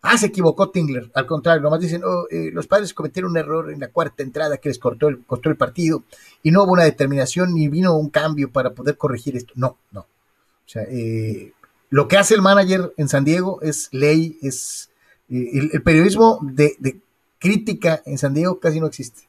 [0.00, 1.10] Ah, se equivocó Tingler.
[1.14, 4.58] Al contrario, nomás dicen, oh, eh, los padres cometieron un error en la cuarta entrada
[4.58, 6.04] que les cortó el, el partido
[6.42, 9.52] y no hubo una determinación ni vino un cambio para poder corregir esto.
[9.56, 10.00] No, no.
[10.00, 11.52] O sea, eh,
[11.90, 14.90] lo que hace el manager en San Diego es ley, es
[15.30, 17.00] eh, el, periodismo de,
[17.38, 19.22] crítica en San Diego casi no existe.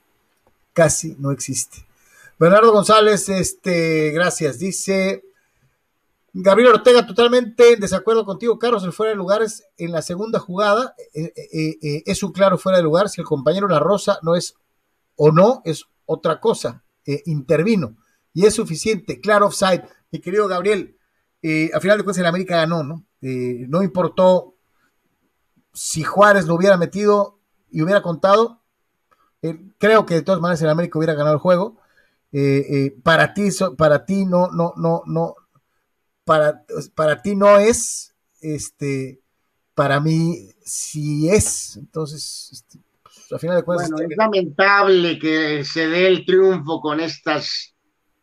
[0.74, 1.86] Casi no existe.
[2.38, 4.60] Bernardo González, este, gracias.
[4.60, 5.24] Dice,
[6.34, 10.96] Gabriel Ortega, totalmente en desacuerdo contigo, Carlos, el fuera de lugares en la segunda jugada
[11.14, 13.10] eh, eh, es un claro fuera de lugar.
[13.10, 14.56] Si el compañero La Rosa no es
[15.16, 16.84] o no, es otra cosa.
[17.26, 17.96] intervino
[18.34, 19.20] y es suficiente.
[19.20, 19.84] Claro, offside.
[20.12, 20.96] Mi querido Gabriel,
[21.42, 23.06] a final de cuentas el América ganó, ¿no?
[23.22, 24.56] no importó
[25.74, 27.40] si Juárez lo hubiera metido
[27.72, 28.62] y hubiera contado.
[29.78, 31.78] creo que de todas maneras el América hubiera ganado el juego.
[33.04, 35.36] para ti, para ti no, no, no, no
[36.30, 36.64] para,
[36.94, 39.20] para ti no es, este,
[39.74, 41.76] para mí sí es.
[41.76, 43.90] Entonces, este, pues, a final de cuentas.
[43.90, 47.74] Bueno, es lamentable que se dé el triunfo con estas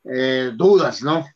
[0.05, 1.27] eh, dudas, ¿no?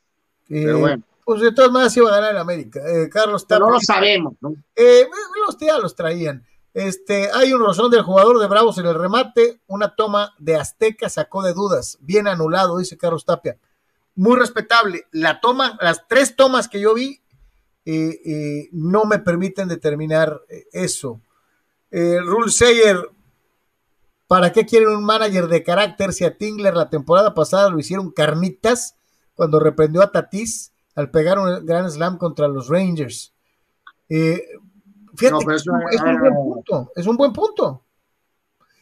[0.47, 1.05] Pero eh, bueno.
[1.31, 2.81] Pues de todas maneras iba a ganar el América.
[2.89, 4.53] Eh, Carlos No lo sabemos, ¿no?
[4.77, 6.45] los ya los traían.
[6.75, 11.09] Este, hay un rozón del jugador de Bravos en el remate, una toma de Azteca
[11.09, 13.59] sacó de dudas, bien anulado, dice Carlos Tapia
[14.15, 15.07] muy respetable.
[15.13, 17.21] La toma, las tres tomas que yo vi
[17.85, 21.21] eh, eh, no me permiten determinar eh, eso.
[21.93, 22.99] Rule Sayer,
[24.27, 28.11] ¿para qué quieren un manager de carácter si a Tingler la temporada pasada lo hicieron
[28.11, 28.97] carnitas
[29.35, 33.35] cuando reprendió a Tatis al pegar un gran slam contra los Rangers?
[34.09, 35.79] fíjate, es, un,
[36.21, 37.85] buen punto, es un buen punto.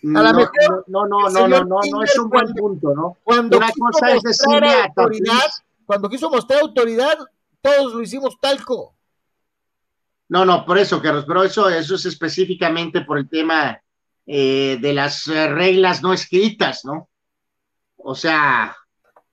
[0.02, 0.84] A lo mejor.
[0.86, 3.18] No, no, no, no, no, no, es un buen punto, ¿no?
[3.24, 5.48] Cuando Una cosa es decirle a autoridad,
[5.84, 7.18] cuando quiso mostrar autoridad,
[7.60, 8.94] todos lo hicimos talco.
[10.28, 13.80] No, no, por eso, Carlos, pero eso, eso es específicamente por el tema
[14.26, 17.08] eh, de las eh, reglas no escritas, ¿no?
[17.96, 18.76] O sea,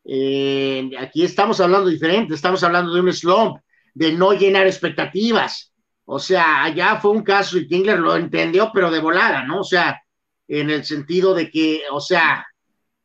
[0.06, 3.58] eh, aquí estamos hablando diferente, estamos hablando de un slump,
[3.94, 5.74] de no llenar expectativas.
[6.06, 9.62] O sea, allá fue un caso y Tingler lo entendió, pero de volada, ¿no?
[9.62, 10.00] O sea,
[10.48, 12.46] en el sentido de que, o sea,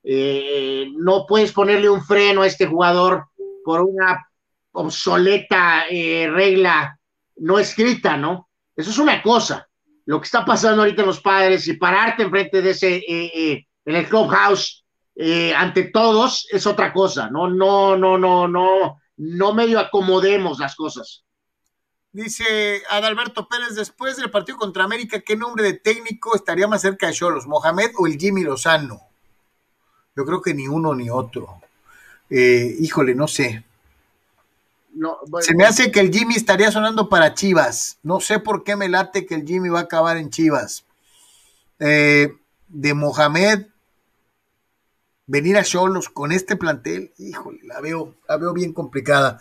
[0.03, 3.25] eh, no puedes ponerle un freno a este jugador
[3.65, 4.27] por una
[4.73, 6.99] obsoleta eh, regla
[7.37, 8.49] no escrita, ¿no?
[8.77, 9.67] Eso es una cosa.
[10.07, 13.97] Lo que está pasando ahorita en los padres y pararte enfrente de ese, eh, en
[13.97, 14.85] el clubhouse,
[15.57, 17.49] ante todos, es otra cosa, ¿no?
[17.49, 21.25] No, no, no, no, no medio acomodemos las cosas.
[22.13, 27.07] Dice Adalberto Pérez, después del partido contra América, ¿qué nombre de técnico estaría más cerca
[27.07, 27.47] de Cholos?
[27.47, 29.01] ¿Mohamed o el Jimmy Lozano?
[30.17, 31.61] Yo creo que ni uno ni otro.
[32.29, 33.65] Eh, híjole, no sé.
[34.93, 37.99] No, Se me hace que el Jimmy estaría sonando para Chivas.
[38.03, 40.85] No sé por qué me late que el Jimmy va a acabar en Chivas.
[41.79, 42.35] Eh,
[42.67, 43.67] de Mohamed,
[45.31, 49.41] venir a Cholos con este plantel, híjole, la veo, la veo bien complicada.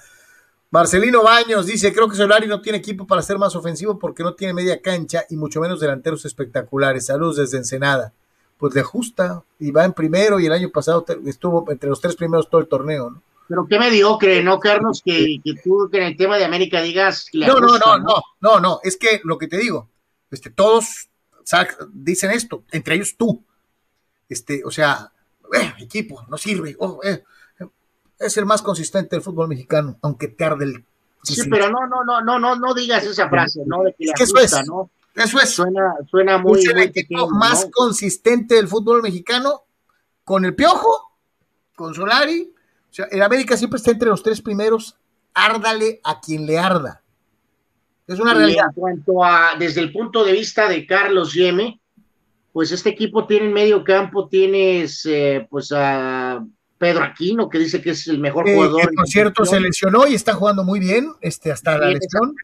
[0.69, 4.35] Marcelino Baños dice, creo que Solari no tiene equipo para ser más ofensivo porque no
[4.35, 7.07] tiene media cancha y mucho menos delanteros espectaculares.
[7.07, 8.13] Saludos desde Ensenada.
[8.59, 12.15] Pues le ajusta y va en primero y el año pasado estuvo entre los tres
[12.15, 13.23] primeros todo el torneo, ¿no?
[13.47, 15.01] Pero qué mediocre, ¿no, Carlos?
[15.03, 17.29] Que, que tú que en el tema de América digas...
[17.33, 19.89] no, no, no, no, no, no, es que lo que te digo,
[20.29, 21.09] este, todos
[21.91, 23.43] dicen esto, entre ellos tú.
[24.27, 25.11] Este, o sea,
[25.53, 26.75] eh, equipo, no sirve.
[26.79, 27.23] Oh, eh
[28.19, 30.85] es el más consistente del fútbol mexicano, aunque tarde el.
[31.23, 33.83] Sí, pero no, no, no, no, no, no digas esa frase, ¿no?
[33.83, 34.53] De que, eso es.
[35.15, 35.49] Eso es.
[35.49, 36.59] Suena, suena muy.
[36.59, 39.63] Es el equipo más consistente del fútbol mexicano
[40.23, 41.17] con el Piojo,
[41.75, 42.53] con Solari.
[42.89, 44.95] O sea, el América siempre está entre los tres primeros.
[45.33, 47.01] Árdale a quien le arda.
[48.07, 48.67] Es una realidad.
[48.67, 51.79] En cuanto a, desde el punto de vista de Carlos Yeme,
[52.51, 56.43] pues este equipo tiene en medio campo, tienes eh, pues a
[56.77, 58.93] Pedro Aquino, que dice que es el mejor jugador.
[58.95, 62.35] por cierto, se lesionó y está jugando muy bien, este, hasta la lesión.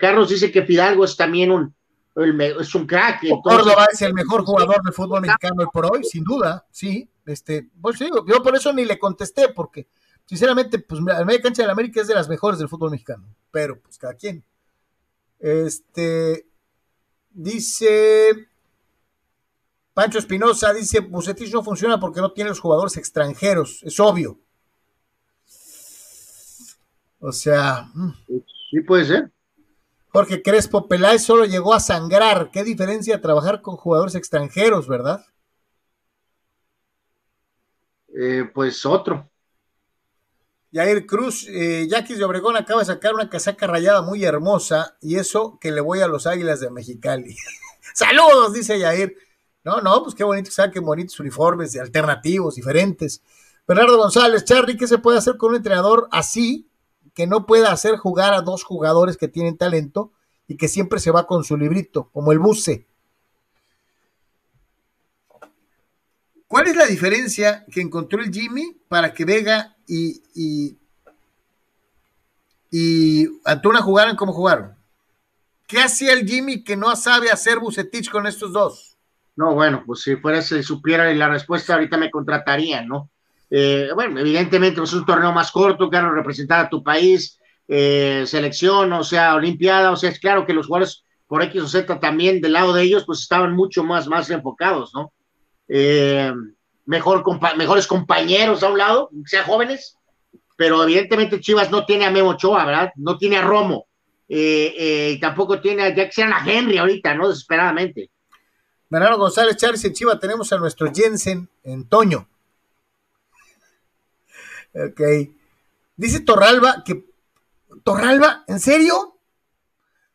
[0.00, 1.74] Carlos dice que Fidalgo es también un,
[2.16, 3.22] es un crack.
[3.42, 7.08] Córdoba es el mejor jugador de fútbol mexicano por hoy, sin duda, sí.
[7.24, 9.86] Este, pues yo por eso ni le contesté, porque
[10.26, 13.24] sinceramente, pues la media cancha de la América es de las mejores del fútbol mexicano,
[13.50, 14.44] pero pues cada quien.
[15.38, 16.46] Este,
[17.34, 18.48] Dice
[19.94, 24.38] Pancho Espinosa, dice, Bucetich no funciona porque no tiene los jugadores extranjeros, es obvio.
[27.20, 27.90] O sea...
[27.94, 28.12] Mm.
[28.70, 29.30] Sí puede ser.
[30.08, 32.50] Jorge Crespo Peláez solo llegó a sangrar.
[32.50, 35.24] ¿Qué diferencia trabajar con jugadores extranjeros, verdad?
[38.14, 39.28] Eh, pues otro.
[40.70, 45.16] Yair Cruz, eh, Yaquis de Obregón acaba de sacar una casaca rayada muy hermosa y
[45.16, 47.36] eso que le voy a los Águilas de Mexicali.
[47.94, 49.16] Saludos, dice Yair.
[49.64, 53.22] No, no, pues qué bonito que saquen bonitos uniformes alternativos, diferentes.
[53.66, 56.68] Bernardo González, Charlie, ¿qué se puede hacer con un entrenador así
[57.14, 60.12] que no pueda hacer jugar a dos jugadores que tienen talento
[60.48, 62.86] y que siempre se va con su librito, como el buce.
[66.46, 70.22] ¿Cuál es la diferencia que encontró el Jimmy para que Vega y,
[72.70, 74.76] y, Antuna jugaran como jugaron?
[75.66, 78.91] ¿Qué hacía el Jimmy que no sabe hacer Bucetich con estos dos?
[79.36, 83.10] No, bueno, pues si fuera, si supiera la respuesta, ahorita me contratarían, ¿no?
[83.50, 87.38] Eh, bueno, evidentemente pues, es un torneo más corto, claro, representar a tu país,
[87.68, 91.68] eh, selección, o sea, olimpiada, o sea, es claro que los jugadores por X o
[91.68, 95.12] Z también del lado de ellos, pues estaban mucho más, más enfocados, ¿no?
[95.68, 96.32] Eh,
[96.84, 97.24] mejor
[97.56, 99.96] mejores compañeros a un lado, sean jóvenes,
[100.56, 102.92] pero evidentemente Chivas no tiene a Memo Ochoa, ¿verdad?
[102.96, 103.86] No tiene a Romo,
[104.28, 107.28] y tampoco tiene a, ya que sean a Henry ahorita, ¿no?
[107.28, 108.10] Desesperadamente.
[108.92, 112.28] Bernardo González Chávez en Chivas tenemos a nuestro Jensen en Toño.
[114.74, 115.00] Ok.
[115.96, 117.06] Dice Torralba que.
[117.84, 119.16] Torralba, ¿en serio?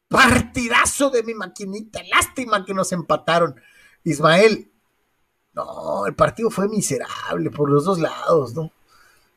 [0.07, 2.03] Partidazo de mi maquinita.
[2.03, 3.59] Lástima que nos empataron.
[4.03, 4.71] Ismael.
[5.53, 8.71] No, el partido fue miserable por los dos lados, ¿no?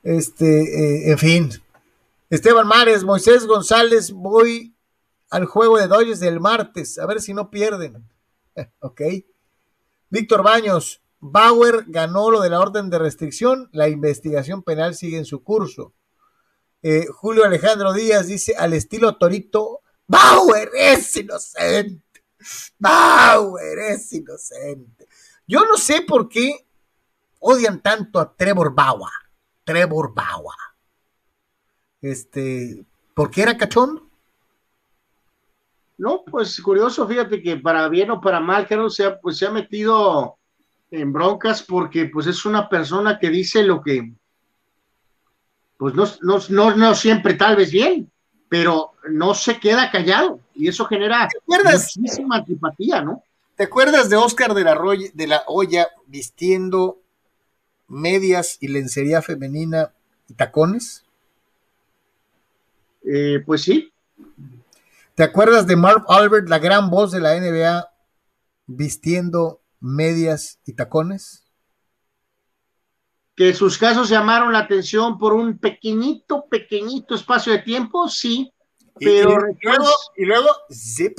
[0.03, 1.51] Este, eh, en fin.
[2.29, 4.75] Esteban Mares, Moisés González, voy
[5.31, 8.05] al juego de Dodgers del martes, a ver si no pierden.
[8.81, 9.01] ok.
[10.11, 15.25] Víctor Baños, Bauer ganó lo de la orden de restricción, la investigación penal sigue en
[15.25, 15.95] su curso.
[16.83, 22.25] Eh, Julio Alejandro Díaz dice al estilo Torito, Bauer es inocente,
[22.79, 25.07] Bauer es inocente.
[25.47, 26.67] Yo no sé por qué
[27.39, 29.13] odian tanto a Trevor Bauer,
[29.63, 30.57] Trevor Bauer.
[32.01, 32.85] Este,
[33.15, 34.10] ¿por qué era cachón?
[36.01, 39.45] No, pues curioso, fíjate que para bien o para mal, que no sea, pues se
[39.45, 40.39] ha metido
[40.91, 44.11] en broncas porque pues es una persona que dice lo que,
[45.77, 48.11] pues no, no, no, siempre tal vez bien,
[48.49, 53.23] pero no se queda callado y eso genera muchísima antipatía, ¿no?
[53.55, 54.81] ¿Te acuerdas de Oscar de la,
[55.13, 56.99] de la Olla vistiendo
[57.89, 59.93] medias y lencería femenina
[60.29, 61.05] y tacones?
[63.05, 63.93] Eh, pues sí.
[65.21, 67.93] ¿Te acuerdas de Marv Albert, la gran voz de la NBA,
[68.67, 71.45] vistiendo medias y tacones?
[73.37, 78.51] Que sus casos llamaron la atención por un pequeñito, pequeñito espacio de tiempo, sí,
[78.99, 79.45] pero
[80.17, 81.19] y, luego, zip.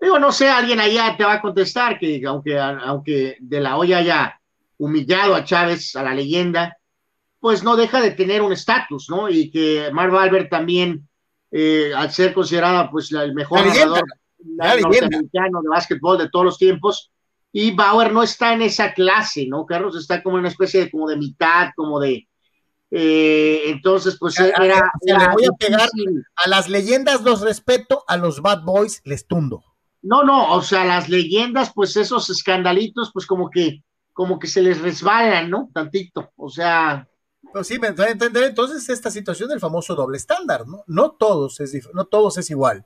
[0.00, 3.98] Digo, no sé, alguien allá te va a contestar que aunque, aunque de la olla
[3.98, 4.40] haya
[4.76, 6.78] humillado a Chávez, a la leyenda,
[7.38, 9.28] pues no deja de tener un estatus, ¿no?
[9.28, 11.08] Y que Marv Albert también,
[11.50, 14.04] eh, al ser considerada pues el mejor jugador
[14.38, 17.10] norteamericano de básquetbol de todos los tiempos,
[17.52, 19.64] y Bauer no está en esa clase, ¿no?
[19.64, 22.28] Carlos está como en una especie de como de mitad, como de
[22.90, 25.88] eh, entonces, pues era, a pegar
[26.36, 29.64] a las leyendas los respeto, a los bad boys les tundo.
[30.02, 33.82] No, no, o sea, las leyendas, pues esos escandalitos, pues como que,
[34.12, 35.68] como que se les resbalan, ¿no?
[35.74, 37.08] Tantito, o sea.
[37.58, 40.84] Entonces esta situación del famoso doble estándar, ¿no?
[40.86, 42.84] No todos es, no todos es igual.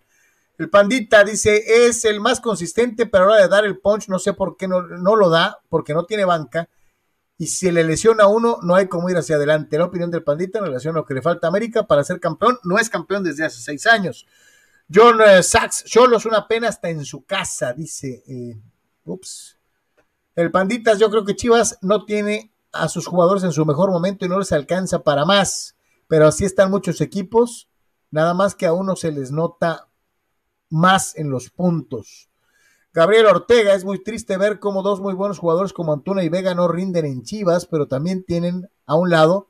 [0.59, 4.09] El pandita dice, es el más consistente, pero a la hora de dar el punch,
[4.09, 6.69] no sé por qué no, no lo da, porque no tiene banca.
[7.39, 9.79] Y si le lesiona a uno, no hay cómo ir hacia adelante.
[9.79, 12.21] La opinión del pandita en relación a lo que le falta a América para ser
[12.21, 14.27] campeón, no es campeón desde hace seis años.
[14.93, 18.23] John eh, Sachs, solo es una pena hasta en su casa, dice.
[18.27, 18.61] Eh,
[19.07, 19.57] ups.
[20.35, 24.25] El Panditas, yo creo que Chivas no tiene a sus jugadores en su mejor momento
[24.25, 25.77] y no les alcanza para más.
[26.09, 27.69] Pero así están muchos equipos.
[28.11, 29.89] Nada más que a uno se les nota
[30.69, 32.29] más en los puntos.
[32.93, 36.55] Gabriel Ortega, es muy triste ver cómo dos muy buenos jugadores como Antuna y Vega
[36.55, 39.49] no rinden en Chivas, pero también tienen a un lado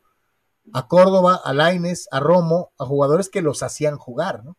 [0.73, 4.57] a Córdoba, a Laines, a Romo, a jugadores que los hacían jugar, ¿no?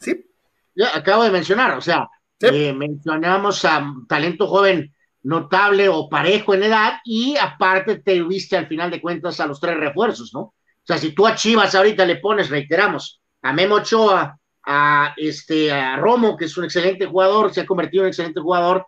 [0.00, 0.30] Sí.
[0.76, 4.94] Ya acabo de mencionar, o sea, eh, mencionamos a talento joven
[5.28, 9.60] notable o parejo en edad y aparte te viste al final de cuentas a los
[9.60, 10.40] tres refuerzos, ¿no?
[10.40, 15.70] O sea, si tú a Chivas ahorita le pones, reiteramos, a Memo Ochoa, a, este,
[15.70, 18.86] a Romo, que es un excelente jugador, se ha convertido en un excelente jugador,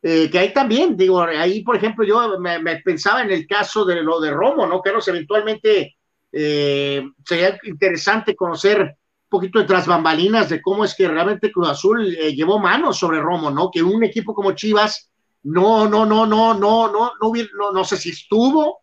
[0.00, 4.00] eh, que ahí también, digo, ahí por ejemplo yo me, pensaba en el caso de
[4.00, 4.80] lo de Romo, ¿no?
[4.80, 5.96] Que eventualmente
[6.30, 11.68] eh, sería interesante conocer un poquito de tras bambalinas de cómo es que realmente Cruz
[11.68, 13.72] Azul eh, llevó manos sobre Romo, ¿no?
[13.72, 15.09] Que un equipo como Chivas
[15.42, 18.80] no, no, no, no, no, no, no, no, no sé si estuvo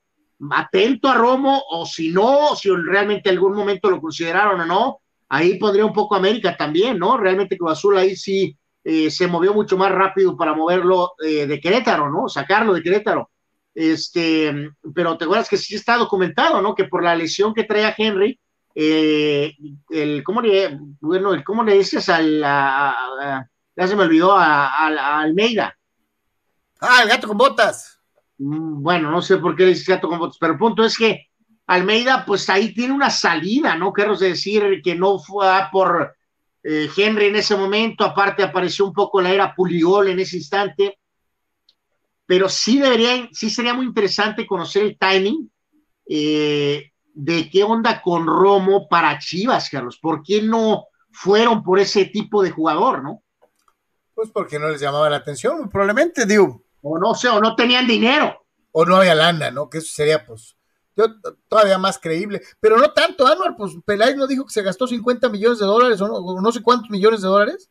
[0.52, 5.58] atento a Romo o si no, si realmente algún momento lo consideraron o no, ahí
[5.58, 7.18] pondría un poco América también, ¿no?
[7.18, 11.60] Realmente Cruz Azul ahí sí eh, se movió mucho más rápido para moverlo eh, de
[11.60, 12.30] Querétaro, ¿no?
[12.30, 13.30] Sacarlo de Querétaro.
[13.74, 16.74] Este, pero te acuerdas que sí está documentado, ¿no?
[16.74, 18.40] Que por la lesión que trae a Henry,
[18.74, 19.54] eh,
[19.90, 25.77] el, ¿cómo le, bueno, el, ¿cómo le dices al, ya se me olvidó, a, Almeida?
[26.80, 28.00] Ah, el gato con botas.
[28.38, 30.98] Mm, bueno, no sé por qué le dices gato con botas, pero el punto es
[30.98, 31.28] que
[31.68, 33.92] Almeida, pues ahí tiene una salida, ¿no?
[33.92, 36.16] Quiero decir que no fue por
[36.64, 41.00] eh, Henry en ese momento, aparte apareció un poco la era Puliol en ese instante,
[42.26, 45.52] pero sí debería, sí sería muy interesante conocer el timing
[46.08, 49.98] eh, de qué onda con Romo para Chivas, Carlos.
[50.00, 53.24] ¿Por qué no fueron por ese tipo de jugador, no?
[54.14, 56.64] Pues porque no les llamaba la atención, probablemente, digo.
[56.82, 58.46] O no sé, o no tenían dinero.
[58.72, 59.70] O no había lana, ¿no?
[59.70, 60.58] Que eso sería, pues,
[61.48, 65.30] todavía más creíble, pero no tanto, Anuar, pues Peláez no dijo que se gastó 50
[65.30, 67.70] millones de dólares o no, sé cuántos millones de dólares.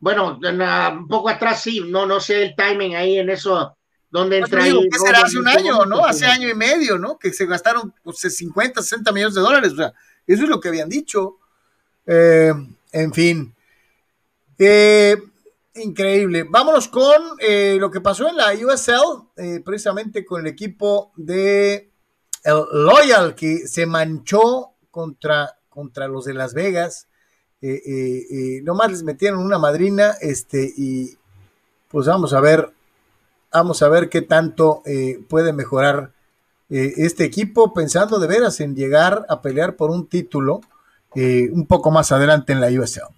[0.00, 3.76] Bueno, un poco atrás sí, no, no sé el timing ahí en eso,
[4.10, 4.88] donde pues entra ahí.
[5.04, 6.04] será hace un año, ¿no?
[6.04, 7.18] Hace año y medio, ¿no?
[7.18, 9.92] Que se gastaron pues, 50, 60 millones de dólares, o sea,
[10.26, 11.38] eso es lo que habían dicho.
[12.06, 12.52] Eh,
[12.92, 13.54] en fin.
[14.58, 15.16] Eh,
[15.78, 16.44] increíble.
[16.48, 21.90] Vámonos con eh, lo que pasó en la USL, precisamente con el equipo de
[22.44, 27.08] el Loyal que se manchó contra, contra los de Las Vegas.
[27.60, 31.16] Eh, eh, eh, nomás les metieron una madrina, este, y
[31.90, 32.72] pues vamos a ver,
[33.52, 34.82] vamos a ver qué tanto
[35.28, 36.12] puede mejorar
[36.68, 40.60] este equipo, pensando de veras en llegar a pelear por un título
[41.14, 43.17] un poco más adelante en la USL.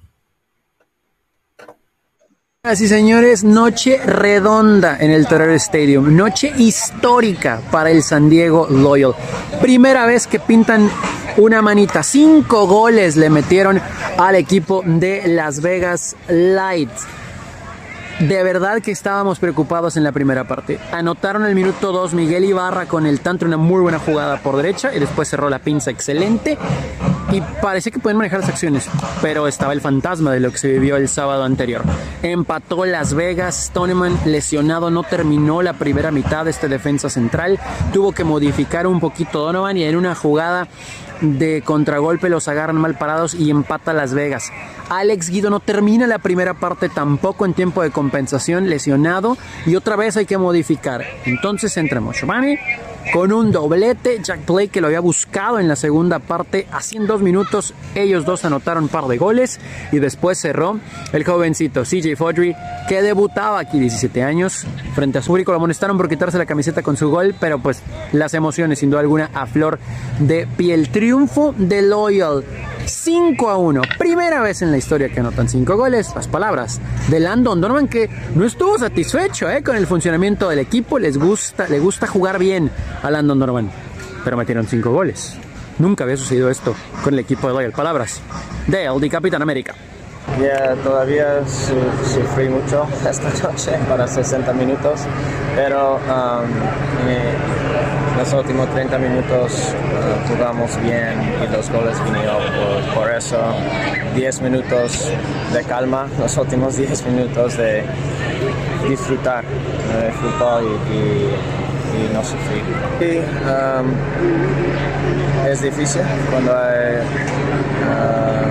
[2.62, 9.14] Así señores, noche redonda en el Torero Stadium, noche histórica para el San Diego Loyal.
[9.62, 10.90] Primera vez que pintan
[11.38, 13.80] una manita, cinco goles le metieron
[14.18, 17.06] al equipo de Las Vegas Lights.
[18.20, 20.78] De verdad que estábamos preocupados en la primera parte.
[20.92, 24.94] Anotaron el minuto 2 Miguel Ibarra con el tanto, una muy buena jugada por derecha
[24.94, 26.58] y después cerró la pinza excelente.
[27.32, 28.90] Y parecía que pueden manejar las acciones,
[29.22, 31.82] pero estaba el fantasma de lo que se vivió el sábado anterior.
[32.22, 37.58] Empató Las Vegas, Stoneman lesionado, no terminó la primera mitad de este defensa central.
[37.92, 40.68] Tuvo que modificar un poquito Donovan y en una jugada
[41.20, 44.50] de contragolpe los agarran mal parados y empata Las Vegas.
[44.88, 49.36] Alex Guido no termina la primera parte tampoco en tiempo de compensación, lesionado
[49.66, 51.04] y otra vez hay que modificar.
[51.24, 52.58] Entonces entra Moshomani
[53.12, 54.20] con un doblete.
[54.22, 56.66] Jack Blake que lo había buscado en la segunda parte.
[56.72, 59.60] Así en dos minutos ellos dos anotaron un par de goles
[59.92, 60.78] y después cerró
[61.12, 62.54] el jovencito CJ Fodry
[62.88, 65.52] que debutaba aquí 17 años frente a su público.
[65.52, 67.82] Lo amonestaron por quitarse la camiseta con su gol, pero pues
[68.12, 69.78] las emociones sin duda alguna a flor
[70.18, 70.90] de piel.
[71.10, 72.44] Triunfo de Loyal
[72.86, 73.82] 5 a 1.
[73.98, 76.12] Primera vez en la historia que anotan 5 goles.
[76.14, 81.00] Las palabras de Landon Donovan que no estuvo satisfecho eh, con el funcionamiento del equipo.
[81.00, 82.70] Les gusta, le gusta jugar bien
[83.02, 83.72] a Landon Donovan.
[84.22, 85.34] Pero metieron 5 goles.
[85.80, 87.72] Nunca había sucedido esto con el equipo de Loyal.
[87.72, 88.20] Palabras
[88.68, 89.74] de El Capitán América.
[90.40, 95.00] Ya todavía sufrí mucho esta noche para 60 minutos,
[95.54, 96.50] pero um,
[98.18, 102.42] los últimos 30 minutos uh, jugamos bien y los goles vinieron
[102.94, 103.38] por, eso.
[104.14, 105.10] 10 minutos
[105.52, 107.82] de calma, los últimos 10 minutos de
[108.88, 111.30] disfrutar del fútbol y,
[112.14, 112.62] no sufrir.
[113.44, 113.92] Um,
[115.46, 116.96] es difícil cuando hay
[117.84, 118.49] uh,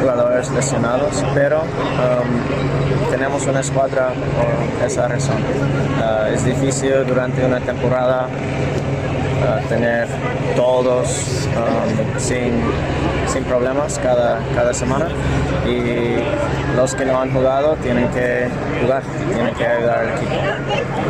[0.00, 5.36] jugadores lesionados, pero um, tenemos una escuadra por esa razón.
[5.36, 8.28] Uh, es difícil durante una temporada
[9.68, 10.06] tener
[10.56, 12.52] todos um, sin,
[13.26, 15.08] sin, problemas cada, cada semana
[15.66, 18.48] y los que no han jugado tienen que
[18.82, 19.02] jugar,
[19.32, 20.32] tienen que ayudar al equipo.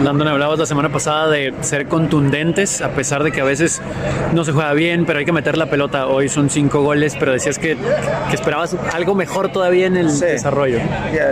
[0.02, 3.80] Landon, hablabas la semana pasada de ser contundentes a pesar de que a veces
[4.32, 6.06] no se juega bien, pero hay que meter la pelota.
[6.06, 7.76] Hoy son cinco goles, pero decías que,
[8.28, 10.78] que esperabas algo mejor todavía en el desarrollo.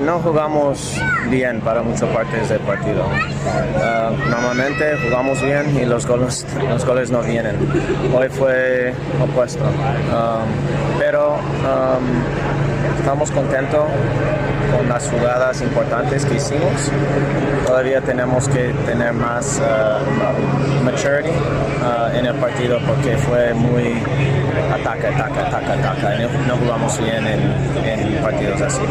[0.03, 1.01] no jugamos
[1.31, 3.05] bien para muchas partes del partido.
[3.05, 7.57] Uh, normalmente jugamos bien y los goles, los goles no vienen.
[8.15, 9.65] Hoy fue opuesto.
[9.65, 13.85] Um, pero um, estamos contentos
[14.77, 16.91] con las jugadas importantes que hicimos.
[17.67, 23.95] Todavía tenemos que tener más uh, maturity uh, en el partido porque fue muy
[24.71, 26.19] ataca, ataca, ataca, ataca.
[26.47, 28.83] No, jugamos bien en partidos así.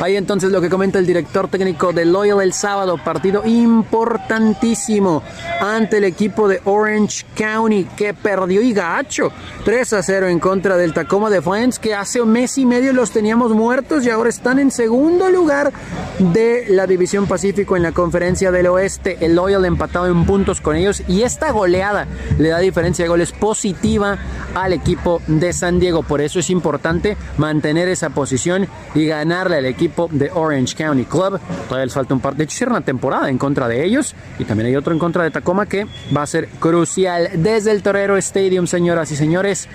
[0.00, 5.22] Ahí entonces lo que comenta el director técnico de Loyal el sábado, partido importantísimo
[5.60, 9.30] ante el equipo de Orange County que perdió y gacho
[9.64, 13.12] 3 a 0 en contra del Tacoma Defiance que hace un mes y medio los
[13.12, 15.72] teníamos muertos y ahora están en segundo lugar
[16.18, 19.18] de la División Pacífico en la Conferencia del Oeste.
[19.20, 22.06] El Loyal empatado en puntos con ellos y esta goleada
[22.38, 24.18] le da diferencia de goles positiva
[24.54, 26.02] al equipo de San Diego.
[26.02, 31.40] Por eso es importante mantener esa posición y ganarle al equipo de Orange County Club.
[31.68, 32.34] Todavía les falta un par.
[32.34, 34.14] De hecho, una temporada en contra de ellos.
[34.38, 37.82] Y también hay otro en contra de Tacoma que va a ser crucial desde el
[37.82, 39.68] Torero Stadium, señoras y señores.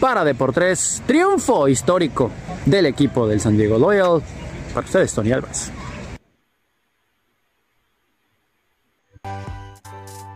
[0.00, 2.30] Para Deportes, triunfo histórico
[2.64, 4.22] del equipo del San Diego Loyal.
[4.72, 5.70] Para ustedes, Tony Alvarez.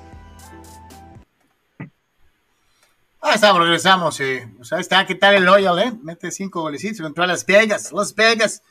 [3.20, 4.20] Ah, estamos, regresamos.
[4.20, 4.48] Eh.
[4.60, 5.92] O sea, está, ¿qué tal el Loyal, eh?
[6.02, 7.92] Mete cinco golecitos contra las Vegas.
[7.92, 8.62] Las Vegas,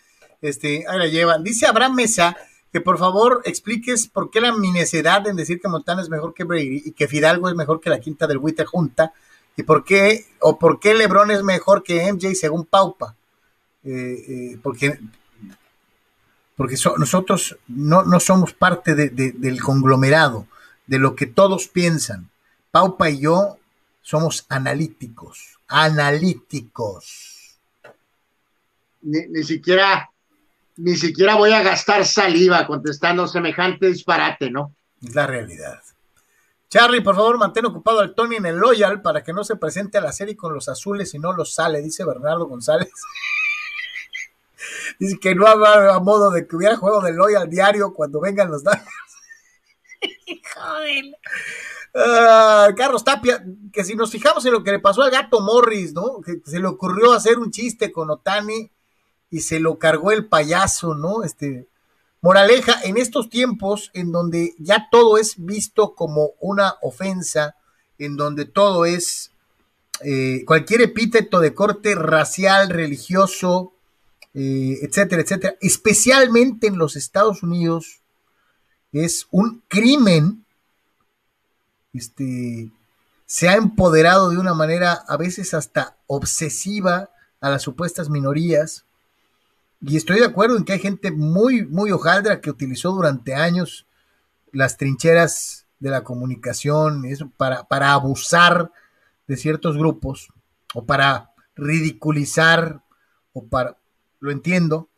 [0.42, 1.44] este, ahí la llevan.
[1.44, 2.36] Dice Abraham Mesa
[2.82, 6.84] por favor expliques por qué la mi en decir que Montana es mejor que Brady
[6.86, 9.14] y que Fidalgo es mejor que la quinta del Witter Junta
[9.56, 13.16] y por qué o por qué LeBron es mejor que MJ según Paupa.
[13.84, 15.00] Eh, eh, porque
[16.56, 20.48] porque nosotros no, no, somos parte del conglomerado,
[20.88, 22.32] de lo que todos piensan.
[22.72, 23.58] Paupa y yo
[24.02, 27.60] somos analíticos, analíticos.
[29.04, 30.10] ni siquiera
[30.78, 34.76] ni siquiera voy a gastar saliva contestando semejante disparate, ¿no?
[35.02, 35.82] Es la realidad.
[36.70, 39.98] Charlie, por favor, mantén ocupado al Tony en el Loyal para que no se presente
[39.98, 42.90] a la serie con los azules y no los sale, dice Bernardo González.
[45.00, 48.52] dice que no habrá a modo de que hubiera juego de Loyal diario cuando vengan
[48.52, 48.88] los daños.
[50.56, 51.18] Joder.
[51.96, 55.94] Ah, Carlos Tapia, que si nos fijamos en lo que le pasó al gato Morris,
[55.94, 56.22] ¿no?
[56.22, 58.70] Que se le ocurrió hacer un chiste con Otani
[59.30, 61.24] y se lo cargó el payaso, ¿no?
[61.24, 61.68] Este,
[62.22, 67.56] moraleja, en estos tiempos en donde ya todo es visto como una ofensa,
[67.98, 69.32] en donde todo es
[70.02, 73.74] eh, cualquier epíteto de corte racial, religioso,
[74.34, 78.02] eh, etcétera, etcétera, especialmente en los Estados Unidos,
[78.92, 80.46] es un crimen,
[81.94, 82.70] este,
[83.26, 87.10] se ha empoderado de una manera a veces hasta obsesiva
[87.42, 88.86] a las supuestas minorías,
[89.82, 93.86] y estoy de acuerdo en que hay gente muy, muy hojaldra que utilizó durante años
[94.52, 98.72] las trincheras de la comunicación eso, para, para abusar
[99.28, 100.30] de ciertos grupos
[100.74, 102.84] o para ridiculizar
[103.34, 103.78] o para,
[104.20, 104.90] lo entiendo,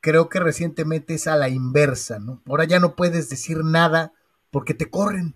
[0.00, 2.40] creo que recientemente es a la inversa, ¿no?
[2.46, 4.12] Ahora ya no puedes decir nada
[4.50, 5.34] porque te corren.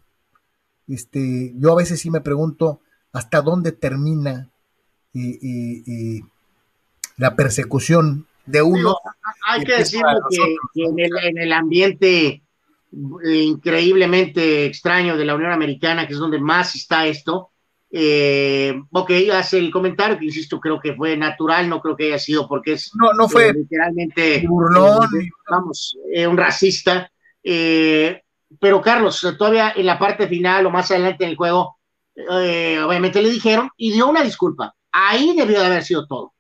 [0.87, 2.81] Este, yo a veces sí me pregunto
[3.13, 4.51] hasta dónde termina
[5.15, 6.21] eh, eh, eh,
[7.17, 8.97] la persecución de uno.
[9.47, 12.43] hay que decirlo que, en, el, ambiente
[13.23, 17.51] eh, increíblemente extraño de la Unión Americana, que es donde más está esto,
[17.91, 22.19] eh, ok, hace el comentario que insisto, creo que fue natural, no creo que haya
[22.19, 25.09] sido porque es no, no fue eh, literalmente burlón,
[25.51, 25.97] vamos,
[26.27, 27.11] un racista.
[27.43, 31.79] pero Carlos, todavía en la parte final o más adelante en el juego,
[32.16, 34.75] obviamente le dijeron y dio una disculpa.
[34.91, 36.33] Ahí debió de haber sido todo.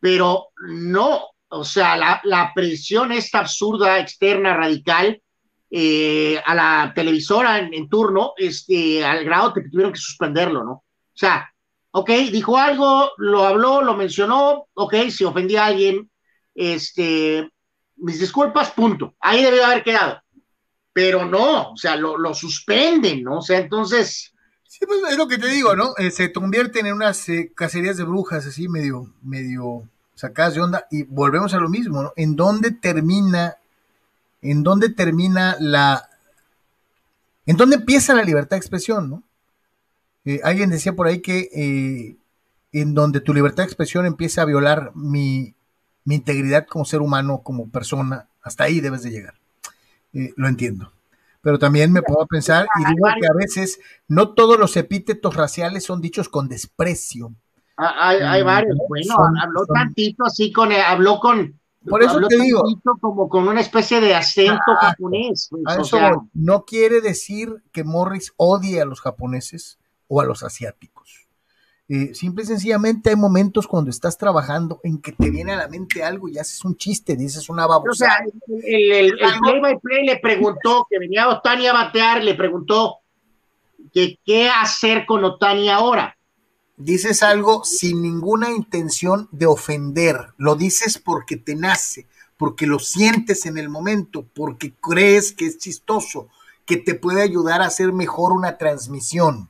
[0.00, 5.20] Pero no, o sea, la, presión esta absurda, externa, radical,
[5.70, 10.72] eh, a la televisora en, turno, este, al grado que tuvieron que suspenderlo, ¿no?
[10.72, 10.84] O
[11.14, 11.52] sea,
[11.90, 16.10] ok, dijo algo, lo habló, lo mencionó, ok, si ofendía a alguien,
[16.54, 17.50] este,
[17.96, 19.14] mis disculpas, punto.
[19.20, 20.22] Ahí debió haber quedado.
[20.94, 23.38] Pero no, o sea, lo, lo suspenden, ¿no?
[23.38, 24.32] O sea, entonces.
[24.64, 25.92] Sí, pues es lo que te digo, ¿no?
[25.98, 29.86] Eh, se convierten en unas eh, cacerías de brujas, así medio, medio
[30.22, 32.12] sacadas de onda, y volvemos a lo mismo, ¿no?
[32.14, 33.56] ¿En dónde termina,
[34.40, 36.08] en dónde termina la,
[37.44, 39.22] en dónde empieza la libertad de expresión, ¿no?
[40.24, 42.16] Eh, alguien decía por ahí que
[42.70, 45.54] en donde tu libertad de expresión empieza a violar mi,
[46.04, 49.34] mi integridad como ser humano, como persona, hasta ahí debes de llegar.
[50.12, 50.92] Eh, lo entiendo.
[51.40, 55.84] Pero también me puedo pensar y digo que a veces no todos los epítetos raciales
[55.84, 57.32] son dichos con desprecio.
[57.82, 58.78] Ah, hay, mm, varios.
[58.88, 61.58] Bueno, habló tantito así con, eh, habló con.
[61.88, 62.62] Por eso te digo.
[63.00, 65.48] Como con una especie de acento japonés.
[65.50, 65.92] Pues,
[66.32, 71.22] no quiere decir que Morris odie a los japoneses o a los asiáticos.
[71.88, 75.68] Eh, simple y sencillamente hay momentos cuando estás trabajando en que te viene a la
[75.68, 77.90] mente algo y haces un chiste, dices una babosa.
[77.90, 78.16] O sea,
[78.64, 83.00] el, play by play le preguntó que venía Otani a batear, le preguntó
[83.92, 86.16] que qué hacer con Otani ahora.
[86.84, 93.46] Dices algo sin ninguna intención de ofender, lo dices porque te nace, porque lo sientes
[93.46, 96.28] en el momento, porque crees que es chistoso,
[96.66, 99.48] que te puede ayudar a hacer mejor una transmisión.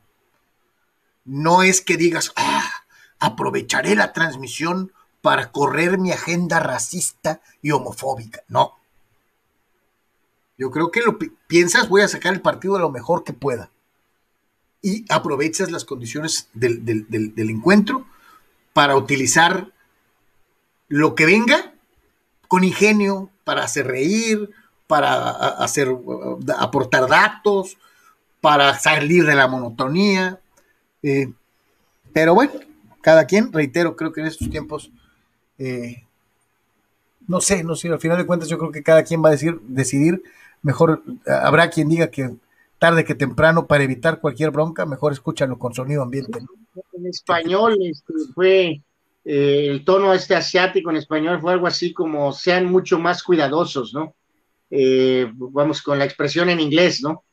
[1.25, 2.69] No es que digas, ah,
[3.17, 4.91] aprovecharé la transmisión
[5.21, 8.43] para correr mi agenda racista y homofóbica.
[8.47, 8.77] No.
[10.55, 13.71] Yo creo que lo piensas, voy a sacar el partido lo mejor que pueda.
[14.83, 18.05] Y aprovechas las condiciones del, del encuentro
[18.73, 19.71] para utilizar
[20.87, 21.73] lo que venga
[22.47, 24.51] con ingenio, para hacer reír,
[24.85, 25.87] para hacer
[26.59, 27.77] aportar datos,
[28.41, 30.39] para salir de la monotonía,
[31.01, 31.31] eh,
[32.13, 32.53] pero bueno,
[33.01, 34.91] cada quien, reitero, creo que en estos tiempos,
[35.57, 36.03] eh,
[37.27, 39.31] no sé, no sé, al final de cuentas yo creo que cada quien va a
[39.31, 40.21] decir, decidir,
[40.61, 42.35] mejor habrá quien diga que
[42.83, 46.39] tarde que temprano para evitar cualquier bronca, mejor escúchalo con sonido ambiente.
[46.91, 48.81] En español este, fue
[49.23, 53.93] eh, el tono este asiático en español fue algo así como sean mucho más cuidadosos,
[53.93, 54.15] ¿no?
[55.37, 57.23] vamos con la expresión en inglés, ¿no?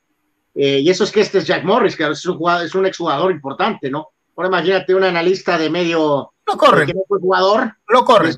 [0.54, 2.86] Eh, y eso es que este es Jack Morris, que es un, jugador, es un
[2.86, 4.10] exjugador importante, ¿no?
[4.36, 6.32] Ahora imagínate un analista de medio...
[6.46, 6.86] Lo corre.
[6.86, 7.74] Que no fue jugador.
[7.88, 8.34] Lo corre.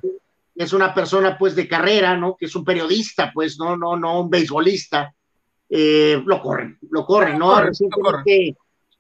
[0.55, 2.37] Es, una persona, pues, de carrera, ¿no?
[2.37, 5.13] Que es un periodista, pues, no, no, no un beisbolista.
[5.75, 7.55] Eh, lo corren, lo corren, ¿no?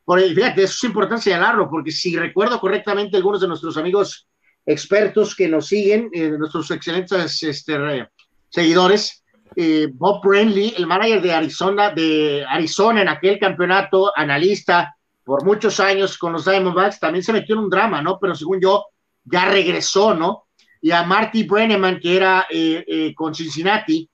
[0.05, 4.27] por, fíjate, eso es importante señalarlo, porque si recuerdo correctamente, algunos de nuestros amigos
[4.65, 8.09] expertos que nos siguen, eh, nuestros excelentes este,
[8.49, 9.23] seguidores,
[9.55, 15.79] eh, Bob Brenly, el manager de Arizona, de Arizona en aquel campeonato, analista por muchos
[15.79, 18.19] años con los Diamondbacks, también se metió en un drama, ¿no?
[18.19, 18.87] Pero según yo,
[19.25, 20.47] ya regresó, ¿no?
[20.81, 24.09] Y a Marty Brenneman, que era eh, con Cincinnati,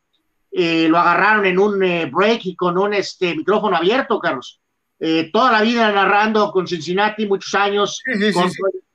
[0.50, 4.60] lo agarraron en un break y con un este, micrófono abierto, Carlos.
[5.32, 8.02] toda la vida narrando con Cincinnati, muchos años,
[8.34, 8.50] con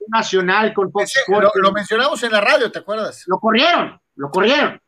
[0.07, 1.51] Nacional, con Fox Sports.
[1.55, 3.23] lo mencionamos en la radio, ¿te acuerdas?
[3.27, 4.81] Lo corrieron, lo corrieron.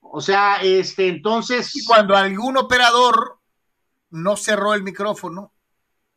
[0.00, 1.74] O sea, este, entonces.
[1.76, 3.38] Y cuando algún operador
[4.10, 5.52] no cerró el micrófono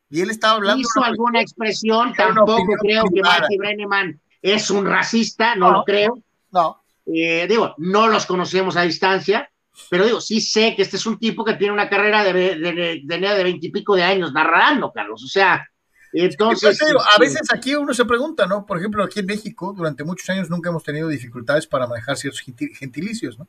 [0.10, 0.82] y él estaba hablando.
[0.82, 6.20] Hizo alguna expresión, tampoco creo que Marty Brenneman es un racista, no, lo creo.
[6.52, 6.83] No.
[7.06, 9.50] Eh, digo, no los conocemos a distancia,
[9.90, 13.02] pero digo, sí sé que este es un tipo que tiene una carrera de, de,
[13.04, 15.24] de, veintipico de años narrando, Carlos.
[15.24, 15.68] O sea,
[16.14, 16.82] entonces.
[16.82, 18.66] a este, veces aquí uno se pregunta, ¿no?
[18.66, 22.42] Por ejemplo, aquí en México, durante muchos años nunca hemos tenido dificultades para manejar ciertos
[22.42, 23.48] gentilicios, ¿no?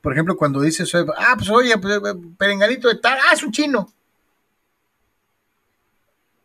[0.00, 3.52] Por ejemplo, cuando dices, ah, pues oye, pues, eh, perenganito de tal, ah, es un
[3.52, 3.92] chino.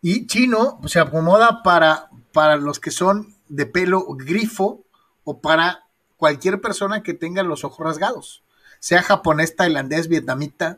[0.01, 4.83] Y chino se acomoda para, para los que son de pelo grifo
[5.23, 5.85] o para
[6.22, 8.43] cualquier persona que tenga los ojos rasgados,
[8.77, 10.77] sea japonés, tailandés, vietnamita,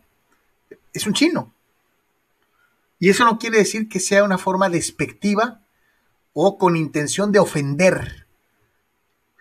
[0.93, 1.53] es un chino.
[2.97, 5.59] Y eso no quiere decir que sea una forma despectiva
[6.31, 8.25] o con intención de ofender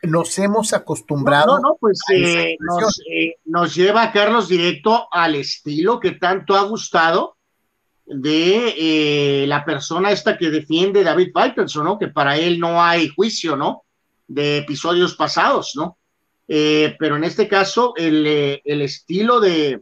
[0.03, 1.61] nos hemos acostumbrado.
[1.61, 6.62] No, no, pues eh, nos, eh, nos, lleva, Carlos, directo al estilo que tanto ha
[6.65, 7.37] gustado
[8.07, 11.97] de eh, la persona esta que defiende David Faitelson, ¿no?
[11.97, 13.85] Que para él no hay juicio, ¿no?
[14.33, 15.99] De episodios pasados, ¿no?
[16.49, 19.81] pero en este caso, el, el, estilo de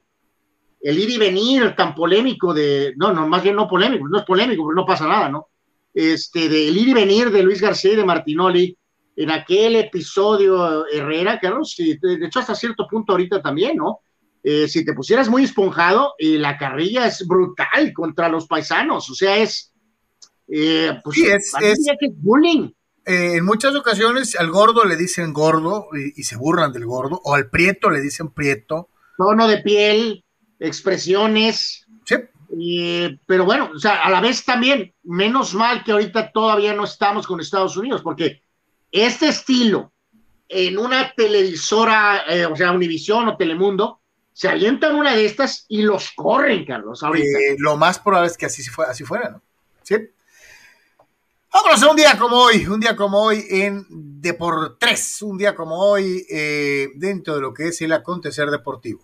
[0.81, 4.25] el ir y venir tan polémico de, no, no, más bien no polémico, no es
[4.25, 5.49] polémico, porque no pasa nada, ¿no?
[5.93, 8.77] Este, del ir y venir de Luis García y de Martinoli,
[9.17, 14.01] en aquel episodio Herrera, Carlos, de hecho hasta cierto punto ahorita también, ¿no?
[14.43, 19.15] Eh, si te pusieras muy esponjado, eh, la carrilla es brutal contra los paisanos, o
[19.15, 19.75] sea, es,
[20.49, 22.71] eh, pues, sí, es, bullying.
[23.07, 27.35] Eh, en muchas ocasiones al gordo le dicen gordo y, se burlan del gordo, o
[27.35, 28.89] al prieto le dicen prieto.
[29.17, 30.25] Tono de piel,
[30.59, 31.87] expresiones.
[32.05, 32.17] Sí.
[33.27, 37.27] pero bueno, o sea, a la vez también, menos mal que ahorita todavía no estamos
[37.27, 38.43] con Estados Unidos, porque
[38.91, 39.93] este estilo
[40.49, 44.01] en una televisora, eh, o sea, Univisión o Telemundo,
[44.33, 47.39] se avientan una de estas y los corren, Carlos, ahorita.
[47.39, 49.43] Eh, lo más probable es que así, así fuera, ¿no?
[49.83, 49.97] Sí.
[51.53, 55.81] Vámonos a un día como hoy, un día como hoy en Deportes, un día como
[55.81, 59.01] hoy eh, dentro de lo que es el acontecer deportivo.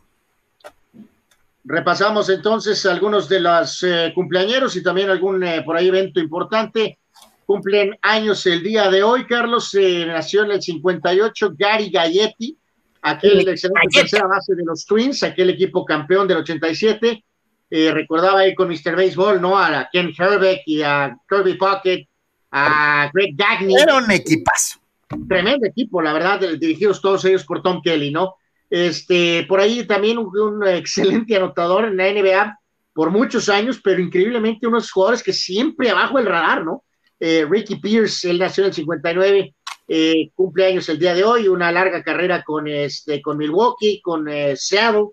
[1.64, 7.00] Repasamos entonces algunos de los eh, cumpleañeros y también algún eh, por ahí evento importante.
[7.44, 12.56] Cumplen años el día de hoy, Carlos, nació en el 58 Gary Galletti,
[13.02, 17.24] aquel excelente tercera base de los Twins, aquel equipo campeón del 87.
[17.70, 18.94] recordaba ahí con Mr.
[18.94, 19.58] Baseball, ¿no?
[19.58, 22.06] A Ken Herbeck y a Kirby Pocket,
[22.56, 23.74] a Greg Gagne.
[23.80, 24.80] Era un equipazo.
[25.28, 28.36] Tremendo equipo, la verdad, dirigidos todos ellos por Tom Kelly, ¿no?
[28.70, 32.58] Este, por ahí también un, excelente anotador en la NBA
[32.92, 36.82] por muchos años, pero increíblemente unos jugadores que siempre abajo del radar, ¿no?
[37.20, 39.54] Eh, Ricky Pierce, él nació en el 59,
[39.88, 44.28] eh, cumple años el día de hoy, una larga carrera con, este, con Milwaukee, con
[44.28, 45.08] eh, Seattle.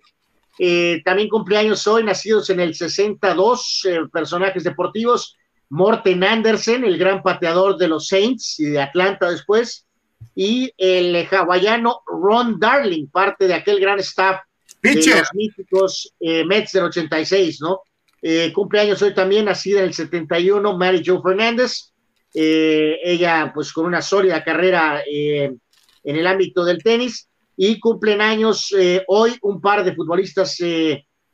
[0.57, 5.35] Eh, también cumpleaños hoy, nacidos en el 62, personajes deportivos.
[5.69, 9.87] Morten Andersen, el gran pateador de los Saints y de Atlanta después,
[10.35, 14.41] y el hawaiano Ron Darling, parte de aquel gran staff
[14.81, 17.81] de los míticos eh, Mets del 86, ¿no?
[18.21, 21.91] Eh, cumpleaños hoy también, nacida en el 71, Mary Jo Fernández,
[22.33, 25.59] eh, ella pues con una sólida carrera en
[26.03, 28.73] el ámbito del tenis, y cumplen años
[29.07, 30.57] hoy un par de futbolistas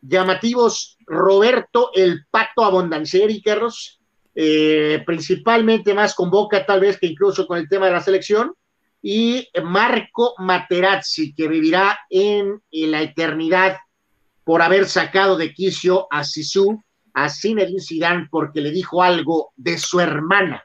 [0.01, 3.98] llamativos, Roberto el Pato Abondancieri, Carlos,
[4.41, 8.53] eh, principalmente más con Boca tal vez que incluso con el tema de la selección,
[9.01, 13.79] y Marco Materazzi, que vivirá en, la eternidad
[14.45, 16.81] por haber sacado de quicio a Sisu,
[17.13, 20.63] a Zinedine Zidane, porque le dijo algo de su hermana.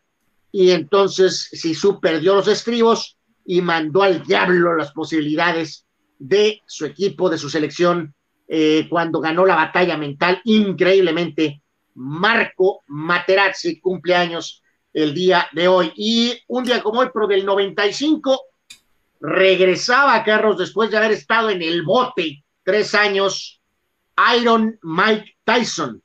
[0.52, 5.84] Y entonces Sisu perdió los estribos y mandó al diablo las posibilidades
[6.20, 8.14] de su equipo, de su selección,
[8.46, 11.63] eh, cuando ganó la batalla mental increíblemente
[11.94, 14.62] Marco Materazzi, cumpleaños
[14.92, 15.92] el día de hoy.
[15.96, 18.40] Y un día como hoy, pero del 95,
[19.20, 23.60] regresaba Carlos después de haber estado en el bote tres años,
[24.36, 26.02] Iron Mike Tyson.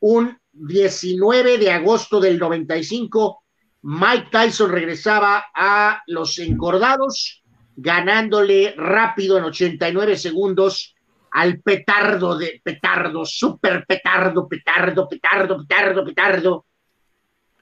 [0.00, 3.42] Un 19 de agosto del 95,
[3.82, 7.42] Mike Tyson regresaba a los encordados,
[7.76, 10.91] ganándole rápido en 89 segundos
[11.32, 16.64] al petardo de petardo, super petardo, petardo, petardo, petardo, petardo.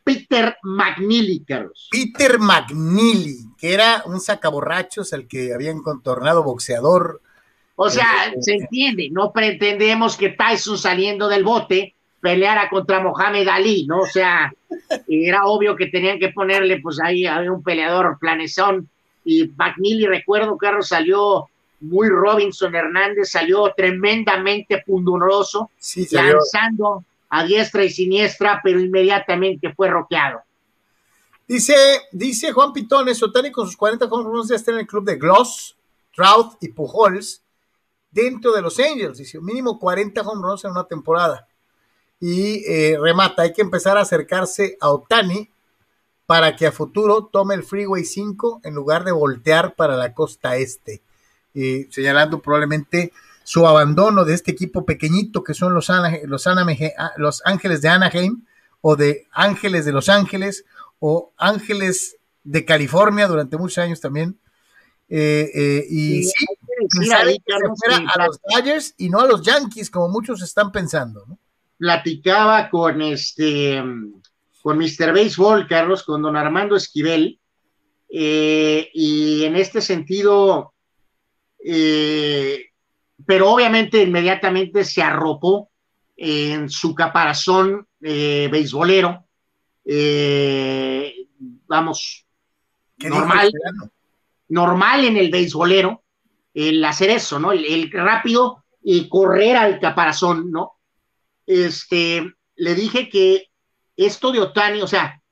[0.03, 1.89] Peter McNeely, Carlos.
[1.91, 7.21] Peter McNeely, que era un sacaborrachos al que habían contornado boxeador.
[7.77, 13.47] O sea, eh, se entiende, no pretendemos que Tyson saliendo del bote peleara contra Mohamed
[13.49, 14.01] Ali, ¿no?
[14.01, 14.53] O sea,
[15.07, 18.89] era obvio que tenían que ponerle, pues ahí había un peleador planezón
[19.25, 21.47] y McNeely, recuerdo, Carlos, salió
[21.81, 25.71] muy Robinson Hernández, salió tremendamente pundonoroso,
[26.11, 30.43] lanzando a diestra y siniestra, pero inmediatamente fue roqueado.
[31.47, 31.75] Dice,
[32.13, 35.77] dice Juan Pitones, Otani con sus 40 home ya está en el club de Gloss,
[36.15, 37.43] Trout y Pujols
[38.11, 39.19] dentro de los Angels.
[39.19, 41.49] Dice, mínimo 40 home runs en una temporada.
[42.21, 45.51] Y eh, remata, hay que empezar a acercarse a Otani
[46.27, 50.57] para que a futuro tome el Freeway 5 en lugar de voltear para la costa
[50.57, 51.03] este
[51.91, 53.13] señalando probablemente
[53.45, 55.89] su abandono de este equipo pequeñito que son los,
[56.25, 58.45] los, ah, los Ángeles de Anaheim
[58.81, 60.65] o de Ángeles de Los Ángeles
[61.01, 64.39] o Ángeles de California durante muchos años también.
[65.09, 66.33] Eh, eh, y sí,
[67.13, 67.25] a
[68.27, 71.27] los Dodgers y no a los Yankees como muchos están pensando.
[71.79, 73.83] Platicaba con este
[74.63, 75.13] con Mr.
[75.13, 77.41] Baseball, Carlos, con don Armando Esquivel,
[78.11, 80.75] eh, y en este sentido,
[81.65, 82.67] eh,
[83.27, 85.71] pero obviamente inmediatamente se arropó
[86.17, 89.25] en su caparazón eh, beisbolero,
[89.85, 91.15] eh,
[91.67, 92.27] vamos,
[92.99, 93.51] normal,
[94.49, 96.03] normal en el beisbolero,
[96.53, 97.53] el hacer eso, ¿no?
[97.53, 100.73] El, rápido y correr al caparazón, ¿no?
[101.47, 103.47] Este, le dije que
[103.97, 105.23] esto de Otani, o sea,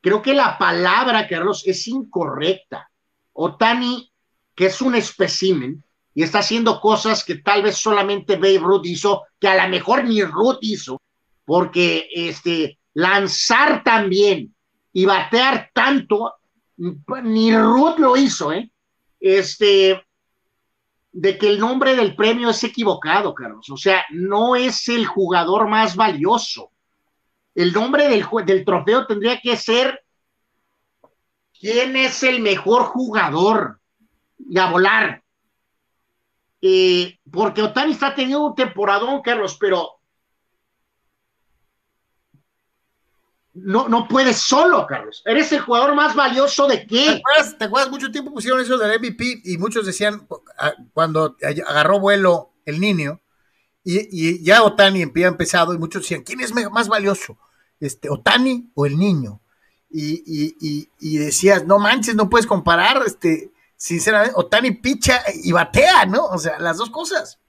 [0.00, 2.90] creo que la palabra, Carlos, es incorrecta.
[3.32, 4.10] Otani
[4.58, 9.22] que es un espécimen y está haciendo cosas que tal vez solamente Babe Ruth hizo,
[9.38, 11.00] que a lo mejor ni Ruth hizo,
[11.44, 14.52] porque este, lanzar también
[14.92, 16.34] y batear tanto
[16.76, 18.68] ni Ruth lo hizo, ¿eh?
[19.20, 20.04] Este,
[21.12, 23.70] de que el nombre del premio es equivocado, Carlos.
[23.70, 26.72] O sea, no es el jugador más valioso.
[27.54, 30.02] El nombre del, del trofeo tendría que ser
[31.56, 33.78] quién es el mejor jugador
[34.38, 35.22] y a volar.
[36.60, 39.98] Eh, porque Otani está teniendo un temporadón, Carlos, pero
[43.54, 45.22] no, no puedes solo, Carlos.
[45.24, 47.20] Eres el jugador más valioso de qué.
[47.58, 47.90] ¿Te acuerdas?
[47.90, 50.26] Mucho tiempo pusieron eso del MVP y muchos decían,
[50.58, 51.36] ah, cuando
[51.66, 53.20] agarró vuelo el niño,
[53.84, 57.38] y, ya Otani había empezado, y muchos decían, ¿quién es más valioso?
[57.80, 59.40] Este, ¿Otani o el niño?
[59.90, 66.26] Y, y, decías, no manches, no puedes comparar, este, sinceramente, Otani picha y batea, ¿no?
[66.26, 67.40] O sea, las dos cosas.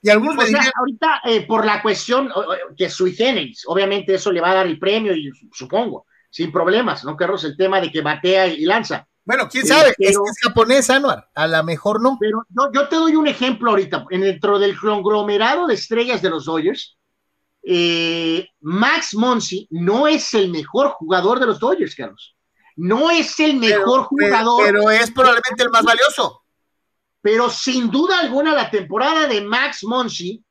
[0.00, 2.30] Y algunos me dirían, ahorita eh, por la cuestión
[2.76, 7.04] que sui generis, obviamente eso le va a dar el premio y supongo, sin problemas,
[7.04, 7.42] ¿no, Carlos?
[7.44, 9.08] El tema de que batea y lanza.
[9.24, 12.18] Bueno, quién sabe, es que es japonés, Anuar, a lo mejor no.
[12.20, 16.98] Pero yo te doy un ejemplo ahorita, dentro del conglomerado de estrellas de los Dodgers,
[17.62, 22.33] eh, Max Monsi no es el mejor jugador de los Dodgers, Carlos.
[22.76, 24.62] No es el mejor jugador.
[24.64, 26.44] pero es probablemente el más valioso
[27.24, 30.44] pero sin duda alguna la temporada de Max Monsi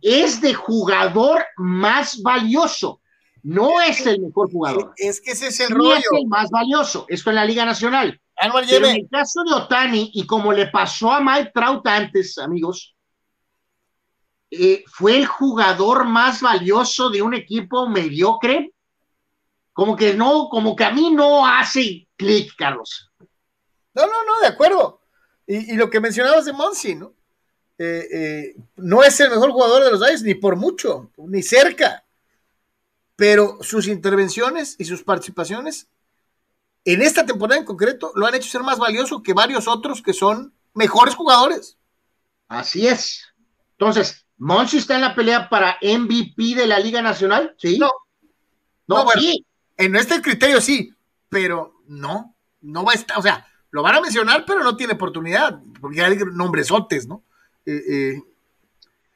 [0.00, 3.02] es de jugador más valioso.
[3.42, 4.94] No es el mejor jugador.
[4.96, 5.96] Es que ese es el rollo.
[5.96, 7.04] es el más valioso.
[7.08, 8.18] Esto en la Liga Nacional.
[8.70, 12.96] Pero en el caso de Otani, y como le pasó a Mike Trout antes, amigos,
[14.50, 18.71] eh, fue el jugador más valioso de un equipo mediocre.
[19.72, 23.10] Como que no, como que a mí no hace clic, Carlos.
[23.94, 25.00] No, no, no, de acuerdo.
[25.46, 27.14] Y, lo que mencionabas de Monsi, ¿no?
[27.78, 32.04] Eh, eh, no es el mejor jugador de los Dodgers, ni por mucho, ni cerca.
[33.16, 35.88] Pero sus intervenciones y sus participaciones
[36.84, 40.12] en esta temporada en concreto lo han hecho ser más valioso que varios otros que
[40.12, 41.76] son mejores jugadores.
[42.48, 43.24] Así es.
[43.72, 47.54] Entonces, ¿Monsi está en la pelea para MVP de la Liga Nacional?
[47.58, 47.78] Sí.
[47.78, 47.90] No.
[48.86, 49.44] No, sí.
[49.76, 50.94] En este criterio sí,
[51.28, 54.94] pero no, no va a estar, o sea, lo van a mencionar, pero no tiene
[54.94, 57.22] oportunidad, porque hay nombresotes, ¿no?
[57.64, 58.22] Eh, eh.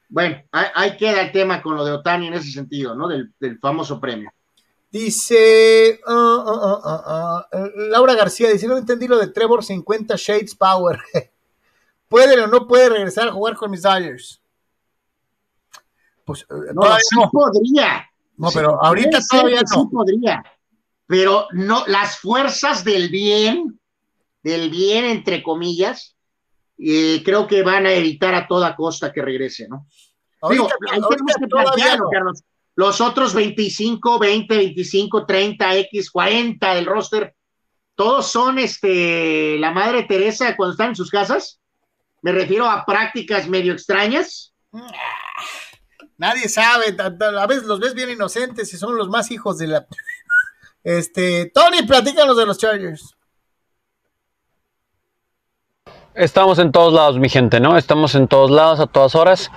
[0.08, 3.08] Bueno, ahí, queda el tema con lo de Otani en ese sentido, ¿no?
[3.08, 4.30] Del, famoso premio.
[4.90, 6.78] Dice uh, uh,
[7.52, 11.00] uh, Laura García, dice, no entendí lo de Trevor 50 Shades Power.
[12.08, 14.40] ¿Puede o no puede regresar a jugar con mis Dodgers?
[16.24, 18.10] Pues eh, no, sí podría.
[18.36, 19.66] No, pero ahorita todavía no.
[19.66, 20.44] Sí podría.
[21.06, 23.78] Pero no, las fuerzas del bien
[24.46, 26.16] del bien, entre comillas,
[26.78, 29.88] y creo que van a evitar a toda costa que regrese, ¿no?
[30.48, 32.44] Digo, tenemos que plantearlo, Carlos.
[32.76, 37.34] Los otros 25, 20, 25, 30, X, 40 del roster,
[37.96, 41.60] todos son este, la madre Teresa cuando están en sus casas.
[42.22, 44.54] Me refiero a prácticas medio extrañas.
[46.18, 49.86] Nadie sabe, a veces los ves bien inocentes y son los más hijos de la.
[50.82, 53.16] Este, Tony, platícanos de los Chargers.
[56.14, 57.76] Estamos en todos lados, mi gente, ¿no?
[57.76, 59.50] Estamos en todos lados a todas horas.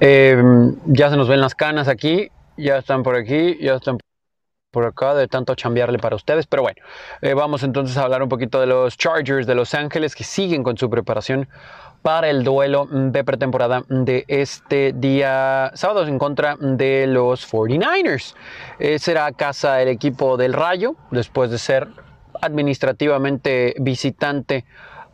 [0.00, 0.42] Eh,
[0.86, 3.98] ya se nos ven las canas aquí, ya están por aquí, ya están
[4.70, 6.46] por acá de tanto chambearle para ustedes.
[6.46, 6.82] Pero bueno,
[7.20, 10.62] eh, vamos entonces a hablar un poquito de los Chargers de Los Ángeles que siguen
[10.62, 11.48] con su preparación
[12.02, 18.34] para el duelo de pretemporada de este día sábado en contra de los 49ers.
[18.78, 21.88] Eh, será casa el equipo del Rayo después de ser
[22.40, 24.64] administrativamente visitante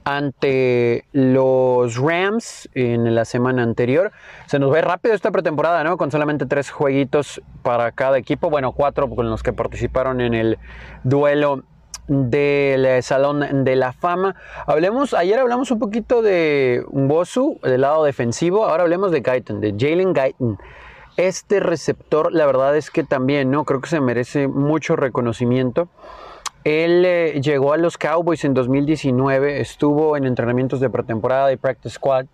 [0.04, 4.12] ante los Rams en la semana anterior.
[4.46, 5.96] Se nos ve rápido esta pretemporada, ¿no?
[5.96, 8.48] Con solamente tres jueguitos para cada equipo.
[8.48, 10.58] Bueno, cuatro con los que participaron en el
[11.02, 11.64] duelo
[12.08, 14.36] del Salón de la Fama.
[14.66, 18.64] Hablemos, ayer hablamos un poquito de Bosu, del lado defensivo.
[18.64, 20.58] Ahora hablemos de Guyton, de Jalen Guyton.
[21.16, 23.64] Este receptor, la verdad es que también, ¿no?
[23.64, 25.88] Creo que se merece mucho reconocimiento.
[26.64, 31.94] Él eh, llegó a los Cowboys en 2019, estuvo en entrenamientos de pretemporada y practice
[31.94, 32.26] squad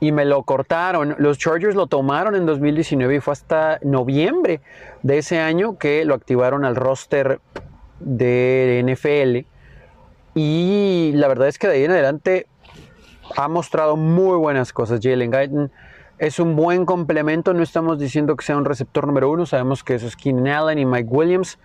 [0.00, 1.14] y me lo cortaron.
[1.18, 4.60] Los Chargers lo tomaron en 2019 y fue hasta noviembre
[5.02, 7.40] de ese año que lo activaron al roster
[8.04, 9.46] de NFL.
[10.34, 12.46] Y la verdad es que de ahí en adelante
[13.36, 15.00] ha mostrado muy buenas cosas.
[15.02, 15.72] Jalen Guyton
[16.18, 17.54] es un buen complemento.
[17.54, 19.46] No estamos diciendo que sea un receptor número uno.
[19.46, 21.58] Sabemos que eso es Keenan Allen y Mike Williams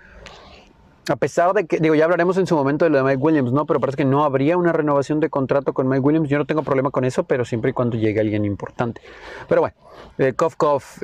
[1.09, 3.51] a pesar de que, digo, ya hablaremos en su momento de lo de Mike Williams,
[3.51, 3.65] ¿no?
[3.65, 6.29] Pero parece que no habría una renovación de contrato con Mike Williams.
[6.29, 9.01] Yo no tengo problema con eso, pero siempre y cuando llegue alguien importante.
[9.47, 9.75] Pero bueno,
[10.17, 10.33] eh,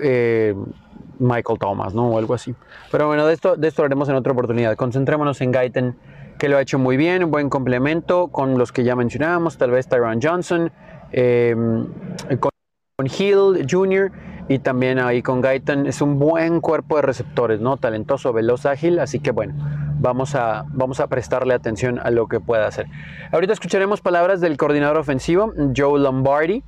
[0.02, 0.56] eh,
[1.20, 2.10] Michael Thomas, ¿no?
[2.10, 2.54] O algo así.
[2.92, 4.76] Pero bueno, de esto, de esto hablaremos en otra oportunidad.
[4.76, 5.96] Concentrémonos en Gaiten
[6.38, 9.72] que lo ha hecho muy bien, un buen complemento con los que ya mencionábamos, tal
[9.72, 10.72] vez Tyron Johnson,
[11.12, 11.88] em,
[12.40, 14.12] con Hill Jr.
[14.48, 15.86] y también ahí con Gaitan.
[15.86, 17.78] Es un buen cuerpo de receptores, ¿no?
[17.78, 19.54] Talentoso, veloz, ágil, así que bueno,
[20.06, 22.86] vamos a, vamos a prestarle atención a lo que pueda hacer.
[23.32, 26.64] Ahorita escucharemos palabras del coordinador ofensivo, Joe Lombardi,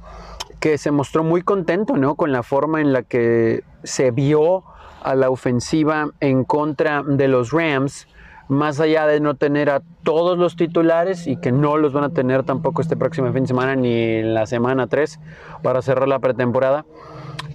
[0.59, 2.15] que se mostró muy contento, ¿no?
[2.15, 4.63] Con la forma en la que se vio
[5.03, 8.07] a la ofensiva en contra de los Rams
[8.47, 12.09] más allá de no tener a todos los titulares y que no los van a
[12.09, 15.19] tener tampoco este próximo fin de semana ni en la semana 3
[15.61, 16.85] para cerrar la pretemporada,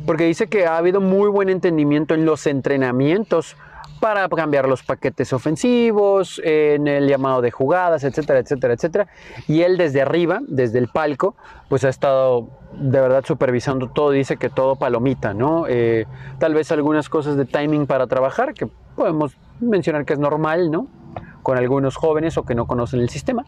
[0.06, 3.56] porque dice que ha habido muy buen entendimiento en los entrenamientos
[4.03, 9.07] para cambiar los paquetes ofensivos, en el llamado de jugadas, etcétera, etcétera, etcétera.
[9.47, 11.37] Y él desde arriba, desde el palco,
[11.69, 15.66] pues ha estado de verdad supervisando todo, dice que todo palomita, ¿no?
[15.69, 16.07] Eh,
[16.41, 18.66] tal vez algunas cosas de timing para trabajar, que
[18.97, 20.89] podemos mencionar que es normal, ¿no?
[21.45, 23.47] Con algunos jóvenes o que no conocen el sistema.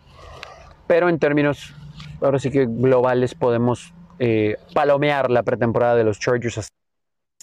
[0.87, 1.75] Pero en términos,
[2.23, 6.84] ahora sí que globales, podemos eh, palomear la pretemporada de los Chargers hasta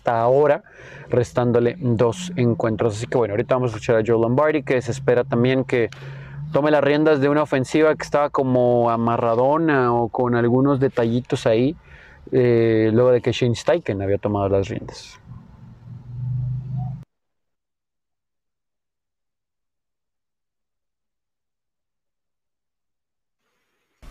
[0.06, 0.64] ahora,
[1.10, 2.98] restándole dos encuentros.
[2.98, 5.90] Así que bueno, ahorita vamos a escuchar a Joe Lombardi, que se espera también que
[6.52, 11.76] tome las riendas de una ofensiva que estaba como amarradona o con algunos detallitos ahí,
[12.32, 15.21] eh, luego de que Shane Steichen había tomado las riendas.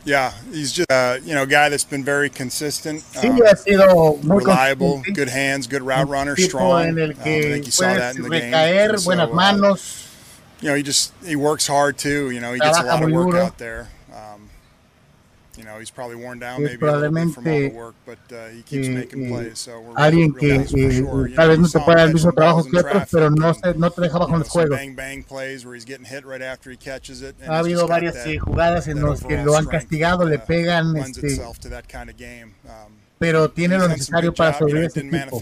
[0.05, 3.03] Yeah, he's just uh, you know a guy that's been very consistent.
[3.03, 6.89] Sí, um, ha sido muy reliable, good hands, good route runner, strong.
[6.89, 9.05] En el que um, I think you saw that in the recaer, game.
[9.05, 10.07] buenas so, manos.
[10.07, 10.07] Uh,
[10.63, 12.31] you know, he just he works hard too.
[12.31, 13.89] You know, he gets a lot of work out there.
[15.61, 18.63] You know, he's probably worn down maybe probablemente from all the work, but uh, he
[18.63, 19.59] keeps making plays.
[19.59, 21.29] So we're alguien que sure.
[21.37, 23.91] tal vez no te pueda dar el mismo trabajo que otros, pero no, se, no
[23.91, 24.79] te deja bajo los juegos.
[24.79, 28.15] Bang, bang plays where he's getting hit right after he catches it, ha habido varias
[28.15, 33.51] that, eh, jugadas en las que lo han castigado, le uh, pegan, este, um, pero
[33.51, 35.39] tiene lo necesario para sobrevivir ese tipo.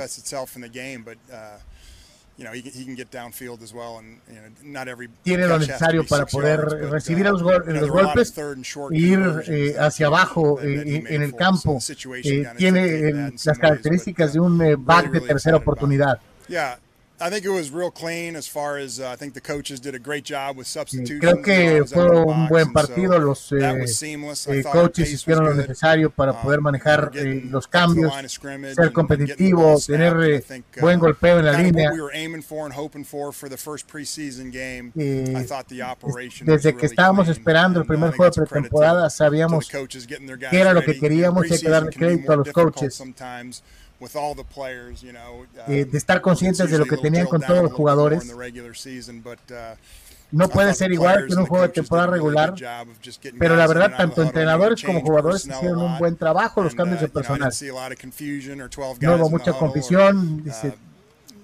[5.22, 8.32] Tiene lo necesario para poder recibir uh, los, los golpes
[8.92, 11.78] e ir eh, hacia abajo eh, en el campo.
[12.22, 16.20] Eh, tiene las características de un back de tercera oportunidad.
[17.20, 19.94] I think it was real clean as far as uh, I think the coaches did
[19.94, 21.20] a great job with substitutions.
[21.20, 23.18] Creo que fue un buen partido.
[23.18, 23.58] Los eh,
[24.46, 28.12] eh, coaches hicieron lo necesario para um, poder manejar eh, los cambios,
[28.74, 31.90] ser competitivo, tener eh, buen uh, golpeo en la línea.
[36.42, 39.88] Desde que estábamos esperando el primer juego de pretemporada, sabíamos que
[40.52, 43.02] era lo que queríamos y hay que darle crédito a los coaches.
[44.00, 48.32] Uh, eh, de estar conscientes de lo que tenían con todos los jugadores.
[48.32, 48.40] Uh,
[50.30, 52.54] no puede ser igual que en un juego de temporada regular,
[53.38, 57.08] pero la verdad, tanto entrenadores como jugadores hicieron un buen trabajo los cambios uh, de
[57.08, 57.52] personal.
[59.00, 60.74] No hubo mucha confusión, dice,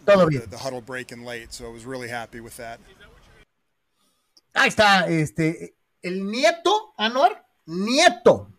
[0.04, 0.44] todo bien.
[4.52, 8.53] Ahí está, este, el nieto, Anuar, nieto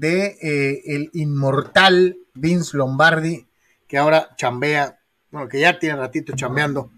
[0.00, 3.46] de eh, el inmortal Vince Lombardi,
[3.86, 4.98] que ahora chambea,
[5.30, 6.90] bueno, que ya tiene ratito chambeando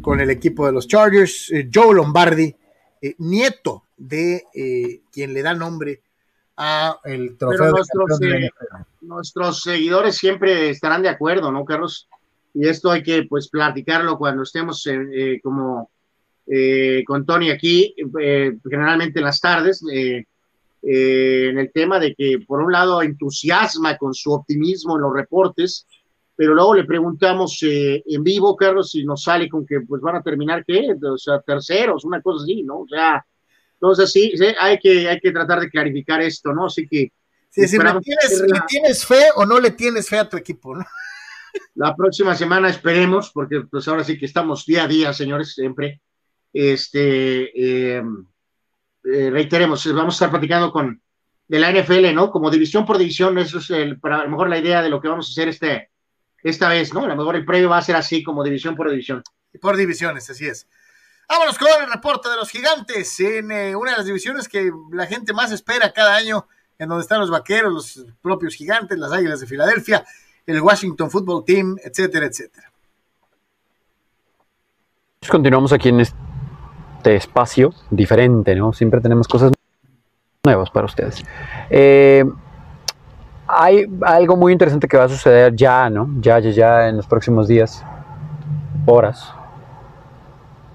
[0.00, 2.54] con el equipo de los Chargers, eh, Joe Lombardi,
[3.02, 6.02] eh, nieto de quien le da nombre
[6.56, 7.72] a el trofeo.
[7.72, 8.20] nuestros,
[9.00, 12.08] nuestros seguidores siempre estarán de acuerdo, ¿no, Carlos?
[12.54, 14.88] Y esto hay que pues platicarlo cuando estemos
[15.42, 15.90] como
[17.06, 17.96] con Tony aquí,
[18.62, 19.84] generalmente en las tardes.
[19.92, 20.24] Eh,
[20.86, 25.86] en el tema de que, por un lado, entusiasma con su optimismo en los reportes,
[26.36, 30.16] pero luego le preguntamos eh, en vivo, Carlos, si nos sale con que pues van
[30.16, 30.94] a terminar, ¿qué?
[31.02, 32.80] O sea, terceros, una cosa así, ¿no?
[32.80, 33.24] O sea,
[33.74, 36.66] entonces sí, hay, que, hay que tratar de clarificar esto, ¿no?
[36.66, 37.12] Así que...
[37.50, 40.74] Sí, si le tienes, ¿Le tienes fe o no le tienes fe a tu equipo,
[40.74, 40.84] ¿no?
[41.76, 46.00] La próxima semana esperemos, porque pues ahora sí que estamos día a día, señores, siempre.
[46.52, 48.02] Este, eh,
[49.04, 51.00] eh, reiteremos, vamos a estar platicando con
[51.46, 52.30] de la NFL, ¿no?
[52.30, 55.00] Como división por división, eso es el, para, a lo mejor la idea de lo
[55.00, 55.90] que vamos a hacer este,
[56.42, 57.04] esta vez, ¿no?
[57.04, 59.22] A lo mejor el previo va a ser así, como división por división.
[59.60, 60.66] Por divisiones, así es.
[61.28, 65.06] Vámonos con el reporte de los gigantes en eh, una de las divisiones que la
[65.06, 66.46] gente más espera cada año,
[66.78, 70.04] en donde están los vaqueros, los propios gigantes, las águilas de Filadelfia,
[70.46, 72.70] el Washington Football Team, etcétera, etcétera.
[75.30, 76.33] Continuamos aquí en este
[77.04, 78.72] este espacio diferente, ¿no?
[78.72, 79.52] Siempre tenemos cosas
[80.42, 81.22] nuevas para ustedes.
[81.68, 82.24] Eh,
[83.46, 86.08] hay algo muy interesante que va a suceder ya, ¿no?
[86.20, 87.84] Ya, ya, ya en los próximos días,
[88.86, 89.34] horas.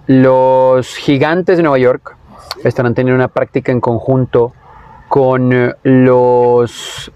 [0.06, 2.16] Los gigantes de Nueva York
[2.64, 4.54] estarán teniendo una práctica en conjunto
[5.08, 7.12] con eh, los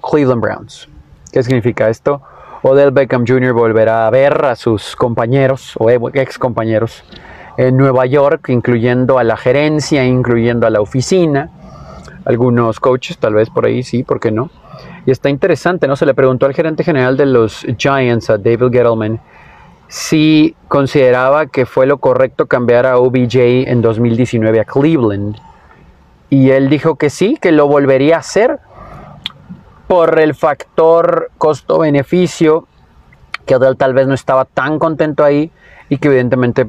[0.00, 0.88] Cleveland Browns.
[1.30, 2.22] ¿Qué significa esto?
[2.62, 3.52] Odell Beckham Jr.
[3.52, 7.04] volverá a ver a sus compañeros o ex compañeros
[7.56, 11.50] en Nueva York, incluyendo a la gerencia, incluyendo a la oficina,
[12.24, 14.50] algunos coaches, tal vez por ahí sí, ¿por qué no?
[15.06, 15.96] Y está interesante, ¿no?
[15.96, 19.20] Se le preguntó al gerente general de los Giants, a David Gettleman,
[19.88, 25.36] si consideraba que fue lo correcto cambiar a OBJ en 2019 a Cleveland.
[26.30, 28.58] Y él dijo que sí, que lo volvería a hacer
[29.88, 32.66] por el factor costo-beneficio,
[33.44, 35.50] que Odell tal vez no estaba tan contento ahí
[35.90, 36.66] y que evidentemente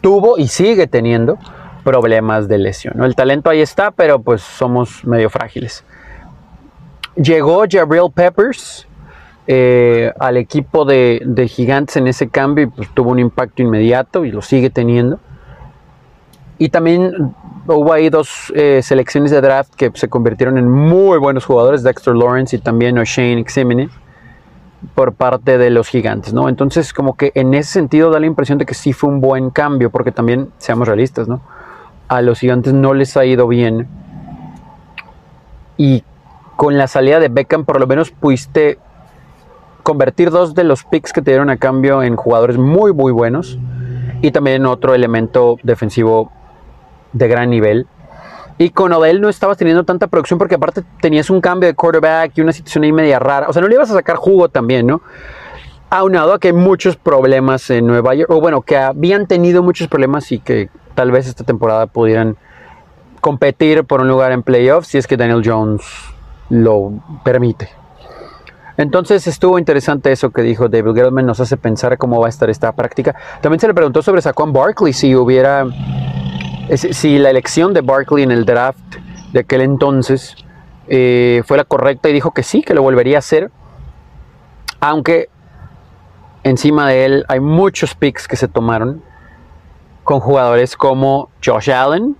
[0.00, 1.38] tuvo y sigue teniendo
[1.84, 3.02] problemas de lesión.
[3.02, 5.84] El talento ahí está, pero pues somos medio frágiles.
[7.16, 8.86] Llegó Jabril Peppers
[9.46, 14.30] eh, al equipo de, Gigantes en ese cambio y pues, tuvo un impacto inmediato y
[14.30, 15.18] lo sigue teniendo.
[16.58, 17.34] Y también
[17.66, 22.14] hubo ahí dos eh, selecciones de draft que se convirtieron en muy buenos jugadores, Dexter
[22.14, 23.88] Lawrence y también O'Shane Ximene
[24.94, 26.48] por parte de los gigantes, ¿no?
[26.48, 29.50] Entonces, como que en ese sentido da la impresión de que sí fue un buen
[29.50, 31.40] cambio, porque también, seamos realistas, ¿no?
[32.08, 33.88] A los gigantes no les ha ido bien.
[35.76, 36.02] Y
[36.56, 38.78] con la salida de Beckham, por lo menos pudiste
[39.82, 43.58] convertir dos de los picks que te dieron a cambio en jugadores muy, muy buenos.
[44.22, 46.30] Y también otro elemento defensivo
[47.12, 47.86] de gran nivel.
[48.60, 52.32] Y con Odell no estabas teniendo tanta producción porque aparte tenías un cambio de quarterback
[52.36, 53.48] y una situación ahí media rara.
[53.48, 55.00] O sea, no le ibas a sacar jugo también, ¿no?
[55.88, 59.88] Aunado a que hay muchos problemas en Nueva York, o bueno, que habían tenido muchos
[59.88, 62.36] problemas y que tal vez esta temporada pudieran
[63.22, 65.82] competir por un lugar en playoffs si es que Daniel Jones
[66.50, 66.92] lo
[67.24, 67.70] permite.
[68.76, 72.50] Entonces estuvo interesante eso que dijo David Gettleman, nos hace pensar cómo va a estar
[72.50, 73.16] esta práctica.
[73.40, 75.64] También se le preguntó sobre Saquon Barkley si hubiera
[76.76, 78.96] si la elección de Barkley en el draft
[79.32, 80.36] de aquel entonces
[80.88, 83.50] eh, fue la correcta y dijo que sí, que lo volvería a hacer.
[84.80, 85.28] Aunque
[86.42, 89.02] encima de él hay muchos picks que se tomaron
[90.04, 92.16] con jugadores como Josh Allen,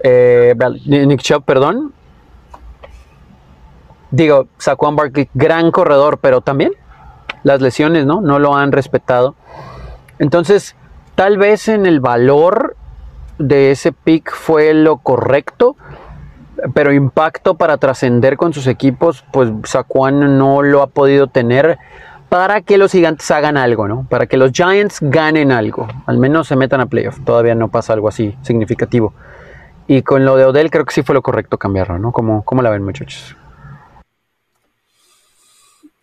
[0.00, 0.54] eh,
[0.86, 1.92] Nick Chubb, perdón.
[4.10, 6.72] Digo, Saquon Barkley, gran corredor, pero también
[7.44, 8.20] las lesiones, ¿no?
[8.20, 9.34] No lo han respetado.
[10.18, 10.76] Entonces,
[11.14, 12.76] Tal vez en el valor
[13.38, 15.76] de ese pick fue lo correcto,
[16.74, 21.78] pero impacto para trascender con sus equipos, pues Saquon no lo ha podido tener
[22.28, 24.06] para que los gigantes hagan algo, ¿no?
[24.08, 27.18] Para que los Giants ganen algo, al menos se metan a playoff.
[27.24, 29.12] Todavía no pasa algo así significativo.
[29.86, 32.12] Y con lo de Odell creo que sí fue lo correcto cambiarlo, ¿no?
[32.12, 33.36] ¿Cómo, cómo la ven, muchachos?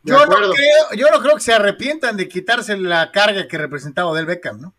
[0.04, 4.10] Yo no, creo, yo no creo que se arrepientan de quitarse la carga que representaba
[4.10, 4.74] Odell Beckham, ¿no?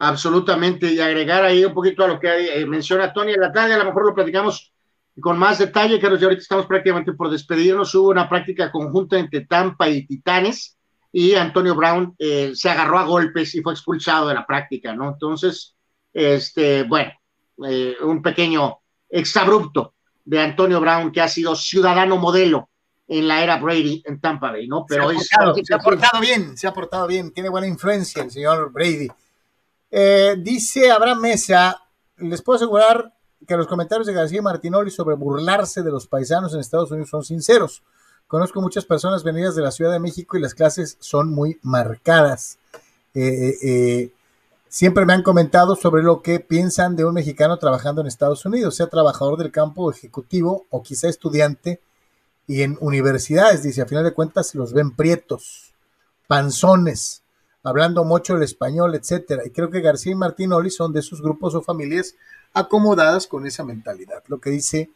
[0.00, 3.74] Absolutamente, y agregar ahí un poquito a lo que eh, menciona Tony en la tarde,
[3.74, 4.72] a lo mejor lo platicamos
[5.20, 9.42] con más detalle, Carlos, ya ahorita estamos prácticamente por despedirnos, hubo una práctica conjunta entre
[9.42, 10.78] Tampa y Titanes,
[11.12, 15.10] y Antonio Brown eh, se agarró a golpes y fue expulsado de la práctica, ¿no?
[15.10, 15.76] Entonces,
[16.14, 17.12] este, bueno,
[17.68, 18.78] eh, un pequeño
[19.08, 19.94] exabrupto
[20.24, 22.70] de Antonio Brown, que ha sido ciudadano modelo
[23.06, 24.86] en la era Brady en Tampa Bay, ¿no?
[24.88, 28.30] Pero se ha, se ha portado bien, se ha portado bien, tiene buena influencia el
[28.30, 29.08] señor Brady
[29.90, 31.82] eh, dice Abraham Mesa,
[32.18, 33.14] les puedo asegurar
[33.46, 37.24] que los comentarios de García Martinoli sobre burlarse de los paisanos en Estados Unidos son
[37.24, 37.82] sinceros.
[38.26, 42.58] Conozco muchas personas venidas de la Ciudad de México y las clases son muy marcadas.
[43.12, 44.12] Eh, eh,
[44.68, 48.76] siempre me han comentado sobre lo que piensan de un mexicano trabajando en Estados Unidos,
[48.76, 51.80] sea trabajador del campo ejecutivo o quizá estudiante
[52.46, 53.64] y en universidades.
[53.64, 55.72] Dice, a final de cuentas los ven prietos,
[56.28, 57.22] panzones,
[57.62, 59.42] hablando mucho el español, etcétera.
[59.46, 62.14] Y creo que García y Martín Oli son de esos grupos o familias
[62.52, 64.22] acomodadas con esa mentalidad.
[64.28, 64.90] Lo que dice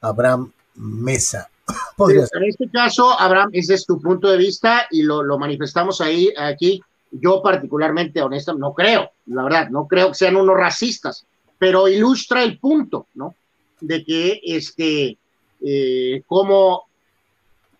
[0.00, 1.50] Abraham Mesa.
[1.98, 6.82] En este caso, Abraham, ese es tu punto de vista y lo, manifestamos ahí, aquí.
[7.12, 11.26] Yo particularmente, honesto, no creo, la verdad, no creo que sean unos racistas,
[11.58, 13.34] pero ilustra el punto, ¿no?
[13.80, 15.18] De que, este,
[15.60, 16.84] eh, cómo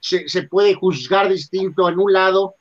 [0.00, 2.56] se, se puede juzgar distinto en un lado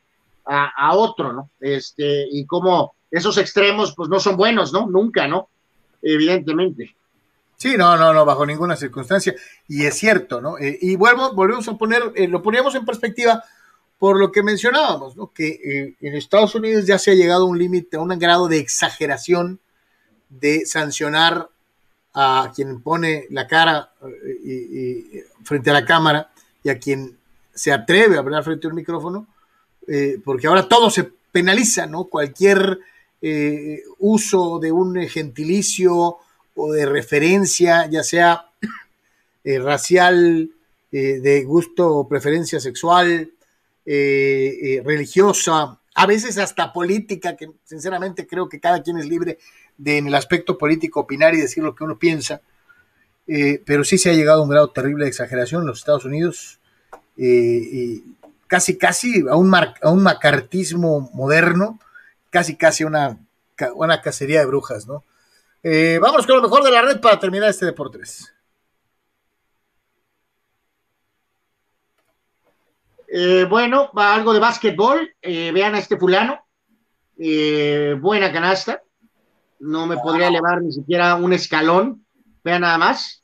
[0.49, 1.51] a, otro, ¿no?
[1.59, 4.87] Este, y como esos extremos, pues no son buenos, ¿no?
[4.87, 5.49] Nunca, ¿no?
[6.01, 6.95] Evidentemente.
[7.57, 9.35] Sí, no, no, no, bajo ninguna circunstancia.
[9.67, 10.57] Y es cierto, ¿no?
[10.57, 13.43] Eh, y vuelvo, volvemos a poner, eh, lo poníamos en perspectiva
[13.97, 15.31] por lo que mencionábamos, ¿no?
[15.31, 18.47] Que eh, en Estados Unidos ya se ha llegado a un límite, a un grado
[18.47, 19.59] de exageración
[20.29, 21.49] de sancionar
[22.13, 23.91] a quien pone la cara
[25.43, 26.31] frente a la cámara
[26.63, 27.17] y a quien
[27.53, 29.27] se atreve a hablar frente a un micrófono,
[29.91, 32.03] eh, porque ahora todo se penaliza, ¿no?
[32.05, 32.79] Cualquier
[33.21, 36.17] eh, uso de un gentilicio
[36.55, 38.51] o de referencia, ya sea
[39.43, 40.51] eh, racial,
[40.91, 43.31] de gusto o preferencia sexual,
[43.85, 49.37] religiosa, a veces hasta política, que sinceramente creo que cada quien es libre
[49.77, 52.41] de en el aspecto político opinar y decir lo que uno piensa,
[53.67, 56.59] pero sí se ha llegado a un grado terrible de exageración en los Estados Unidos,
[58.49, 61.79] casi casi a un, a un macartismo moderno,
[62.31, 63.19] casi casi una,
[63.75, 65.05] una cacería de brujas, ¿no?
[65.61, 68.33] Eh, vamos con lo mejor de la red para terminar este Deportes.
[73.07, 75.13] Eh, bueno, va algo de básquetbol.
[75.21, 76.43] Eh, vean a este fulano.
[77.15, 78.81] buena canasta.
[79.59, 82.03] No me podría elevar ni siquiera un escalón.
[82.43, 83.18] Vean nada más.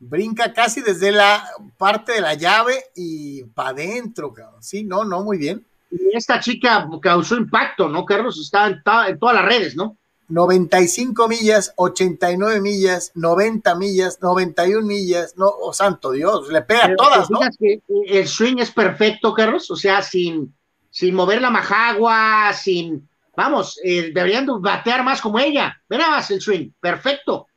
[0.00, 1.44] Brinca casi desde la
[1.76, 5.64] parte de la llave y para adentro, Sí, no, no, muy bien.
[5.90, 8.38] Y esta chica causó impacto, ¿no, Carlos?
[8.38, 8.82] Está en,
[9.18, 9.96] todas las redes, ¿no?
[10.28, 17.30] 95 millas, 89 millas, 90 millas, 91 millas, no, oh santo Dios, le pega todas,
[17.30, 17.40] ¿no?
[17.58, 20.54] Que el swing es perfecto, Carlos, o sea, sin,
[20.90, 26.70] sin mover la majagua, sin, vamos, eh, deberían batear más como ella, verás el swing,
[26.78, 27.47] perfecto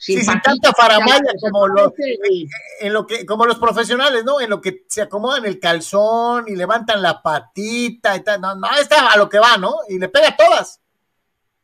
[0.00, 1.92] sin, tanta faramaya como, lo,
[2.80, 4.40] en lo que, como los profesionales, ¿no?
[4.40, 8.40] En lo que se acomodan el calzón y levantan la patita y tal.
[8.40, 9.74] No, no, está a lo que va, ¿no?
[9.90, 10.80] Y le pega a todas.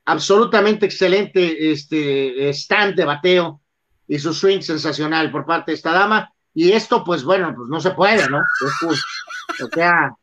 [0.05, 3.63] Absolutamente excelente este stand de bateo
[4.07, 6.31] y su swing sensacional por parte de esta dama.
[6.53, 8.39] Y esto, pues bueno, pues no se puede, ¿no?
[8.39, 10.15] o sea,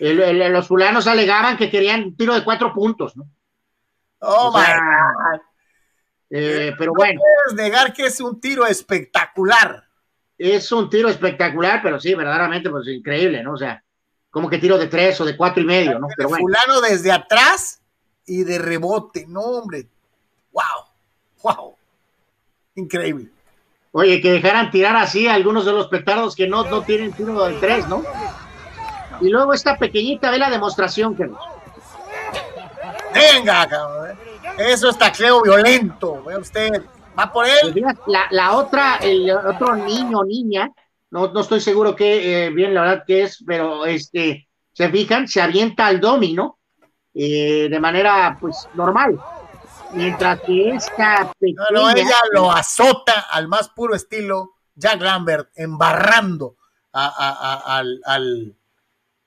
[0.00, 3.24] los fulanos alegaban que querían un tiro de cuatro puntos, ¿no?
[4.18, 5.40] Oh, my God.
[6.30, 7.20] Eh, pero bueno.
[7.20, 9.84] puedes negar que es un tiro espectacular.
[10.38, 13.54] Es un tiro espectacular, pero sí, verdaderamente, pues increíble, ¿no?
[13.54, 13.82] O sea,
[14.30, 16.06] como que tiro de tres o de cuatro y medio, ¿no?
[16.16, 17.82] Pero Fulano desde atrás
[18.24, 19.88] y de rebote, no, hombre.
[20.52, 20.62] ¡Wow!
[21.42, 21.74] ¡Wow!
[22.76, 23.28] Increíble.
[23.92, 27.44] Oye, que dejaran tirar así a algunos de los petardos que no, no tienen tiro
[27.44, 28.04] de tres, ¿no?
[29.20, 31.28] Y luego esta pequeñita, ve la demostración que.
[33.12, 34.10] Venga, cabrón.
[34.10, 34.29] ¿eh?
[34.58, 36.82] Eso es tacleo violento, ve usted.
[37.18, 37.72] Va por él.
[37.72, 37.96] Pues
[38.30, 40.70] la, otra, el otro niño niña,
[41.10, 45.26] no, no estoy seguro qué, eh, bien la verdad que es, pero este, se fijan,
[45.26, 46.58] se avienta al domino
[47.14, 49.18] eh, de manera pues normal.
[49.92, 56.56] Mientras que esta pequeña, no, ella lo azota al más puro estilo Jack Lambert, embarrando
[56.92, 58.56] al, al,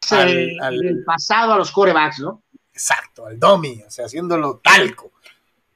[0.10, 2.44] el pasado a los corebacks, ¿no?
[2.72, 5.12] Exacto, al domi, o sea, haciéndolo talco.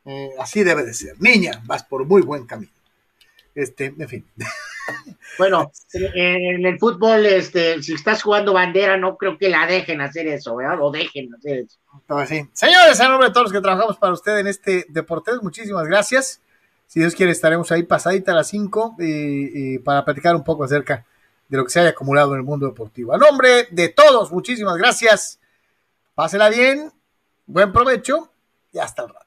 [0.07, 1.15] Eh, así debe de ser.
[1.19, 2.71] Niña, vas por muy buen camino.
[3.53, 4.25] Este, en fin.
[5.37, 10.27] Bueno, en el fútbol, este, si estás jugando bandera, no creo que la dejen hacer
[10.27, 10.81] eso, ¿verdad?
[10.81, 11.77] O dejen hacer eso.
[12.07, 12.49] Pues sí.
[12.53, 16.41] Señores, en nombre de todos los que trabajamos para usted en este Deportes, muchísimas gracias.
[16.87, 18.95] Si Dios quiere, estaremos ahí pasadita a las 5
[19.83, 21.05] para platicar un poco acerca
[21.49, 23.13] de lo que se haya acumulado en el mundo deportivo.
[23.13, 25.39] A nombre de todos, muchísimas gracias.
[26.15, 26.93] Pásela bien,
[27.45, 28.31] buen provecho
[28.71, 29.26] y hasta el rato.